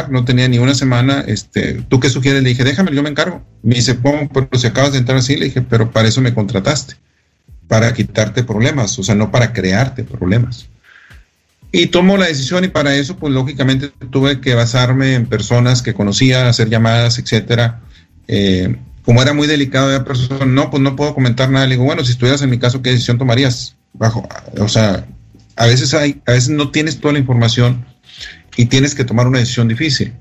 no 0.09 0.25
tenía 0.25 0.47
ni 0.47 0.57
una 0.57 0.75
semana, 0.75 1.23
este, 1.27 1.83
¿tú 1.87 1.99
qué 1.99 2.09
sugieres? 2.09 2.43
Le 2.43 2.49
dije, 2.49 2.63
déjame, 2.63 2.93
yo 2.93 3.03
me 3.03 3.09
encargo. 3.09 3.43
Me 3.63 3.75
dice, 3.75 3.95
pero 3.95 4.49
si 4.53 4.67
acabas 4.67 4.93
de 4.93 4.99
entrar 4.99 5.17
así, 5.17 5.35
le 5.35 5.45
dije, 5.45 5.61
pero 5.61 5.91
para 5.91 6.07
eso 6.07 6.21
me 6.21 6.33
contrataste, 6.33 6.95
para 7.67 7.93
quitarte 7.93 8.43
problemas, 8.43 8.97
o 8.99 9.03
sea, 9.03 9.15
no 9.15 9.31
para 9.31 9.53
crearte 9.53 10.03
problemas. 10.03 10.67
Y 11.71 11.87
tomo 11.87 12.17
la 12.17 12.27
decisión 12.27 12.63
y 12.63 12.69
para 12.69 12.95
eso, 12.95 13.17
pues 13.17 13.33
lógicamente 13.33 13.91
tuve 14.09 14.39
que 14.39 14.55
basarme 14.55 15.13
en 15.13 15.25
personas 15.25 15.81
que 15.81 15.93
conocía, 15.93 16.47
hacer 16.47 16.69
llamadas, 16.69 17.19
etcétera, 17.19 17.81
eh, 18.27 18.77
como 19.05 19.21
era 19.21 19.33
muy 19.33 19.47
delicado 19.47 19.89
de 19.89 19.99
persona, 20.01 20.45
no, 20.45 20.71
pues 20.71 20.81
no 20.81 20.95
puedo 20.95 21.13
comentar 21.13 21.49
nada. 21.49 21.67
Le 21.67 21.75
digo, 21.75 21.85
bueno, 21.85 22.03
si 22.03 22.11
estuvieras 22.11 22.41
en 22.41 22.49
mi 22.49 22.57
caso, 22.57 22.81
¿qué 22.81 22.89
decisión 22.89 23.17
tomarías? 23.17 23.75
Bajo, 23.93 24.27
o 24.59 24.67
sea, 24.67 25.05
a 25.55 25.65
veces 25.67 25.93
hay, 25.93 26.21
a 26.25 26.31
veces 26.31 26.49
no 26.49 26.71
tienes 26.71 26.99
toda 26.99 27.13
la 27.13 27.19
información 27.19 27.85
y 28.57 28.65
tienes 28.65 28.95
que 28.95 29.05
tomar 29.05 29.27
una 29.27 29.39
decisión 29.39 29.67
difícil. 29.67 30.13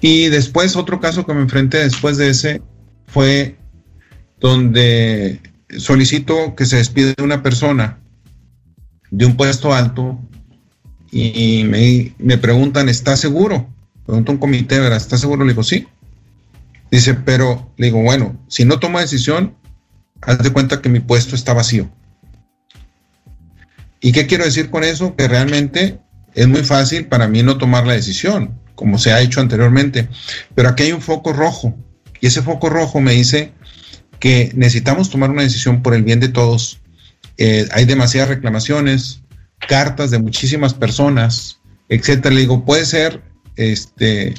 Y 0.00 0.26
después, 0.26 0.76
otro 0.76 1.00
caso 1.00 1.24
que 1.24 1.34
me 1.34 1.40
enfrenté 1.40 1.78
después 1.78 2.16
de 2.16 2.30
ese 2.30 2.62
fue 3.06 3.56
donde 4.40 5.40
solicito 5.78 6.54
que 6.56 6.66
se 6.66 6.76
despide 6.76 7.14
de 7.16 7.22
una 7.22 7.42
persona 7.42 7.98
de 9.10 9.24
un 9.24 9.36
puesto 9.36 9.72
alto 9.72 10.18
y 11.10 11.64
me, 11.64 12.12
me 12.18 12.36
preguntan, 12.36 12.88
¿está 12.88 13.16
seguro? 13.16 13.68
Pregunto 14.04 14.32
un 14.32 14.38
comité, 14.38 14.78
¿verdad? 14.78 14.98
¿Está 14.98 15.16
seguro? 15.16 15.44
Le 15.44 15.52
digo, 15.52 15.62
sí. 15.62 15.86
Dice, 16.90 17.14
pero 17.14 17.72
le 17.76 17.86
digo, 17.86 18.02
bueno, 18.02 18.38
si 18.48 18.64
no 18.64 18.78
tomo 18.78 19.00
decisión, 19.00 19.56
haz 20.22 20.38
de 20.38 20.50
cuenta 20.52 20.80
que 20.80 20.88
mi 20.88 21.00
puesto 21.00 21.34
está 21.34 21.52
vacío. 21.52 21.90
¿Y 24.00 24.12
qué 24.12 24.26
quiero 24.26 24.44
decir 24.44 24.70
con 24.70 24.84
eso? 24.84 25.16
Que 25.16 25.26
realmente 25.26 25.98
es 26.34 26.46
muy 26.46 26.62
fácil 26.62 27.06
para 27.06 27.28
mí 27.28 27.42
no 27.42 27.58
tomar 27.58 27.86
la 27.86 27.94
decisión, 27.94 28.60
como 28.74 28.98
se 28.98 29.12
ha 29.12 29.20
hecho 29.20 29.40
anteriormente. 29.40 30.08
Pero 30.54 30.68
aquí 30.68 30.84
hay 30.84 30.92
un 30.92 31.00
foco 31.00 31.32
rojo. 31.32 31.74
Y 32.20 32.26
ese 32.26 32.42
foco 32.42 32.68
rojo 32.68 33.00
me 33.00 33.12
dice 33.12 33.52
que 34.20 34.52
necesitamos 34.54 35.10
tomar 35.10 35.30
una 35.30 35.42
decisión 35.42 35.82
por 35.82 35.94
el 35.94 36.02
bien 36.02 36.20
de 36.20 36.28
todos. 36.28 36.80
Eh, 37.38 37.68
hay 37.72 37.84
demasiadas 37.84 38.30
reclamaciones, 38.30 39.22
cartas 39.66 40.10
de 40.10 40.18
muchísimas 40.18 40.74
personas, 40.74 41.58
etcétera. 41.88 42.34
Le 42.34 42.42
digo, 42.42 42.64
puede 42.64 42.86
ser 42.86 43.22
este, 43.56 44.34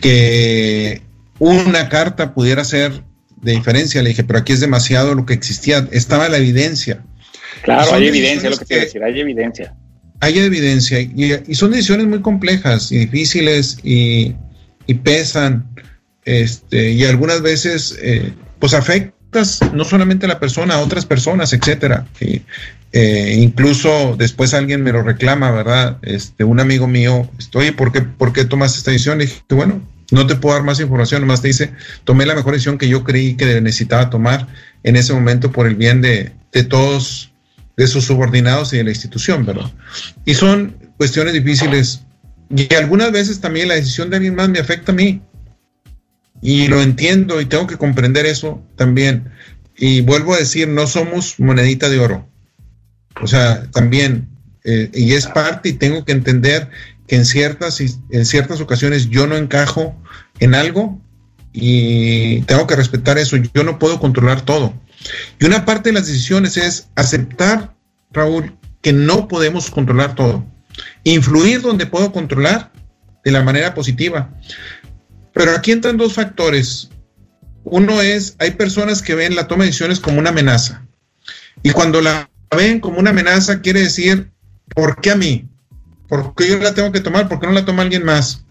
que 0.00 1.02
una 1.38 1.88
carta 1.88 2.34
pudiera 2.34 2.64
ser 2.64 3.02
de 3.42 3.52
diferencia. 3.52 4.02
Le 4.02 4.10
dije, 4.10 4.24
pero 4.24 4.38
aquí 4.38 4.52
es 4.52 4.60
demasiado 4.60 5.14
lo 5.14 5.26
que 5.26 5.34
existía. 5.34 5.88
Estaba 5.92 6.28
la 6.28 6.38
evidencia. 6.38 7.02
Claro, 7.62 7.94
hay 7.94 8.06
evidencia, 8.06 8.50
lo 8.50 8.56
que 8.56 8.64
quiero 8.64 8.84
decir, 8.84 9.02
hay 9.02 9.20
evidencia. 9.20 9.74
Hay 10.20 10.38
evidencia 10.38 11.00
y, 11.00 11.54
son 11.54 11.72
decisiones 11.72 12.06
muy 12.06 12.20
complejas 12.20 12.90
y 12.90 12.98
difíciles 12.98 13.78
y, 13.82 14.34
pesan. 15.02 15.66
Este, 16.24 16.90
y 16.92 17.04
algunas 17.04 17.42
veces, 17.42 17.96
eh, 18.00 18.32
pues 18.58 18.74
afectas 18.74 19.60
no 19.72 19.84
solamente 19.84 20.26
a 20.26 20.28
la 20.28 20.40
persona, 20.40 20.74
a 20.74 20.80
otras 20.80 21.06
personas, 21.06 21.52
etcétera. 21.52 22.06
Eh, 22.92 23.34
incluso 23.38 24.16
después 24.16 24.54
alguien 24.54 24.82
me 24.82 24.92
lo 24.92 25.02
reclama, 25.02 25.50
¿verdad? 25.50 25.98
Este, 26.02 26.44
un 26.44 26.60
amigo 26.60 26.86
mío, 26.86 27.28
estoy, 27.38 27.72
¿por 27.72 27.92
qué, 27.92 28.02
¿por 28.02 28.32
qué 28.32 28.44
tomas 28.44 28.76
esta 28.76 28.90
decisión? 28.90 29.18
Le 29.18 29.26
dije, 29.26 29.42
bueno, 29.50 29.82
no 30.10 30.26
te 30.26 30.36
puedo 30.36 30.54
dar 30.54 30.64
más 30.64 30.80
información, 30.80 31.22
nomás 31.22 31.42
te 31.42 31.48
dice, 31.48 31.72
tomé 32.04 32.26
la 32.26 32.34
mejor 32.34 32.52
decisión 32.52 32.78
que 32.78 32.88
yo 32.88 33.04
creí 33.04 33.34
que 33.34 33.60
necesitaba 33.60 34.10
tomar 34.10 34.46
en 34.82 34.96
ese 34.96 35.12
momento 35.12 35.50
por 35.50 35.66
el 35.66 35.74
bien 35.74 36.00
de, 36.00 36.32
todos, 36.68 37.32
de 37.76 37.86
sus 37.86 38.04
subordinados 38.04 38.72
y 38.72 38.78
de 38.78 38.84
la 38.84 38.90
institución, 38.90 39.44
¿verdad? 39.44 39.72
Y 40.24 40.34
son 40.34 40.76
cuestiones 40.96 41.32
difíciles 41.32 42.06
y 42.54 42.72
algunas 42.74 43.10
veces 43.10 43.40
también 43.40 43.68
la 43.68 43.74
decisión 43.74 44.10
de 44.10 44.16
alguien 44.16 44.36
más 44.36 44.48
me 44.48 44.60
afecta 44.60 44.92
a 44.92 44.94
mí. 44.94 45.20
Y 46.42 46.68
lo 46.68 46.80
entiendo 46.80 47.40
y 47.40 47.46
tengo 47.46 47.66
que 47.66 47.76
comprender 47.76 48.26
eso 48.26 48.62
también. 48.76 49.30
Y 49.76 50.02
vuelvo 50.02 50.34
a 50.34 50.38
decir, 50.38 50.68
no 50.68 50.86
somos 50.86 51.40
monedita 51.40 51.88
de 51.88 51.98
oro. 51.98 52.28
O 53.20 53.26
sea, 53.26 53.68
también, 53.72 54.28
eh, 54.64 54.90
y 54.94 55.14
es 55.14 55.26
parte 55.26 55.70
y 55.70 55.72
tengo 55.72 56.04
que 56.04 56.12
entender 56.12 56.68
que 57.06 57.16
en 57.16 57.24
ciertas, 57.24 57.80
en 57.80 58.26
ciertas 58.26 58.60
ocasiones 58.60 59.08
yo 59.08 59.26
no 59.26 59.36
encajo 59.36 59.96
en 60.40 60.54
algo 60.54 61.00
y 61.52 62.42
tengo 62.42 62.66
que 62.66 62.76
respetar 62.76 63.18
eso. 63.18 63.36
Yo 63.36 63.64
no 63.64 63.78
puedo 63.78 63.98
controlar 63.98 64.42
todo. 64.42 64.74
Y 65.38 65.46
una 65.46 65.64
parte 65.64 65.88
de 65.88 65.94
las 65.94 66.06
decisiones 66.06 66.56
es 66.56 66.88
aceptar, 66.94 67.74
Raúl, 68.12 68.56
que 68.82 68.92
no 68.92 69.28
podemos 69.28 69.70
controlar 69.70 70.14
todo. 70.14 70.44
Influir 71.04 71.62
donde 71.62 71.86
puedo 71.86 72.12
controlar 72.12 72.72
de 73.24 73.30
la 73.30 73.42
manera 73.42 73.74
positiva. 73.74 74.30
Pero 75.32 75.52
aquí 75.52 75.72
entran 75.72 75.96
dos 75.96 76.14
factores. 76.14 76.90
Uno 77.64 78.00
es, 78.02 78.36
hay 78.38 78.52
personas 78.52 79.02
que 79.02 79.14
ven 79.14 79.34
la 79.34 79.48
toma 79.48 79.64
de 79.64 79.68
decisiones 79.68 80.00
como 80.00 80.18
una 80.18 80.30
amenaza. 80.30 80.86
Y 81.62 81.70
cuando 81.70 82.00
la 82.00 82.30
ven 82.54 82.80
como 82.80 82.98
una 82.98 83.10
amenaza, 83.10 83.60
quiere 83.60 83.80
decir, 83.80 84.30
¿por 84.74 85.00
qué 85.00 85.10
a 85.10 85.16
mí? 85.16 85.48
¿Por 86.08 86.34
qué 86.34 86.48
yo 86.48 86.58
la 86.58 86.74
tengo 86.74 86.92
que 86.92 87.00
tomar? 87.00 87.28
¿Por 87.28 87.40
qué 87.40 87.46
no 87.46 87.52
la 87.52 87.64
toma 87.64 87.82
alguien 87.82 88.04
más? 88.04 88.44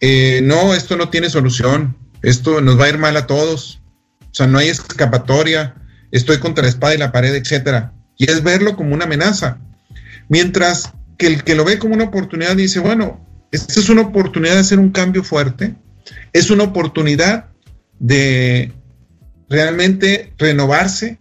Eh, 0.00 0.40
no, 0.42 0.74
esto 0.74 0.96
no 0.96 1.10
tiene 1.10 1.30
solución. 1.30 1.96
Esto 2.22 2.60
nos 2.60 2.78
va 2.78 2.86
a 2.86 2.88
ir 2.88 2.98
mal 2.98 3.16
a 3.16 3.26
todos. 3.26 3.80
O 4.20 4.34
sea, 4.34 4.46
no 4.46 4.58
hay 4.58 4.68
escapatoria. 4.68 5.74
Estoy 6.10 6.38
contra 6.38 6.62
la 6.62 6.70
espada 6.70 6.94
y 6.94 6.98
la 6.98 7.12
pared, 7.12 7.34
etcétera. 7.34 7.92
Y 8.16 8.30
es 8.30 8.42
verlo 8.42 8.76
como 8.76 8.94
una 8.94 9.04
amenaza. 9.04 9.58
Mientras 10.28 10.92
que 11.18 11.26
el 11.26 11.44
que 11.44 11.54
lo 11.54 11.64
ve 11.64 11.78
como 11.78 11.94
una 11.94 12.04
oportunidad 12.04 12.56
dice, 12.56 12.80
bueno, 12.80 13.26
esta 13.52 13.80
es 13.80 13.88
una 13.88 14.02
oportunidad 14.02 14.54
de 14.54 14.60
hacer 14.60 14.78
un 14.78 14.90
cambio 14.90 15.22
fuerte. 15.22 15.74
Es 16.32 16.50
una 16.50 16.64
oportunidad 16.64 17.46
de 17.98 18.72
realmente 19.48 20.32
renovarse, 20.38 21.18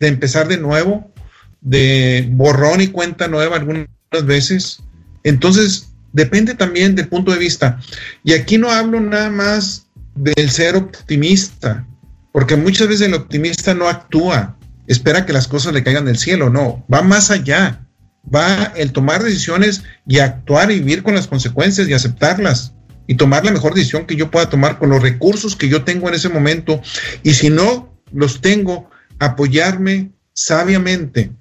de 0.00 0.08
empezar 0.08 0.48
de 0.48 0.58
nuevo, 0.58 1.12
de 1.60 2.28
borrón 2.32 2.80
y 2.80 2.88
cuenta 2.88 3.28
nueva 3.28 3.56
algunas 3.56 3.88
veces 4.24 4.82
entonces, 5.24 5.92
depende 6.12 6.54
también 6.54 6.94
del 6.94 7.08
punto 7.08 7.32
de 7.32 7.38
vista. 7.38 7.80
Y 8.24 8.32
aquí 8.32 8.58
no 8.58 8.70
hablo 8.70 9.00
nada 9.00 9.30
más 9.30 9.86
del 10.14 10.50
ser 10.50 10.76
optimista, 10.76 11.86
porque 12.32 12.56
muchas 12.56 12.88
veces 12.88 13.08
el 13.08 13.14
optimista 13.14 13.74
no 13.74 13.88
actúa, 13.88 14.56
espera 14.86 15.24
que 15.24 15.32
las 15.32 15.48
cosas 15.48 15.72
le 15.72 15.82
caigan 15.82 16.04
del 16.04 16.18
cielo, 16.18 16.50
no, 16.50 16.84
va 16.92 17.02
más 17.02 17.30
allá, 17.30 17.86
va 18.34 18.72
el 18.76 18.92
tomar 18.92 19.22
decisiones 19.22 19.82
y 20.06 20.18
actuar 20.18 20.70
y 20.70 20.78
vivir 20.78 21.02
con 21.02 21.14
las 21.14 21.26
consecuencias 21.26 21.88
y 21.88 21.94
aceptarlas. 21.94 22.74
y 23.08 23.16
tomar 23.16 23.44
la 23.44 23.50
mejor 23.50 23.74
decisión 23.74 24.06
que 24.06 24.14
yo 24.14 24.30
pueda 24.30 24.48
tomar 24.48 24.78
con 24.78 24.88
los 24.88 25.02
recursos 25.02 25.56
que 25.56 25.68
yo 25.68 25.82
tengo 25.82 26.08
en 26.08 26.14
ese 26.14 26.28
momento. 26.28 26.80
Y 27.24 27.34
si 27.34 27.50
no 27.50 27.92
los 28.12 28.40
tengo, 28.40 28.88
apoyarme 29.18 30.12
sabiamente 30.34 31.32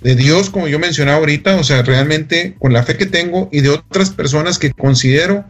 de 0.00 0.14
Dios, 0.14 0.50
como 0.50 0.68
yo 0.68 0.78
mencionaba 0.78 1.18
ahorita, 1.18 1.56
o 1.56 1.64
sea, 1.64 1.82
realmente 1.82 2.54
con 2.58 2.72
la 2.72 2.82
fe 2.82 2.96
que 2.96 3.06
tengo 3.06 3.48
y 3.50 3.60
de 3.60 3.70
otras 3.70 4.10
personas 4.10 4.58
que 4.58 4.72
considero 4.72 5.44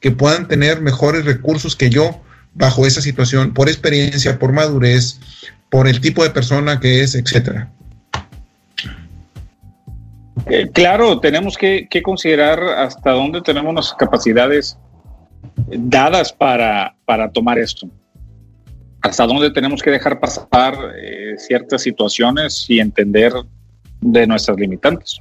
que 0.00 0.10
puedan 0.10 0.48
tener 0.48 0.80
mejores 0.80 1.24
recursos 1.24 1.76
que 1.76 1.90
yo 1.90 2.20
bajo 2.54 2.86
esa 2.86 3.00
situación, 3.00 3.52
por 3.52 3.68
experiencia, 3.68 4.38
por 4.38 4.52
madurez, 4.52 5.18
por 5.70 5.88
el 5.88 6.00
tipo 6.00 6.22
de 6.22 6.30
persona 6.30 6.78
que 6.78 7.02
es, 7.02 7.14
etcétera. 7.14 7.70
Eh, 10.46 10.68
claro, 10.72 11.20
tenemos 11.20 11.56
que, 11.56 11.88
considerar 12.02 12.62
hasta 12.62 13.12
dónde 13.12 13.40
tenemos 13.40 13.74
las 13.74 13.94
capacidades 13.94 14.78
dadas 15.66 16.32
para, 16.32 16.94
tomar 17.32 17.58
esto. 17.58 17.88
Hasta 19.00 19.26
dónde 19.26 19.50
tenemos 19.50 19.82
que 19.82 19.90
dejar 19.90 20.20
pasar 20.20 20.74
eh, 20.96 21.34
ciertas 21.38 21.82
situaciones 21.82 22.66
y 22.68 22.80
entender 22.80 23.32
de 24.04 24.26
nuestras 24.26 24.58
limitantes. 24.58 25.20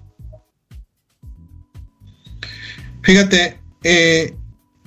Fíjate, 3.01 3.57
eh, 3.83 4.35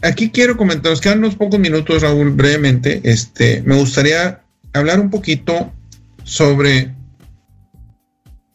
aquí 0.02 0.30
quiero 0.30 0.56
comentar, 0.56 0.90
nos 0.90 1.00
quedan 1.00 1.18
unos 1.18 1.34
pocos 1.34 1.58
minutos, 1.58 2.02
Raúl, 2.02 2.30
brevemente. 2.30 3.00
Este, 3.04 3.62
me 3.62 3.76
gustaría 3.76 4.42
hablar 4.74 5.00
un 5.00 5.10
poquito 5.10 5.72
sobre 6.24 6.94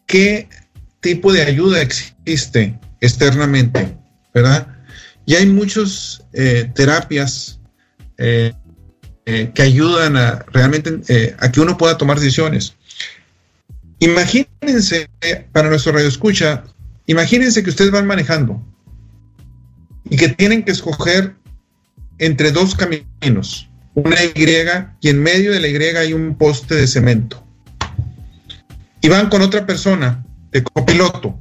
qué 0.06 0.48
tipo 1.00 1.32
de 1.32 1.42
ayuda 1.42 1.80
existe 1.80 2.78
externamente, 3.00 3.96
¿verdad? 4.32 4.68
Y 5.26 5.34
hay 5.34 5.46
muchas 5.46 6.24
eh, 6.32 6.70
terapias 6.74 7.60
eh, 8.18 8.52
que 9.24 9.62
ayudan 9.62 10.16
a 10.16 10.44
realmente 10.52 11.34
a 11.38 11.50
que 11.50 11.60
uno 11.60 11.76
pueda 11.76 11.96
tomar 11.96 12.18
decisiones. 12.18 12.74
Imagínense, 14.62 15.10
para 15.50 15.68
nuestro 15.68 15.92
radio 15.92 16.06
escucha, 16.06 16.62
imagínense 17.06 17.64
que 17.64 17.70
ustedes 17.70 17.90
van 17.90 18.06
manejando 18.06 18.64
y 20.08 20.16
que 20.16 20.28
tienen 20.28 20.62
que 20.62 20.70
escoger 20.70 21.34
entre 22.18 22.52
dos 22.52 22.76
caminos, 22.76 23.68
una 23.94 24.16
Y 24.22 24.46
y 25.00 25.08
en 25.08 25.20
medio 25.20 25.50
de 25.50 25.58
la 25.58 25.66
Y 25.66 25.76
hay 25.96 26.12
un 26.12 26.36
poste 26.36 26.76
de 26.76 26.86
cemento. 26.86 27.44
Y 29.00 29.08
van 29.08 29.28
con 29.28 29.42
otra 29.42 29.66
persona 29.66 30.24
de 30.52 30.62
copiloto. 30.62 31.36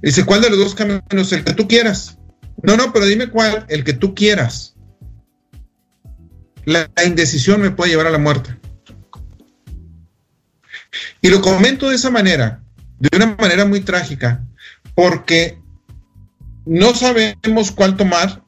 Dice, 0.00 0.24
¿cuál 0.24 0.42
de 0.42 0.50
los 0.50 0.58
dos 0.60 0.74
caminos? 0.76 1.32
El 1.32 1.42
que 1.42 1.54
tú 1.54 1.66
quieras. 1.66 2.18
No, 2.62 2.76
no, 2.76 2.92
pero 2.92 3.06
dime 3.06 3.28
cuál, 3.28 3.66
el 3.68 3.82
que 3.82 3.92
tú 3.92 4.14
quieras. 4.14 4.76
La, 6.64 6.88
indecisión 7.04 7.60
me 7.60 7.72
puede 7.72 7.90
llevar 7.90 8.06
a 8.06 8.10
la 8.10 8.18
muerte. 8.18 8.56
Y 11.20 11.28
lo 11.28 11.40
comento 11.40 11.88
de 11.88 11.96
esa 11.96 12.10
manera, 12.10 12.62
de 12.98 13.16
una 13.16 13.36
manera 13.38 13.64
muy 13.64 13.80
trágica, 13.80 14.44
porque 14.94 15.58
no 16.66 16.94
sabemos 16.94 17.70
cuál 17.72 17.96
tomar 17.96 18.42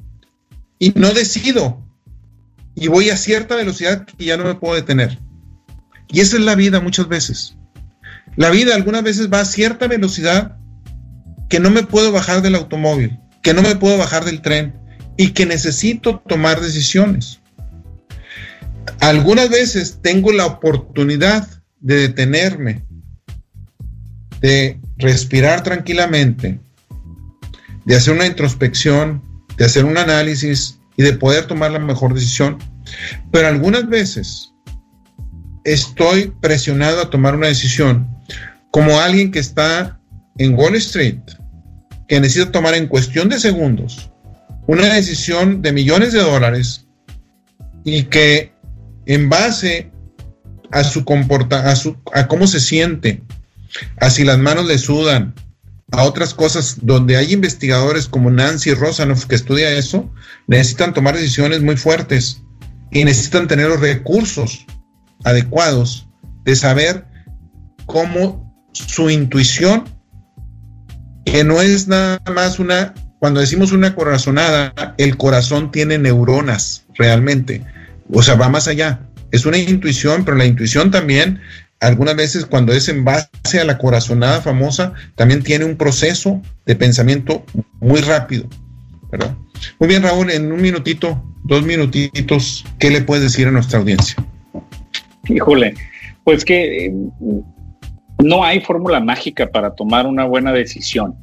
y 0.79 0.93
no 0.95 1.13
decido. 1.13 1.83
Y 2.75 2.89
voy 2.89 3.11
a 3.11 3.17
cierta 3.17 3.57
velocidad 3.57 4.05
que 4.05 4.25
ya 4.25 4.37
no 4.37 4.45
me 4.45 4.55
puedo 4.55 4.75
detener. 4.75 5.19
Y 6.09 6.21
esa 6.21 6.37
es 6.37 6.43
la 6.43 6.55
vida 6.55 6.81
muchas 6.81 7.09
veces. 7.09 7.57
La 8.37 8.51
vida 8.51 8.75
algunas 8.75 9.03
veces 9.03 9.33
va 9.33 9.41
a 9.41 9.45
cierta 9.47 9.87
velocidad 9.87 10.57
que 11.49 11.61
no 11.61 11.71
me 11.71 11.85
puedo 11.85 12.13
bajar 12.13 12.43
del 12.43 12.55
automóvil, 12.55 13.19
que 13.43 13.55
no 13.55 13.63
me 13.63 13.77
puedo 13.77 13.97
bajar 13.97 14.25
del 14.25 14.43
tren 14.43 14.75
y 15.17 15.31
que 15.31 15.47
necesito 15.47 16.23
tomar 16.27 16.61
decisiones. 16.61 17.41
Algunas 19.01 19.49
veces 19.49 20.01
tengo 20.03 20.33
la 20.33 20.47
oportunidad 20.47 21.49
de 21.81 21.97
detenerme, 21.97 22.85
de 24.41 24.81
respirar 24.99 25.63
tranquilamente, 25.63 26.61
de 27.85 27.97
hacer 27.97 28.15
una 28.15 28.27
introspección, 28.27 29.23
de 29.57 29.65
hacer 29.65 29.85
un 29.85 29.99
análisis 29.99 30.79
y 30.97 31.03
de 31.03 31.13
poder 31.13 31.47
tomar 31.47 31.71
la 31.71 31.79
mejor 31.79 32.15
decisión. 32.15 32.59
Pero 33.31 33.49
algunas 33.49 33.89
veces 33.89 34.53
estoy 35.65 36.33
presionado 36.41 37.03
a 37.03 37.11
tomar 37.11 37.35
una 37.35 37.49
decisión 37.49 38.09
como 38.71 39.01
alguien 39.01 39.31
que 39.31 39.39
está 39.39 40.01
en 40.39 40.55
Wall 40.55 40.77
Street, 40.77 41.21
que 42.09 42.21
necesita 42.21 42.53
tomar 42.53 42.75
en 42.75 42.87
cuestión 42.87 43.29
de 43.29 43.41
segundos 43.41 44.11
una 44.67 44.93
decisión 44.95 45.63
de 45.63 45.73
millones 45.73 46.13
de 46.13 46.21
dólares 46.21 46.87
y 47.85 48.05
que 48.05 48.53
en 49.07 49.29
base 49.29 49.91
a 50.71 50.85
su 50.85 51.05
comporta, 51.05 51.71
a, 51.71 51.77
su, 51.77 51.97
a 52.13 52.27
cómo 52.27 52.47
se 52.47 52.61
siente, 52.61 53.23
a 54.01 54.11
si 54.11 54.25
las 54.25 54.39
manos 54.39 54.67
le 54.67 54.79
sudan, 54.79 55.35
a 55.93 56.03
otras 56.03 56.35
cosas 56.35 56.79
donde 56.83 57.17
hay 57.17 57.33
investigadores 57.33 58.09
como 58.09 58.31
Nancy 58.31 58.75
Rosanoff 58.75 59.27
que 59.27 59.37
estudia 59.37 59.71
eso, 59.71 60.11
necesitan 60.47 60.93
tomar 60.93 61.15
decisiones 61.15 61.63
muy 61.63 61.77
fuertes 61.77 62.43
y 62.91 63.05
necesitan 63.05 63.47
tener 63.47 63.69
los 63.69 63.81
recursos 63.81 64.67
adecuados 65.25 66.09
de 66.45 66.57
saber 66.57 67.07
cómo 67.87 68.55
su 68.73 69.11
intuición, 69.11 69.85
que 71.25 71.45
no 71.45 71.61
es 71.63 71.89
nada 71.89 72.21
más 72.35 72.59
una, 72.59 72.95
cuando 73.19 73.41
decimos 73.41 73.73
una 73.73 73.95
corazonada, 73.95 74.95
el 74.99 75.17
corazón 75.17 75.71
tiene 75.71 75.99
neuronas 75.99 76.85
realmente, 76.95 77.65
o 78.13 78.23
sea, 78.23 78.35
va 78.35 78.49
más 78.49 78.69
allá. 78.69 79.01
Es 79.37 79.45
una 79.45 79.59
intuición, 79.59 80.25
pero 80.25 80.35
la 80.39 80.47
intuición 80.47 80.91
también, 80.91 81.41
algunas 81.81 82.17
veces 82.17 82.47
cuando 82.47 82.73
es 82.73 82.89
en 82.89 83.05
base 83.05 83.61
a 83.61 83.65
la 83.65 83.77
corazonada 83.77 84.41
famosa, 84.41 84.95
también 85.15 85.43
tiene 85.43 85.67
un 85.67 85.77
proceso 85.77 86.41
de 86.65 86.75
pensamiento 86.75 87.45
muy 87.79 88.01
rápido, 88.01 88.49
¿verdad? 89.13 89.37
Muy 89.79 89.91
bien, 89.91 90.03
Raúl, 90.03 90.31
en 90.31 90.51
un 90.51 90.63
minutito, 90.63 91.23
dos 91.45 91.67
minutitos, 91.67 92.65
¿qué 92.79 92.89
le 92.89 93.03
puedes 93.03 93.25
decir 93.25 93.47
a 93.47 93.51
nuestra 93.51 93.79
audiencia? 93.79 94.17
Híjole, 95.29 95.75
pues 96.25 96.43
que 96.43 96.95
no 98.25 98.43
hay 98.43 98.61
fórmula 98.61 99.01
mágica 99.01 99.49
para 99.49 99.75
tomar 99.75 100.07
una 100.07 100.25
buena 100.25 100.51
decisión. 100.51 101.15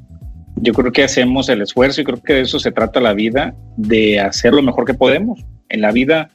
Yo 0.57 0.71
creo 0.73 0.91
que 0.91 1.03
hacemos 1.03 1.49
el 1.49 1.63
esfuerzo 1.63 2.01
y 2.01 2.03
creo 2.03 2.21
que 2.21 2.33
de 2.33 2.41
eso 2.41 2.59
se 2.59 2.71
trata 2.71 3.01
la 3.01 3.13
vida, 3.13 3.55
de 3.75 4.19
hacer 4.19 4.53
lo 4.53 4.61
mejor 4.61 4.85
que 4.85 4.93
podemos. 4.93 5.43
En 5.69 5.81
la 5.81 5.91
vida, 5.91 6.29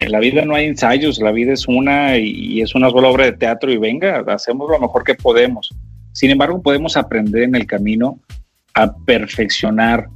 en 0.00 0.12
la 0.12 0.18
vida 0.18 0.44
no 0.44 0.54
hay 0.54 0.66
ensayos, 0.66 1.20
la 1.20 1.30
vida 1.30 1.52
es 1.52 1.68
una 1.68 2.16
y 2.16 2.60
es 2.62 2.74
una 2.74 2.90
sola 2.90 3.08
obra 3.08 3.26
de 3.26 3.32
teatro 3.32 3.70
y 3.70 3.76
venga, 3.76 4.24
hacemos 4.28 4.68
lo 4.70 4.80
mejor 4.80 5.04
que 5.04 5.14
podemos. 5.14 5.70
Sin 6.12 6.30
embargo, 6.30 6.62
podemos 6.62 6.96
aprender 6.96 7.42
en 7.42 7.54
el 7.54 7.66
camino 7.66 8.18
a 8.74 8.96
perfeccionar 9.04 10.08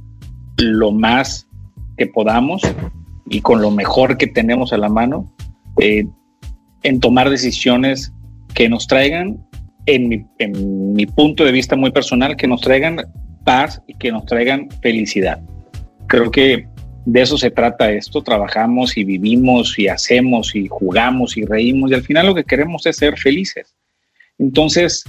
lo 0.57 0.91
más 0.91 1.47
que 1.97 2.07
podamos 2.07 2.61
y 3.29 3.41
con 3.41 3.61
lo 3.61 3.71
mejor 3.71 4.17
que 4.17 4.27
tenemos 4.27 4.73
a 4.73 4.77
la 4.77 4.89
mano 4.89 5.31
eh, 5.79 6.05
en 6.83 6.99
tomar 6.99 7.29
decisiones 7.29 8.11
que 8.53 8.69
nos 8.69 8.87
traigan 8.87 9.45
en 9.85 10.27
mi, 10.95 11.05
punto 11.05 11.43
de 11.45 11.51
vista 11.51 11.75
muy 11.75 11.91
personal, 11.91 12.35
que 12.35 12.47
nos 12.47 12.61
traigan 12.61 12.97
paz 13.43 13.81
y 13.87 13.93
que 13.93 14.11
nos 14.11 14.25
traigan 14.25 14.69
felicidad. 14.81 15.41
Creo 16.07 16.31
que 16.31 16.67
de 17.05 17.21
eso 17.21 17.37
se 17.37 17.51
trata 17.51 17.91
esto, 17.91 18.23
trabajamos 18.23 18.97
y 18.97 19.03
vivimos 19.03 19.77
y 19.77 19.87
hacemos 19.87 20.55
y 20.55 20.67
jugamos 20.67 21.37
y 21.37 21.45
reímos 21.45 21.91
y 21.91 21.93
al 21.93 22.01
final 22.01 22.25
lo 22.25 22.35
que 22.35 22.43
queremos 22.43 22.85
es 22.87 22.97
ser 22.97 23.17
felices. 23.17 23.75
Entonces, 24.39 25.03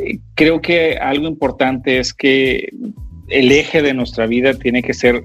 eh, 0.00 0.18
creo 0.34 0.60
que 0.60 0.96
algo 0.96 1.26
importante 1.26 1.98
es 1.98 2.14
que 2.14 2.68
el 3.28 3.50
eje 3.50 3.82
de 3.82 3.94
nuestra 3.94 4.26
vida 4.26 4.54
tiene 4.54 4.82
que 4.82 4.94
ser 4.94 5.24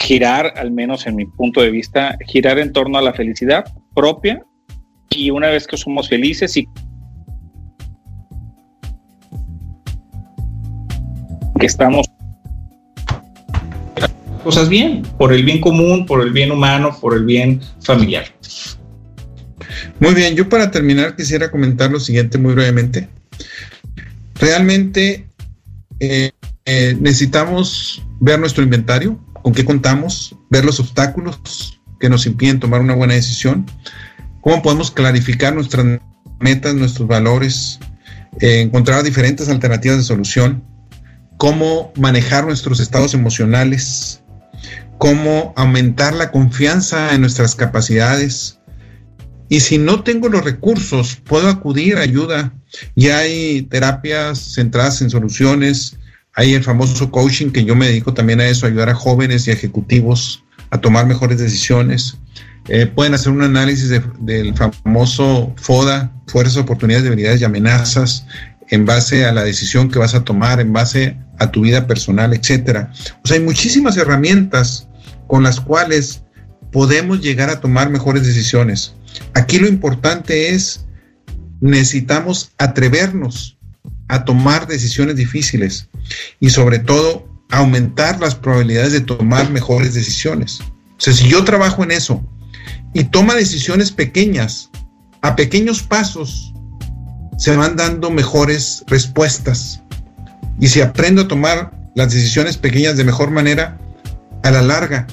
girar, 0.00 0.54
al 0.56 0.72
menos 0.72 1.06
en 1.06 1.14
mi 1.14 1.26
punto 1.26 1.60
de 1.60 1.70
vista, 1.70 2.18
girar 2.26 2.58
en 2.58 2.72
torno 2.72 2.98
a 2.98 3.02
la 3.02 3.12
felicidad 3.12 3.64
propia 3.94 4.42
y 5.10 5.30
una 5.30 5.48
vez 5.48 5.66
que 5.66 5.76
somos 5.76 6.08
felices 6.08 6.56
y 6.56 6.66
que 11.58 11.66
estamos 11.66 12.08
cosas 14.42 14.68
bien, 14.68 15.02
por 15.18 15.32
el 15.32 15.44
bien 15.44 15.60
común, 15.60 16.06
por 16.06 16.22
el 16.22 16.32
bien 16.32 16.50
humano, 16.50 16.96
por 17.00 17.14
el 17.14 17.24
bien 17.24 17.60
familiar. 17.82 18.24
Muy 19.98 20.14
bien, 20.14 20.34
yo 20.34 20.48
para 20.48 20.70
terminar 20.70 21.16
quisiera 21.16 21.50
comentar 21.50 21.90
lo 21.90 22.00
siguiente 22.00 22.38
muy 22.38 22.54
brevemente. 22.54 23.08
Realmente 24.34 25.26
eh, 25.98 26.30
eh, 26.64 26.96
necesitamos 26.98 28.02
ver 28.20 28.38
nuestro 28.38 28.62
inventario, 28.62 29.18
con 29.42 29.52
qué 29.52 29.64
contamos, 29.64 30.34
ver 30.48 30.64
los 30.64 30.80
obstáculos 30.80 31.80
que 31.98 32.08
nos 32.08 32.26
impiden 32.26 32.60
tomar 32.60 32.80
una 32.80 32.94
buena 32.94 33.14
decisión, 33.14 33.66
cómo 34.40 34.62
podemos 34.62 34.90
clarificar 34.90 35.54
nuestras 35.54 36.00
metas, 36.40 36.74
nuestros 36.74 37.06
valores, 37.06 37.78
eh, 38.40 38.60
encontrar 38.60 39.02
diferentes 39.02 39.48
alternativas 39.48 39.98
de 39.98 40.04
solución 40.04 40.64
cómo 41.40 41.90
manejar 41.96 42.44
nuestros 42.44 42.80
estados 42.80 43.14
emocionales, 43.14 44.22
cómo 45.00 45.54
aumentar 45.56 46.12
la 46.12 46.30
confianza 46.30 47.14
en 47.14 47.22
nuestras 47.22 47.54
capacidades. 47.54 48.58
Y 49.48 49.60
si 49.60 49.78
no 49.78 50.02
tengo 50.04 50.28
los 50.28 50.44
recursos, 50.44 51.16
puedo 51.24 51.48
acudir 51.48 51.96
a 51.96 52.02
ayuda. 52.02 52.52
Y 52.94 53.08
hay 53.08 53.62
terapias 53.62 54.38
centradas 54.54 55.00
en 55.00 55.08
soluciones, 55.08 55.96
hay 56.34 56.52
el 56.52 56.62
famoso 56.62 57.10
coaching 57.10 57.50
que 57.50 57.64
yo 57.64 57.74
me 57.74 57.86
dedico 57.86 58.12
también 58.12 58.40
a 58.40 58.46
eso, 58.46 58.66
ayudar 58.66 58.90
a 58.90 58.94
jóvenes 58.94 59.48
y 59.48 59.52
ejecutivos 59.52 60.44
a 60.68 60.78
tomar 60.78 61.06
mejores 61.06 61.38
decisiones. 61.38 62.18
Eh, 62.68 62.84
pueden 62.84 63.14
hacer 63.14 63.32
un 63.32 63.40
análisis 63.40 63.88
del 63.88 64.54
famoso 64.54 65.54
FODA, 65.56 66.12
fuerzas, 66.26 66.58
oportunidades, 66.58 67.04
debilidades 67.04 67.40
y 67.40 67.44
amenazas, 67.44 68.26
en 68.68 68.84
base 68.84 69.24
a 69.24 69.32
la 69.32 69.44
decisión 69.44 69.90
que 69.90 69.98
vas 69.98 70.14
a 70.14 70.24
tomar, 70.24 70.60
en 70.60 70.74
base 70.74 71.16
a 71.38 71.50
tu 71.50 71.62
vida 71.62 71.86
personal, 71.86 72.34
etcétera. 72.34 72.92
O 73.24 73.26
sea, 73.26 73.38
hay 73.38 73.42
muchísimas 73.42 73.96
herramientas 73.96 74.88
con 75.30 75.44
las 75.44 75.60
cuales 75.60 76.22
podemos 76.72 77.20
llegar 77.20 77.50
a 77.50 77.60
tomar 77.60 77.88
mejores 77.88 78.26
decisiones. 78.26 78.94
Aquí 79.34 79.60
lo 79.60 79.68
importante 79.68 80.50
es 80.50 80.84
necesitamos 81.60 82.50
atrevernos 82.58 83.56
a 84.08 84.24
tomar 84.24 84.66
decisiones 84.66 85.14
difíciles 85.14 85.88
y 86.40 86.50
sobre 86.50 86.80
todo 86.80 87.28
aumentar 87.50 88.18
las 88.18 88.34
probabilidades 88.34 88.92
de 88.92 89.02
tomar 89.02 89.48
mejores 89.50 89.94
decisiones. 89.94 90.60
O 90.60 90.94
sea, 90.98 91.12
si 91.12 91.28
yo 91.28 91.44
trabajo 91.44 91.84
en 91.84 91.92
eso 91.92 92.26
y 92.92 93.04
toma 93.04 93.36
decisiones 93.36 93.92
pequeñas, 93.92 94.68
a 95.22 95.36
pequeños 95.36 95.82
pasos, 95.82 96.52
se 97.38 97.54
van 97.54 97.76
dando 97.76 98.10
mejores 98.10 98.82
respuestas. 98.88 99.80
Y 100.58 100.66
si 100.66 100.80
aprendo 100.80 101.22
a 101.22 101.28
tomar 101.28 101.70
las 101.94 102.12
decisiones 102.12 102.56
pequeñas 102.56 102.96
de 102.96 103.04
mejor 103.04 103.30
manera, 103.30 103.78
a 104.42 104.50
la 104.50 104.62
larga, 104.62 105.06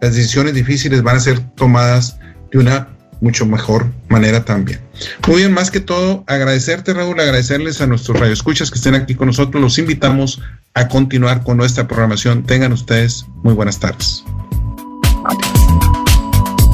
las 0.00 0.14
decisiones 0.14 0.54
difíciles 0.54 1.02
van 1.02 1.16
a 1.16 1.20
ser 1.20 1.40
tomadas 1.54 2.18
de 2.50 2.58
una 2.58 2.88
mucho 3.20 3.46
mejor 3.46 3.86
manera 4.08 4.44
también. 4.44 4.80
Muy 5.28 5.38
bien, 5.38 5.52
más 5.52 5.70
que 5.70 5.80
todo, 5.80 6.24
agradecerte, 6.26 6.92
Raúl, 6.92 7.18
agradecerles 7.20 7.80
a 7.80 7.86
nuestros 7.86 8.18
radioescuchas 8.18 8.70
que 8.70 8.78
estén 8.78 8.96
aquí 8.96 9.14
con 9.14 9.28
nosotros. 9.28 9.62
Los 9.62 9.78
invitamos 9.78 10.40
a 10.74 10.88
continuar 10.88 11.44
con 11.44 11.56
nuestra 11.56 11.86
programación. 11.86 12.42
Tengan 12.44 12.72
ustedes 12.72 13.24
muy 13.44 13.54
buenas 13.54 13.78
tardes. 13.78 14.24